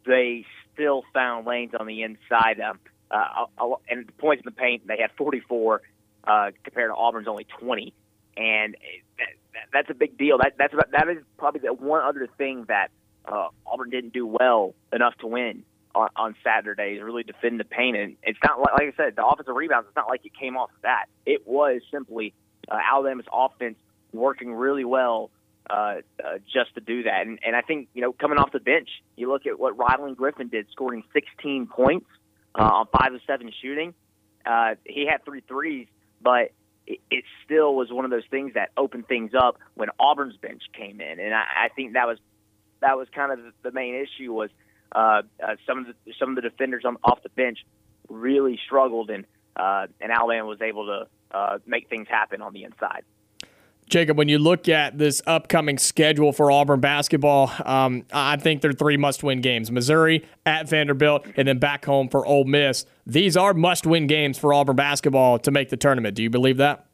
[0.06, 2.60] they still found lanes on the inside.
[2.60, 2.80] Um,
[3.12, 3.46] uh,
[3.88, 5.82] and the points in the paint, they had 44
[6.24, 7.94] uh, compared to Auburn's only 20,
[8.38, 8.76] and
[9.18, 10.38] that, that, that's a big deal.
[10.38, 12.90] That that's about, that is probably the one other thing that
[13.26, 15.64] uh, Auburn didn't do well enough to win
[15.96, 17.98] on, on Saturday is really defend the paint.
[17.98, 19.88] And it's not like, like I said, the offensive rebounds.
[19.88, 21.06] It's not like it came off of that.
[21.26, 22.34] It was simply
[22.70, 23.78] uh, Alabama's offense
[24.12, 25.32] working really well
[25.70, 27.26] uh, uh, just to do that.
[27.26, 30.16] And, and I think you know coming off the bench, you look at what Rylan
[30.16, 32.08] Griffin did, scoring 16 points
[32.54, 33.94] uh, on five of seven shooting.
[34.46, 35.88] Uh, he had three threes,
[36.22, 36.52] but
[36.88, 41.02] it, still was one of those things that opened things up when Auburn's bench came
[41.02, 42.18] in, and I, I think that was
[42.82, 44.50] that was kind of the main issue was
[44.94, 47.60] uh, uh, some of the some of the defenders on, off the bench
[48.10, 49.26] really struggled, and
[49.56, 53.04] uh, and Alabama was able to uh, make things happen on the inside.
[53.88, 58.74] Jacob, when you look at this upcoming schedule for Auburn basketball, um, I think they're
[58.74, 62.86] three must-win games: Missouri at Vanderbilt, and then back home for Ole Miss.
[63.06, 66.16] These are must-win games for Auburn basketball to make the tournament.
[66.16, 66.88] Do you believe that?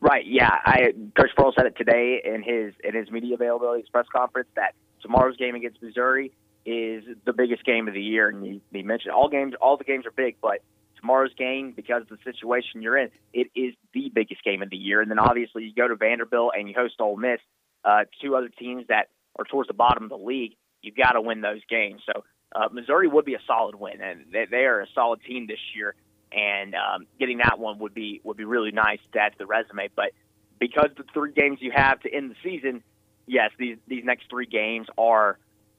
[0.00, 0.26] Right.
[0.26, 0.50] Yeah.
[0.50, 4.74] I Coach Pearl said it today in his in his media availability press conference that
[5.00, 6.32] tomorrow's game against Missouri
[6.66, 9.84] is the biggest game of the year, and he, he mentioned all games, all the
[9.84, 10.62] games are big, but
[11.00, 14.76] tomorrow's game because of the situation you're in, it is the biggest game of the
[14.76, 15.00] year.
[15.00, 17.40] And then obviously you go to Vanderbilt and you host Ole Miss,
[17.84, 19.08] uh, two other teams that
[19.38, 20.56] are towards the bottom of the league.
[20.82, 22.02] You've got to win those games.
[22.06, 22.24] So
[22.54, 25.58] uh, Missouri would be a solid win, and they, they are a solid team this
[25.74, 25.94] year.
[26.32, 29.46] And um, getting that one would be would be really nice to add to the
[29.46, 29.88] resume.
[29.94, 30.10] But
[30.58, 32.82] because the three games you have to end the season,
[33.26, 35.38] yes, these these next three games are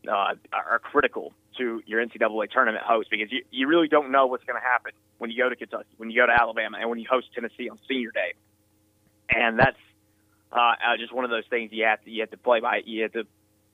[0.10, 4.43] uh, are critical to your NCAA tournament host because you, you really don't know what's
[4.43, 6.99] going to happen when you go to Kentucky, when you go to Alabama, and when
[6.99, 8.34] you host Tennessee on Senior Day,
[9.29, 9.77] and that's
[10.51, 12.81] uh, just one of those things you have to you have to play by.
[12.85, 13.23] You have to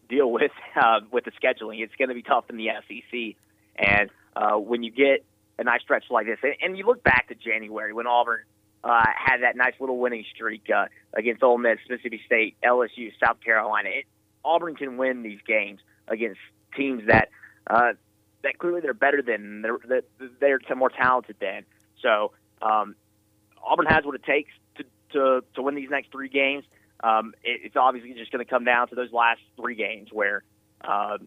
[0.10, 1.82] deal with uh, with the scheduling.
[1.82, 3.36] It's going to be tough in the SEC,
[3.76, 5.26] and uh, when you get
[5.60, 8.42] a nice stretch like this, and, and you look back to January when Auburn
[8.84, 13.40] uh, had that nice little winning streak uh, against Ole Miss, Mississippi State, LSU, South
[13.42, 13.90] Carolina.
[13.90, 14.06] It,
[14.44, 16.40] Auburn can win these games against
[16.76, 17.30] teams that
[17.68, 17.94] uh,
[18.44, 20.02] that clearly they're better than they're
[20.40, 21.64] they're, more talented than.
[22.02, 22.96] So um,
[23.64, 24.84] Auburn has what it takes to
[25.14, 26.66] to, to win these next three games.
[27.04, 30.44] Um, it, it's obviously just going to come down to those last three games where
[30.82, 31.18] uh,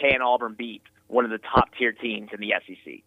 [0.00, 3.02] can Auburn beat one of the top tier teams in the SEC?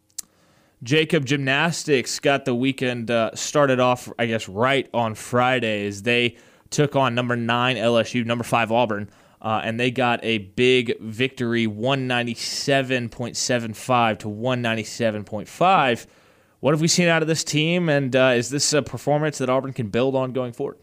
[0.84, 6.36] Jacob Gymnastics got the weekend uh, started off, I guess, right on Friday as they
[6.70, 9.10] took on number nine LSU, number five Auburn,
[9.44, 16.07] uh, and they got a big victory, 197.75 to 197.5.
[16.61, 19.49] What have we seen out of this team, and uh, is this a performance that
[19.49, 20.78] Auburn can build on going forward?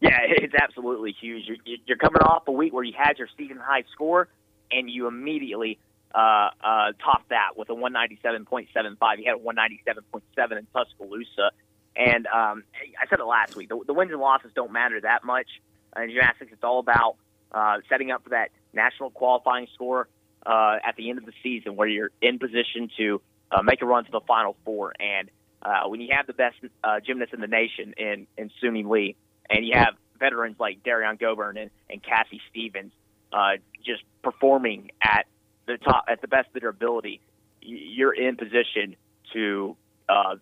[0.00, 1.46] Yeah, it's absolutely huge.
[1.46, 1.56] You're,
[1.86, 4.28] you're coming off a week where you had your season high score,
[4.70, 5.80] and you immediately
[6.14, 9.18] uh, uh, topped that with a 197.75.
[9.18, 11.50] You had a 197.7 in Tuscaloosa.
[11.96, 12.62] And um,
[13.00, 13.68] I said it last week.
[13.68, 15.48] The, the wins and losses don't matter that much
[15.96, 16.52] in gymnastics.
[16.52, 17.16] It's all about
[17.52, 20.08] uh, setting up for that national qualifying score
[20.46, 23.20] uh, at the end of the season, where you're in position to
[23.50, 24.92] uh, make a run to the Final Four.
[25.00, 25.30] And
[25.62, 29.16] uh, when you have the best uh, gymnast in the nation in in Suni Lee,
[29.48, 32.92] and you have veterans like Derrian Gobourne and, and Cassie Stevens
[33.32, 33.52] uh,
[33.84, 35.26] just performing at
[35.66, 37.20] the top at the best of their ability,
[37.60, 38.96] you're in position
[39.32, 39.76] to
[40.08, 40.36] uh,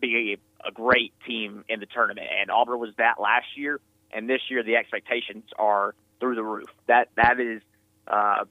[0.00, 2.26] be a, a great team in the tournament.
[2.40, 3.80] And Auburn was that last year,
[4.12, 6.68] and this year the expectations are through the roof.
[6.86, 7.62] That that is
[8.06, 8.44] uh,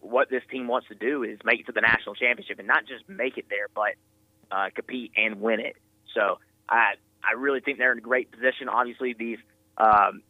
[0.00, 2.86] what this team wants to do is make it to the national championship, and not
[2.86, 3.94] just make it there, but
[4.50, 5.76] uh, compete and win it.
[6.14, 8.68] So I I really think they're in a great position.
[8.68, 9.38] Obviously, these
[9.78, 10.22] um,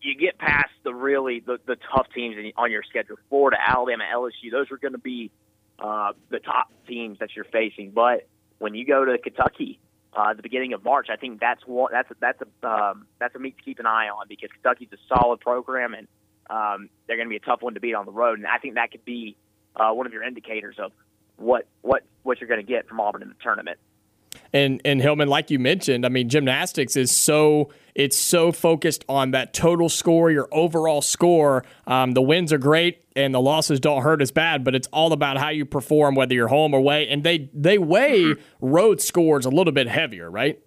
[0.00, 4.50] you get past the really the, the tough teams on your schedule, Florida, Alabama, LSU.
[4.50, 5.30] Those are going to be
[5.78, 7.90] uh, the top teams that you're facing.
[7.90, 8.28] But
[8.58, 9.80] when you go to Kentucky
[10.14, 13.34] uh, the beginning of March, I think that's one that's a, that's a um, that's
[13.34, 16.08] a meet to keep an eye on because Kentucky's a solid program and
[16.50, 18.38] um, they're going to be a tough one to beat on the road.
[18.38, 19.36] And I think that could be
[19.76, 20.92] uh, one of your indicators of
[21.36, 23.78] what what what you're going to get from Auburn in the tournament.
[24.52, 29.32] And and Hillman, like you mentioned, I mean, gymnastics is so it's so focused on
[29.32, 31.64] that total score, your overall score.
[31.86, 35.12] Um, the wins are great and the losses don't hurt as bad, but it's all
[35.12, 37.08] about how you perform, whether you're home or away.
[37.08, 38.66] And they they weigh mm-hmm.
[38.66, 40.60] road scores a little bit heavier, right?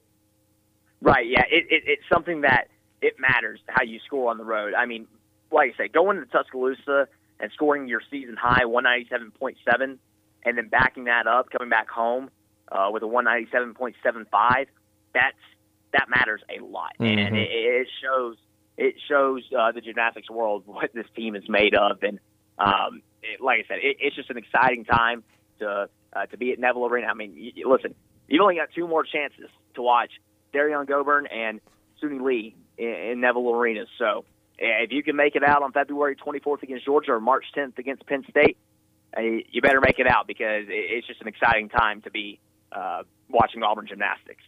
[1.01, 1.27] Right.
[1.27, 1.43] Yeah.
[1.49, 2.67] It, it, it's something that
[3.01, 4.73] it matters how you score on the road.
[4.73, 5.07] I mean,
[5.51, 7.07] like I say, going to Tuscaloosa
[7.39, 9.97] and scoring your season high 197.7,
[10.43, 12.29] and then backing that up, coming back home
[12.71, 14.67] uh, with a 197.75,
[15.13, 15.35] that's
[15.93, 17.19] that matters a lot, mm-hmm.
[17.19, 18.37] and it, it shows
[18.77, 21.97] it shows uh, the gymnastics world what this team is made of.
[22.01, 22.19] And
[22.61, 25.23] um, it, like I said, it, it's just an exciting time
[25.59, 27.07] to uh, to be at Neville Arena.
[27.07, 27.95] I mean, you, listen,
[28.27, 30.11] you've only got two more chances to watch
[30.53, 31.61] Derrian Gobourne and
[32.01, 33.85] Suni Lee in, in Neville Arena.
[33.97, 34.25] So
[34.57, 38.05] if you can make it out on February 24th against Georgia or March 10th against
[38.05, 38.57] Penn State,
[39.17, 42.39] uh, you better make it out because it's just an exciting time to be
[42.71, 44.43] uh, watching Auburn gymnastics.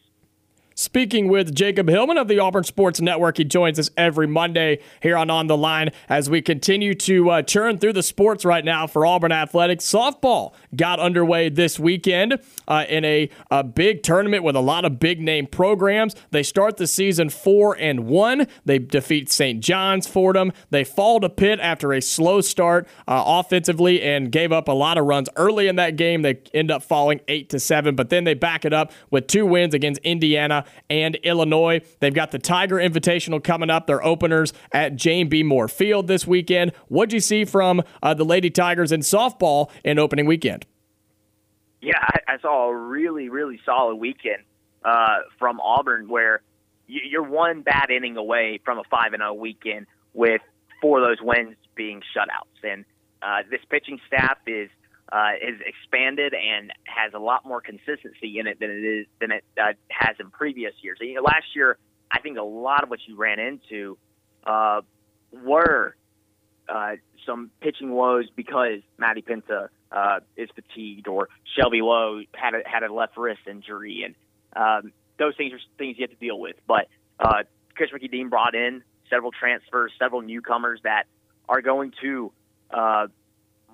[0.75, 5.15] Speaking with Jacob Hillman of the Auburn Sports Network, he joins us every Monday here
[5.15, 8.87] on On the Line as we continue to uh, churn through the sports right now
[8.87, 9.85] for Auburn Athletics.
[9.85, 14.99] Softball got underway this weekend uh, in a, a big tournament with a lot of
[14.99, 16.15] big name programs.
[16.31, 18.47] They start the season four and one.
[18.65, 19.59] They defeat St.
[19.59, 20.51] John's Fordham.
[20.71, 24.97] They fall to Pitt after a slow start uh, offensively and gave up a lot
[24.97, 26.23] of runs early in that game.
[26.23, 29.45] They end up falling eight to seven, but then they back it up with two
[29.45, 31.81] wins against Indiana and Illinois.
[31.99, 33.87] They've got the Tiger Invitational coming up.
[33.87, 35.43] Their openers at Jane B.
[35.43, 36.71] Moore Field this weekend.
[36.87, 40.65] What'd you see from uh, the Lady Tigers in softball in opening weekend?
[41.81, 44.43] Yeah, I, I saw a really, really solid weekend
[44.85, 46.41] uh, from Auburn where
[46.87, 50.41] you're one bad inning away from a 5 and 0 weekend with
[50.81, 52.69] four of those wins being shutouts.
[52.69, 52.85] And
[53.21, 54.69] uh, this pitching staff is
[55.11, 59.31] uh, is expanded and has a lot more consistency in it than it is than
[59.31, 60.97] it uh, has in previous years.
[61.01, 61.77] You know, last year,
[62.11, 63.97] I think a lot of what you ran into
[64.45, 64.81] uh,
[65.31, 65.95] were
[66.69, 66.93] uh,
[67.25, 72.83] some pitching woes because Maddie Penta uh, is fatigued or Shelby Lowe had a, had
[72.83, 74.15] a left wrist injury, and
[74.55, 76.55] um, those things are things you have to deal with.
[76.67, 76.87] But
[77.19, 77.43] uh,
[77.75, 81.03] Chris Mickey Dean brought in several transfers, several newcomers that
[81.47, 82.31] are going to
[82.71, 83.07] uh,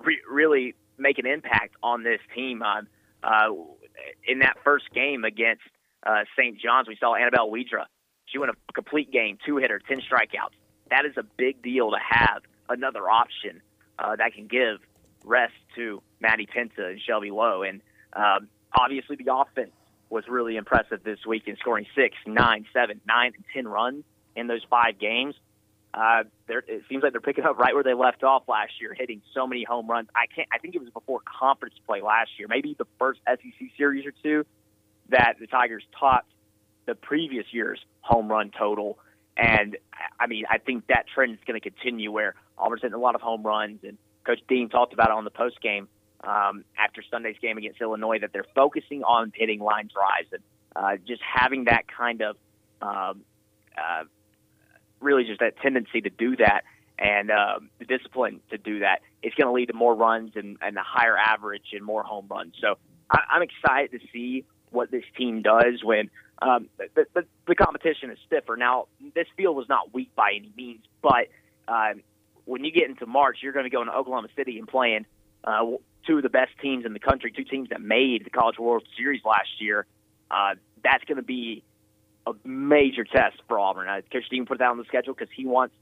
[0.04, 2.62] re- really make an impact on this team.
[2.62, 2.82] Uh,
[3.22, 3.52] uh,
[4.26, 5.62] in that first game against
[6.06, 6.58] uh, St.
[6.58, 7.84] John's, we saw Annabelle Widra.
[8.26, 10.54] She went a complete game, two hitter, 10 strikeouts.
[10.90, 13.60] That is a big deal to have another option
[13.98, 14.78] uh, that can give
[15.24, 17.62] rest to Maddie Penta and Shelby Lowe.
[17.62, 17.82] And
[18.14, 19.72] um, obviously, the offense
[20.08, 24.04] was really impressive this week in scoring six, nine, seven, nine, and 10 runs
[24.34, 25.34] in those five games.
[25.92, 29.22] Uh, it seems like they're picking up right where they left off last year, hitting
[29.34, 30.08] so many home runs.
[30.14, 30.48] I can't.
[30.52, 34.12] I think it was before conference play last year, maybe the first SEC series or
[34.22, 34.46] two,
[35.08, 36.30] that the Tigers topped
[36.86, 38.98] the previous year's home run total.
[39.36, 39.76] And
[40.18, 43.16] I mean, I think that trend is going to continue where Auburn's hitting a lot
[43.16, 45.88] of home runs, and Coach Dean talked about it on the post game
[46.22, 50.42] um, after Sunday's game against Illinois that they're focusing on hitting line drives and
[50.76, 52.36] uh, just having that kind of
[52.82, 53.22] um,
[53.76, 54.04] uh,
[55.00, 56.62] really just that tendency to do that
[56.98, 59.00] and um, the discipline to do that.
[59.22, 62.26] It's going to lead to more runs and, and a higher average and more home
[62.28, 62.54] runs.
[62.60, 62.76] So
[63.10, 66.10] I, I'm excited to see what this team does when
[66.42, 68.56] um, the, the, the competition is stiffer.
[68.56, 71.28] Now, this field was not weak by any means, but
[71.68, 72.02] um,
[72.44, 75.06] when you get into March, you're going to go into Oklahoma City and playing
[75.44, 75.64] uh,
[76.06, 78.84] two of the best teams in the country, two teams that made the College World
[78.96, 79.86] Series last year.
[80.30, 81.62] Uh, that's going to be
[82.30, 83.88] a major test for Auburn.
[83.88, 85.74] Uh, Coach Dean put that on the schedule because he wants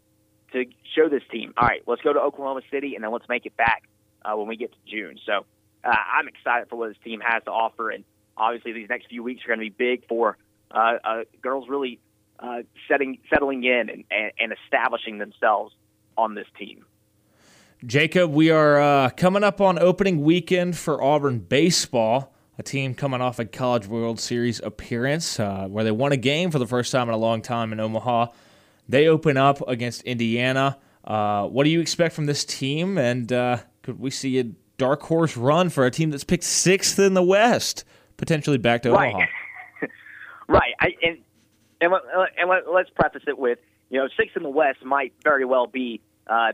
[0.52, 0.64] to
[0.94, 3.56] show this team, all right, let's go to Oklahoma City and then let's make it
[3.56, 3.82] back
[4.24, 5.18] uh, when we get to June.
[5.26, 5.44] So
[5.84, 8.04] uh, I'm excited for what this team has to offer, and
[8.36, 10.36] obviously these next few weeks are going to be big for
[10.70, 11.98] uh, uh, girls really
[12.38, 15.74] uh, setting settling in and, and, and establishing themselves
[16.16, 16.84] on this team.
[17.86, 23.20] Jacob, we are uh, coming up on opening weekend for Auburn baseball, a team coming
[23.20, 26.90] off a College World Series appearance uh, where they won a game for the first
[26.90, 28.26] time in a long time in Omaha.
[28.88, 30.78] They open up against Indiana.
[31.04, 32.98] Uh, what do you expect from this team?
[32.98, 34.44] And uh, could we see a
[34.76, 37.84] dark horse run for a team that's picked sixth in the West,
[38.16, 39.14] potentially back to right.
[39.14, 39.26] Omaha?
[40.48, 40.74] right.
[40.80, 41.18] I, and
[41.80, 41.92] and,
[42.36, 46.00] and let's preface it with you know sixth in the West might very well be
[46.26, 46.52] uh,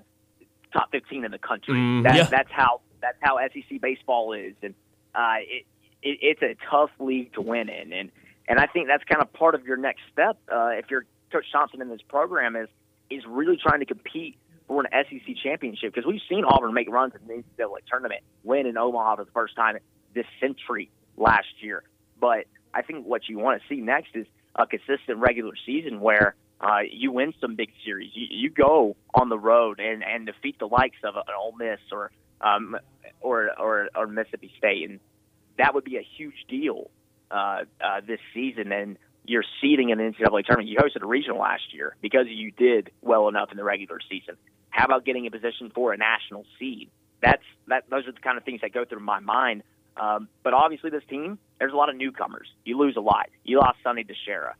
[0.72, 1.74] top 15 in the country.
[1.74, 2.24] Mm, that, yeah.
[2.24, 4.74] That's how that's how SEC baseball is, and
[5.14, 5.64] uh, it,
[6.04, 8.10] it, it's a tough league to win in, and
[8.46, 11.46] and I think that's kind of part of your next step uh, if you're Coach
[11.50, 12.68] Thompson in this program is
[13.10, 17.12] is really trying to compete for an SEC championship because we've seen Auburn make runs
[17.14, 19.76] in the NCAA tournament, win in Omaha for the first time
[20.14, 21.82] this century last year.
[22.20, 26.34] But I think what you want to see next is a consistent regular season where
[26.60, 28.10] uh, you win some big series.
[28.14, 31.80] You, you go on the road and, and defeat the likes of an Ole Miss
[31.92, 32.10] or
[32.40, 32.76] um,
[33.20, 35.00] or, or or Mississippi State, and
[35.58, 36.90] that would be a huge deal
[37.30, 38.72] uh, uh, this season.
[38.72, 40.68] And you're seeding in the NCAA tournament.
[40.68, 44.36] You hosted a regional last year because you did well enough in the regular season.
[44.70, 46.90] How about getting a position for a national seed?
[47.22, 47.84] That's that.
[47.88, 49.62] Those are the kind of things that go through my mind.
[49.96, 52.48] Um, but obviously, this team, there's a lot of newcomers.
[52.64, 53.30] You lose a lot.
[53.44, 54.54] You lost Sonny DiChiara.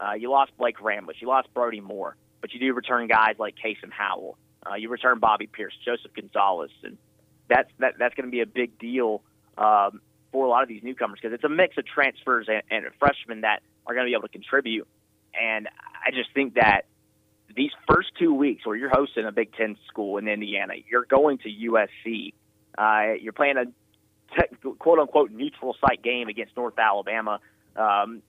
[0.00, 1.20] Uh, you lost Blake Rambusch.
[1.20, 2.16] You lost Brody Moore.
[2.40, 4.36] But you do return guys like Kason Howell.
[4.68, 6.98] Uh, you return Bobby Peirce, Joseph Gonzalez, and
[7.48, 9.22] that's that, that's going to be a big deal
[9.56, 10.00] um,
[10.32, 13.42] for a lot of these newcomers because it's a mix of transfers and, and freshmen
[13.42, 14.86] that are going to be able to contribute.
[15.40, 15.68] And
[16.06, 16.82] I just think that
[17.54, 21.38] these first two weeks where you're hosting a Big Ten school in Indiana, you're going
[21.38, 22.32] to USC,
[22.78, 23.64] uh, you're playing a
[24.36, 27.40] te- quote unquote neutral site game against North Alabama.
[27.76, 28.22] Um,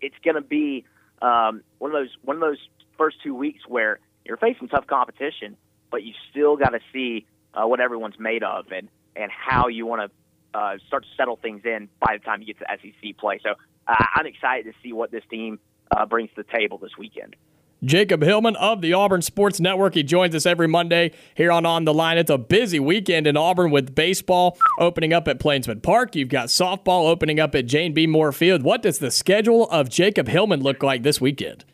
[0.00, 0.84] it's going to be
[1.20, 2.58] um, one of those one of those
[2.96, 5.56] first two weeks where you're facing tough competition,
[5.90, 9.86] but you still got to see uh, what everyone's made of and and how you
[9.86, 10.10] want to
[10.54, 13.40] uh, start to settle things in by the time you get to SEC play.
[13.42, 13.50] So
[13.86, 15.58] uh, I'm excited to see what this team
[15.90, 17.36] uh, brings to the table this weekend.
[17.84, 19.94] Jacob Hillman of the Auburn Sports Network.
[19.94, 22.16] He joins us every Monday here on On the Line.
[22.16, 26.14] It's a busy weekend in Auburn with baseball opening up at Plainsman Park.
[26.14, 28.06] You've got softball opening up at Jane B.
[28.06, 28.62] Moore Field.
[28.62, 31.64] What does the schedule of Jacob Hillman look like this weekend?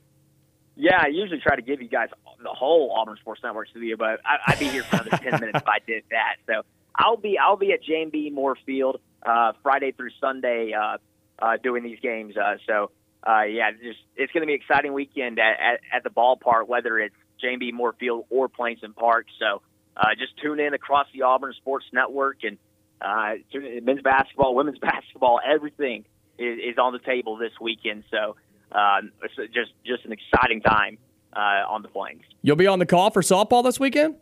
[0.76, 2.08] Yeah, I usually try to give you guys
[2.42, 5.58] the whole Auburn Sports Network studio, but I, I'd be here for another ten minutes
[5.58, 6.36] if I did that.
[6.46, 6.62] So
[6.98, 8.30] I'll be I'll be at Jane B.
[8.30, 10.98] Moore Field uh, Friday through Sunday uh,
[11.38, 12.36] uh, doing these games.
[12.36, 12.90] Uh, so
[13.26, 16.66] uh, yeah, just it's going to be an exciting weekend at, at, at the ballpark,
[16.66, 17.72] whether it's Jane B.
[17.72, 19.26] Moore Field or Plainsman Park.
[19.38, 19.62] So
[19.96, 22.58] uh, just tune in across the Auburn Sports Network and
[23.00, 23.34] uh,
[23.82, 26.04] men's basketball, women's basketball, everything
[26.38, 28.04] is, is on the table this weekend.
[28.10, 28.36] So
[28.72, 30.98] um, it's just just an exciting time
[31.32, 32.22] uh, on the Plains.
[32.42, 34.16] You'll be on the call for softball this weekend?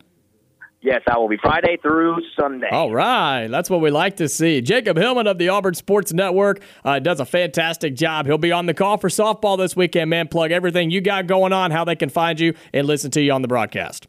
[0.82, 2.68] Yes, I will be Friday through Sunday.
[2.70, 3.48] All right.
[3.48, 4.60] That's what we like to see.
[4.60, 8.26] Jacob Hillman of the Auburn Sports Network uh, does a fantastic job.
[8.26, 10.28] He'll be on the call for softball this weekend, man.
[10.28, 13.32] Plug everything you got going on, how they can find you, and listen to you
[13.32, 14.06] on the broadcast.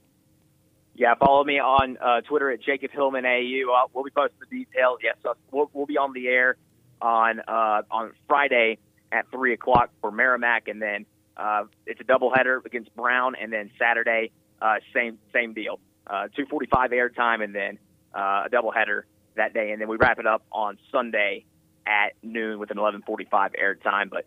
[0.94, 3.72] Yeah, follow me on uh, Twitter at Jacob Hillman AU.
[3.72, 5.00] Uh, we'll be posting the details.
[5.04, 6.58] Yes, uh, we'll, we'll be on the air
[7.02, 8.80] on uh, on Friday
[9.12, 11.06] at three o'clock for Merrimack, and then
[11.38, 16.46] uh, it's a doubleheader against Brown, and then Saturday, uh, same same deal, uh, two
[16.46, 17.78] forty five airtime, and then
[18.16, 19.04] uh, a doubleheader
[19.36, 21.46] that day, and then we wrap it up on Sunday
[21.86, 24.10] at noon with an eleven forty five airtime.
[24.10, 24.26] But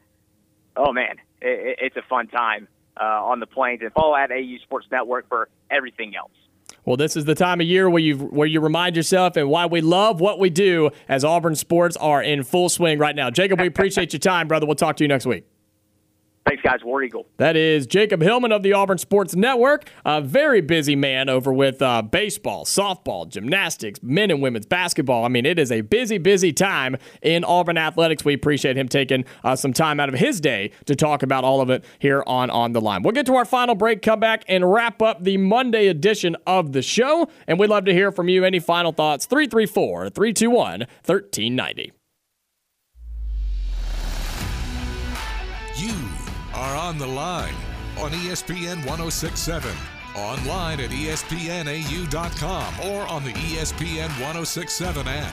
[0.76, 2.68] oh man, it, it's a fun time
[3.00, 6.32] uh, on the plains, and follow at AU Sports Network for everything else.
[6.84, 9.66] Well, this is the time of year where you where you remind yourself and why
[9.66, 13.30] we love what we do as Auburn sports are in full swing right now.
[13.30, 14.66] Jacob, we appreciate your time, brother.
[14.66, 15.44] We'll talk to you next week.
[16.46, 16.80] Thanks, guys.
[16.82, 17.26] War Eagle.
[17.36, 19.88] That is Jacob Hillman of the Auburn Sports Network.
[20.04, 25.24] A very busy man over with uh, baseball, softball, gymnastics, men and women's basketball.
[25.24, 28.24] I mean, it is a busy, busy time in Auburn athletics.
[28.24, 31.60] We appreciate him taking uh, some time out of his day to talk about all
[31.60, 33.02] of it here on On the Line.
[33.02, 36.72] We'll get to our final break, come back, and wrap up the Monday edition of
[36.72, 37.28] the show.
[37.46, 38.44] And we'd love to hear from you.
[38.44, 39.26] Any final thoughts?
[39.26, 41.92] 334 321 1390.
[46.60, 47.54] Are on the line
[47.96, 49.74] on ESPN 1067,
[50.14, 55.32] online at espnau.com, or on the ESPN 1067 app.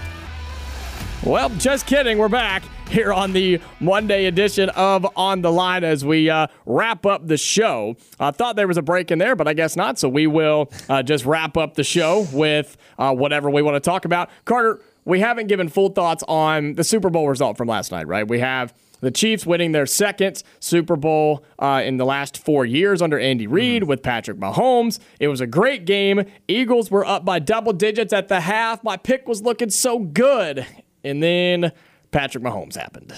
[1.26, 2.18] Well, just kidding.
[2.18, 7.06] We're back here on the Monday edition of On the Line as we uh, wrap
[7.06, 7.98] up the show.
[8.22, 10.00] I thought there was a break in there, but I guess not.
[10.00, 13.82] So we will uh, just wrap up the show with uh, whatever we want to
[13.82, 14.30] talk about.
[14.46, 18.26] Carter, we haven't given full thoughts on the Super Bowl result from last night, right?
[18.26, 23.02] We have the Chiefs winning their second Super Bowl uh, in the last four years
[23.02, 25.00] under Andy Reid with Patrick Mahomes.
[25.20, 26.26] It was a great game.
[26.48, 28.84] Eagles were up by double digits at the half.
[28.84, 30.66] My pick was looking so good.
[31.04, 31.72] And then
[32.12, 33.18] Patrick Mahomes happened.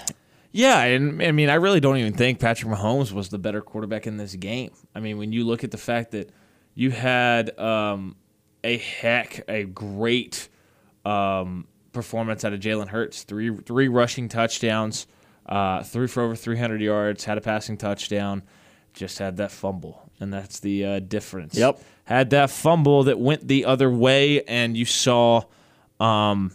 [0.51, 4.07] Yeah, and I mean, I really don't even think Patrick Mahomes was the better quarterback
[4.07, 4.72] in this game.
[4.95, 6.31] I mean, when you look at the fact that
[6.73, 8.15] you had um,
[8.64, 10.49] a heck, a great
[11.06, 15.06] um, performance out of Jalen Hurts, three three rushing touchdowns,
[15.49, 18.43] uh, threw for over 300 yards, had a passing touchdown,
[18.93, 21.55] just had that fumble, and that's the uh, difference.
[21.57, 21.81] Yep.
[22.05, 25.41] had that fumble that went the other way, and you saw,
[25.99, 26.51] um,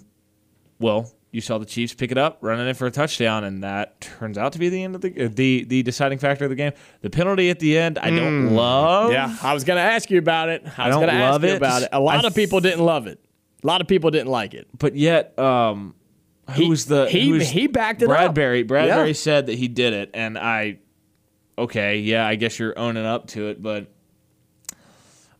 [0.78, 4.00] well, you saw the Chiefs pick it up, running it for a touchdown, and that
[4.00, 6.54] turns out to be the end of the uh, the the deciding factor of the
[6.54, 6.70] game.
[7.00, 9.10] The penalty at the end, I don't love.
[9.10, 10.62] Yeah, I was going to ask you about it.
[10.78, 11.56] I, was don't going to ask love you it.
[11.56, 11.88] about it.
[11.90, 13.18] A lot I of people didn't love it.
[13.64, 14.68] A lot of people didn't like it.
[14.78, 15.96] but yet, um,
[16.50, 18.34] who He- was the he- who was- he backed it up.
[18.34, 18.66] Bradberry.
[18.66, 19.12] Bradberry Yeah.
[19.12, 20.78] said that he did it, and I,
[21.58, 23.86] okay, yeah, I guess you're owning up to it, but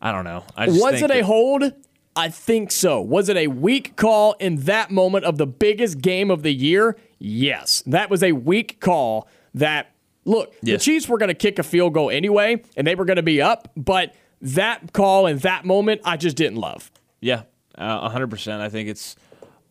[0.01, 0.43] I don't know.
[0.55, 1.71] I just Was it a hold?
[2.15, 3.01] I think so.
[3.01, 6.95] Was it a weak call in that moment of the biggest game of the year?
[7.19, 7.83] Yes.
[7.85, 9.91] That was a weak call that,
[10.23, 13.17] look, the Chiefs were going to kick a field goal anyway, and they were going
[13.17, 16.91] to be up, but that call in that moment, I just didn't love.
[17.19, 17.43] Yeah,
[17.75, 18.61] a hundred percent.
[18.61, 19.15] I think it's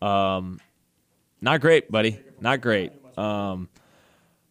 [0.02, 0.58] um,
[1.40, 2.18] not great, buddy.
[2.40, 2.92] Not great.
[3.18, 3.68] Um,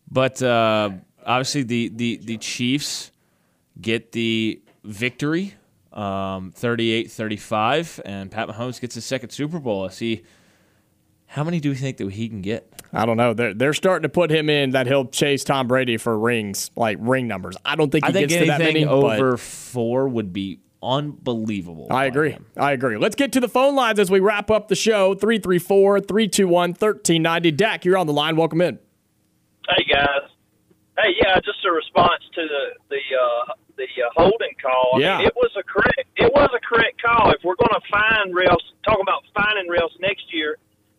[0.10, 0.92] but uh,
[1.26, 3.12] obviously, the, the the Chiefs
[3.82, 5.56] get the victory,
[5.92, 9.86] um, 38-35, and Pat Mahomes gets his second Super Bowl.
[9.86, 10.24] I see.
[11.26, 12.72] How many do we think that he can get?
[12.92, 13.34] I don't know.
[13.34, 17.00] They're, they're starting to put him in that he'll chase Tom Brady for rings, like
[17.02, 17.58] ring numbers.
[17.66, 19.02] I don't think he I think gets to that anything many.
[19.02, 21.88] but- over four would be unbelievable.
[21.90, 22.32] I agree.
[22.32, 22.46] him.
[22.58, 22.98] I agree.
[22.98, 25.14] Let's get to the phone lines as we wrap up the show.
[25.16, 27.52] 334 321 1390.
[27.52, 28.36] Dak, you're on the line.
[28.36, 28.80] Welcome in.
[29.70, 30.30] Hey guys.
[30.98, 34.98] Hey, yeah, just a response to the the uh, the uh, holding call.
[34.98, 35.18] I Yeah.
[35.20, 37.32] mean, it was a correct it was a correct call.
[37.32, 40.58] If we're going to fine refs, talk about fining refs next year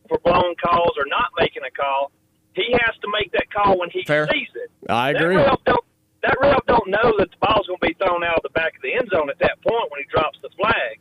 [0.09, 2.11] for blown calls or not making a call,
[2.55, 4.27] he has to make that call when he Fair.
[4.33, 4.71] sees it.
[4.91, 5.37] I agree.
[5.37, 5.85] That ref don't
[6.25, 8.75] that ref don't know that the ball's going to be thrown out of the back
[8.77, 10.99] of the end zone at that point when he drops the flag.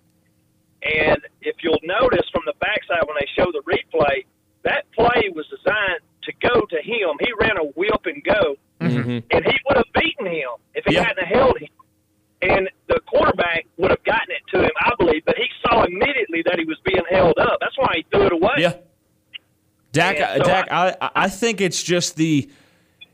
[0.83, 4.25] And if you'll notice from the backside when they show the replay,
[4.63, 7.15] that play was designed to go to him.
[7.21, 9.23] He ran a whip and go, mm-hmm.
[9.31, 11.05] and he would have beaten him if he Yeah.
[11.05, 11.69] hadn't held him.
[12.41, 16.43] And the quarterback would have gotten it to him, I believe, but he saw immediately
[16.45, 17.59] that he was being held up.
[17.61, 18.55] That's why he threw it away.
[18.57, 18.73] Yeah.
[19.93, 22.49] Dak, so Dak, I, I think it's just the,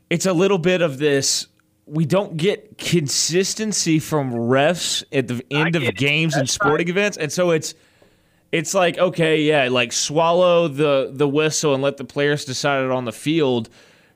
[0.08, 1.46] it's a little bit of this.
[1.90, 7.32] We don't get consistency from refs at the end of games and sporting events, and
[7.32, 7.74] so it's,
[8.52, 12.90] it's like okay, yeah, like swallow the the whistle and let the players decide it
[12.90, 13.68] on the field.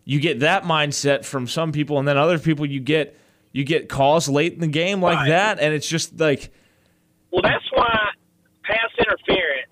[0.05, 3.19] You get that mindset from some people, and then other people you get
[3.53, 5.29] you get calls late in the game like Right.
[5.29, 6.53] that, and it's just like
[7.31, 8.11] Well, that's why
[8.65, 9.71] pass interference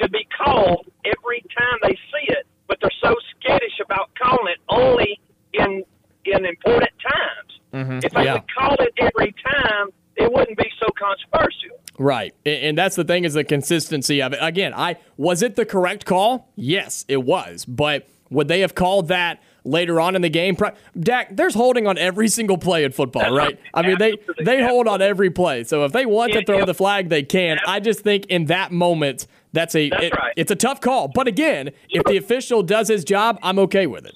[0.00, 4.58] should be called every time they see it, but they're so skittish about calling it
[4.68, 5.20] only
[5.52, 5.84] in
[6.32, 7.60] in important times.
[7.72, 7.98] Mm-hmm.
[8.04, 8.32] If I Yeah.
[8.34, 11.78] would call it every time, it wouldn't be so controversial.
[11.98, 12.34] Right.
[12.46, 14.38] And, that's the thing is the consistency of it.
[14.40, 16.48] Again, I was it the correct call?
[16.56, 17.64] Yes, it was.
[17.64, 20.56] But would they have called that later on in the game?
[20.98, 23.58] Dak, there's holding on every single play in football, right?
[23.74, 24.14] I mean, they
[24.44, 25.64] they hold on every play.
[25.64, 27.58] So if they want to throw the flag, they can.
[27.66, 30.32] I just think in that moment, that's a That's it- right.
[30.36, 31.08] it's a tough call.
[31.08, 34.14] But again, if the official does his job, I'm okay with it.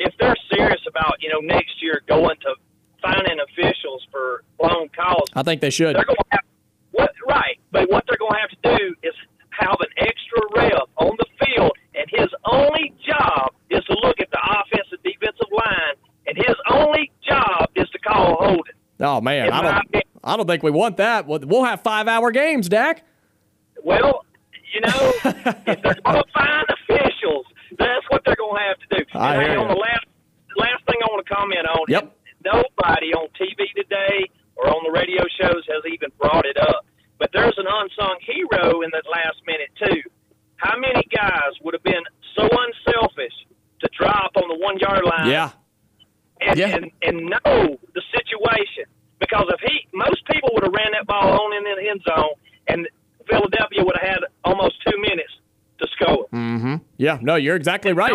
[0.00, 2.54] If they're serious about you know next year going to
[3.02, 5.94] fining officials for blown calls, I think they should.
[5.94, 6.44] they're going to have
[6.92, 9.14] what right, but what they're going to have to do is
[9.50, 14.30] have an extra ref on the field, and his only job is to look at
[14.30, 15.94] the offensive defensive line,
[16.26, 18.74] and his only job is to call holding.
[19.00, 20.04] Oh man, I don't.
[20.22, 21.26] I don't think we want that.
[21.26, 23.04] We'll, have five-hour games, Dak.
[23.82, 24.26] Well,
[24.74, 25.12] you know,
[25.66, 26.19] if they're going
[29.20, 29.68] I and hear you.
[29.68, 30.06] the last
[30.56, 31.84] last thing I want to comment on.
[31.88, 32.04] Yep.
[32.44, 36.86] Nobody on TV today or on the radio shows has even brought it up.
[37.18, 40.00] But there's an unsung hero in that last minute too.
[40.56, 42.02] How many guys would have been
[42.36, 43.32] so unselfish
[43.80, 45.50] to drop on the one yard line Yeah.
[46.40, 46.76] and, Yeah.
[46.76, 48.84] and and know the situation.
[49.20, 52.32] Because if he, most people would have ran that ball on in the end zone,
[52.68, 52.88] and
[53.28, 55.32] Philadelphia would have had almost two minutes
[55.78, 56.26] to score.
[56.32, 56.76] Mm-hmm.
[56.96, 57.18] Yeah.
[57.20, 58.12] No, you're exactly right.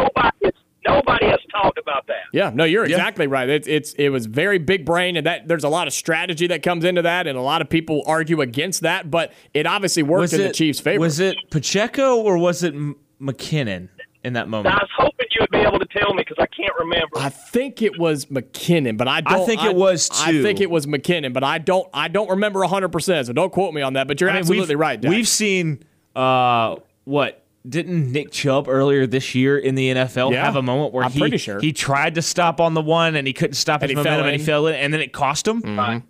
[0.88, 2.24] Nobody has talked about that.
[2.36, 2.98] Yeah, no, you're Yeah.
[2.98, 3.48] exactly right.
[3.48, 6.64] It's it's it was very big brain, and that there's a lot of strategy that
[6.64, 10.34] comes into that, and a lot of people argue against that, but it obviously worked
[10.34, 11.00] in the Chiefs' favor.
[11.00, 13.88] Was it Pacheco or was it M- McKinnon
[14.26, 14.76] in that moment?
[14.76, 17.18] I was hoping you would be able to tell me because I can't remember.
[17.18, 19.42] I think it was McKinnon, but I don't.
[19.42, 21.88] I think it was, I think it was McKinnon, but I don't.
[21.94, 22.90] I don't remember 100.
[22.90, 24.10] percent So don't quote me on that.
[24.10, 25.00] But you're I mean, absolutely we've, right.
[25.00, 25.10] Dak.
[25.10, 25.84] We've seen
[26.18, 26.76] uh,
[27.06, 30.46] what didn't Nick Chubb earlier this year in the NFL Yeah.
[30.46, 31.60] have a moment where I'm he sure.
[31.60, 34.28] he tried to stop on the one and he couldn't stop And his he momentum
[34.28, 35.62] and he fell in and then it cost him.
[35.62, 36.02] Right,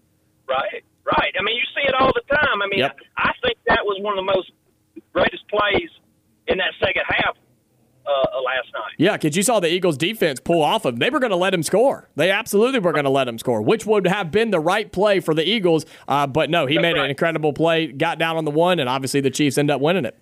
[0.47, 1.33] right, right.
[1.39, 2.61] I mean, you see it all the time.
[2.61, 2.97] I mean, Yep.
[3.17, 4.51] I think that was one of the most
[5.13, 5.89] greatest plays
[6.47, 7.35] in that second half
[8.05, 8.93] uh, last night.
[8.97, 10.99] Yeah, because you saw the Eagles defense pull off of him.
[10.99, 12.07] They were going to let him score.
[12.15, 15.19] They absolutely were going to let him score, which would have been the right play
[15.19, 15.85] for the Eagles.
[16.07, 18.87] Uh, but no, he That's made an incredible play, got down on the one, and
[18.87, 20.15] obviously the Chiefs end up winning it.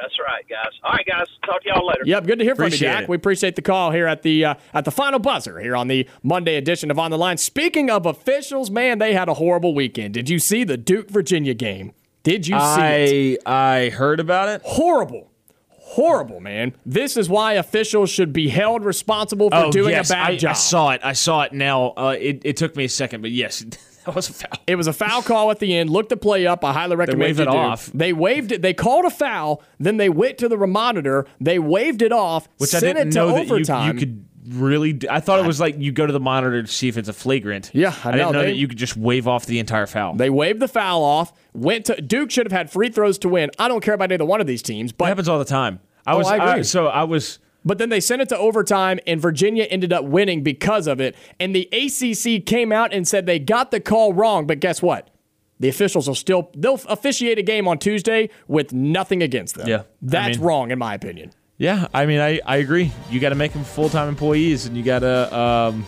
[0.00, 0.72] That's right, guys.
[0.84, 1.26] All right, guys.
[1.44, 2.02] Talk to y'all later.
[2.04, 3.04] Yep, good to hear from you, Jack.
[3.04, 3.08] it.
[3.08, 6.06] We appreciate the call here at the uh, at the final buzzer here on the
[6.22, 7.38] Monday edition of On the Line.
[7.38, 10.14] Speaking of officials, man, they had a horrible weekend.
[10.14, 11.92] Did you see the Duke Virginia game?
[12.22, 13.42] Did you see it?
[13.46, 14.60] I I heard about it.
[14.64, 15.30] Horrible.
[15.70, 16.74] Horrible, man.
[16.84, 20.36] This is why officials should be held responsible for Oh doing yes, a bad I,
[20.36, 20.50] job.
[20.50, 21.00] I saw it.
[21.04, 21.94] I saw it now.
[21.96, 23.64] Uh, it, it took me a second, but yes,
[24.06, 24.58] that was a foul.
[24.66, 25.90] It was a foul call at the end.
[25.90, 26.64] Look the play up.
[26.64, 27.56] I highly recommend waved you it do.
[27.56, 27.90] off.
[27.92, 28.62] They waved it.
[28.62, 29.62] They called a foul.
[29.78, 31.26] Then they went to the monitor.
[31.40, 32.48] They waved it off.
[32.58, 33.92] Which I didn't it to know that you, overtime.
[33.94, 34.92] you could really.
[34.94, 35.08] Do.
[35.10, 37.12] I thought it was like you go to the monitor to see if it's a
[37.12, 37.70] flagrant.
[37.74, 38.32] Yeah, I didn't know.
[38.32, 40.14] know They- that you could just wave off the entire foul.
[40.14, 41.32] They waved the foul off.
[41.52, 43.50] Went to Duke should have had free throws to win.
[43.58, 45.44] I don't care about either one of these teams, but It but happens all the
[45.44, 45.80] time.
[46.06, 46.62] I Oh, was I agree.
[46.62, 47.38] so I was.
[47.66, 51.16] But then they sent it to overtime, and Virginia ended up winning because of it.
[51.40, 55.10] And the ACC came out and said they got the call wrong, but guess what?
[55.58, 59.68] The officials will still they'll officiate a game on Tuesday with nothing against them.
[59.68, 61.32] Yeah, I that's mean- wrong in my opinion.
[61.58, 62.92] Yeah, I mean, I, I agree.
[63.10, 65.86] You got to make them full time employees, and you got to um,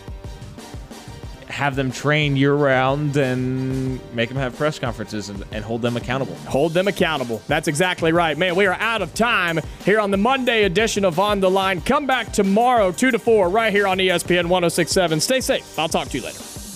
[1.49, 5.97] have them train year round, and make them have press conferences, and, and hold them
[5.97, 6.35] accountable.
[6.47, 7.43] Hold them accountable.
[7.47, 8.37] That's exactly right.
[8.37, 11.81] Man, we are out of time here on the Monday edition of On the Line.
[11.81, 15.21] Come back tomorrow, 2 to 4, right here on ESPN 1067.
[15.21, 15.79] Stay safe.
[15.79, 16.68] I'll talk to you later.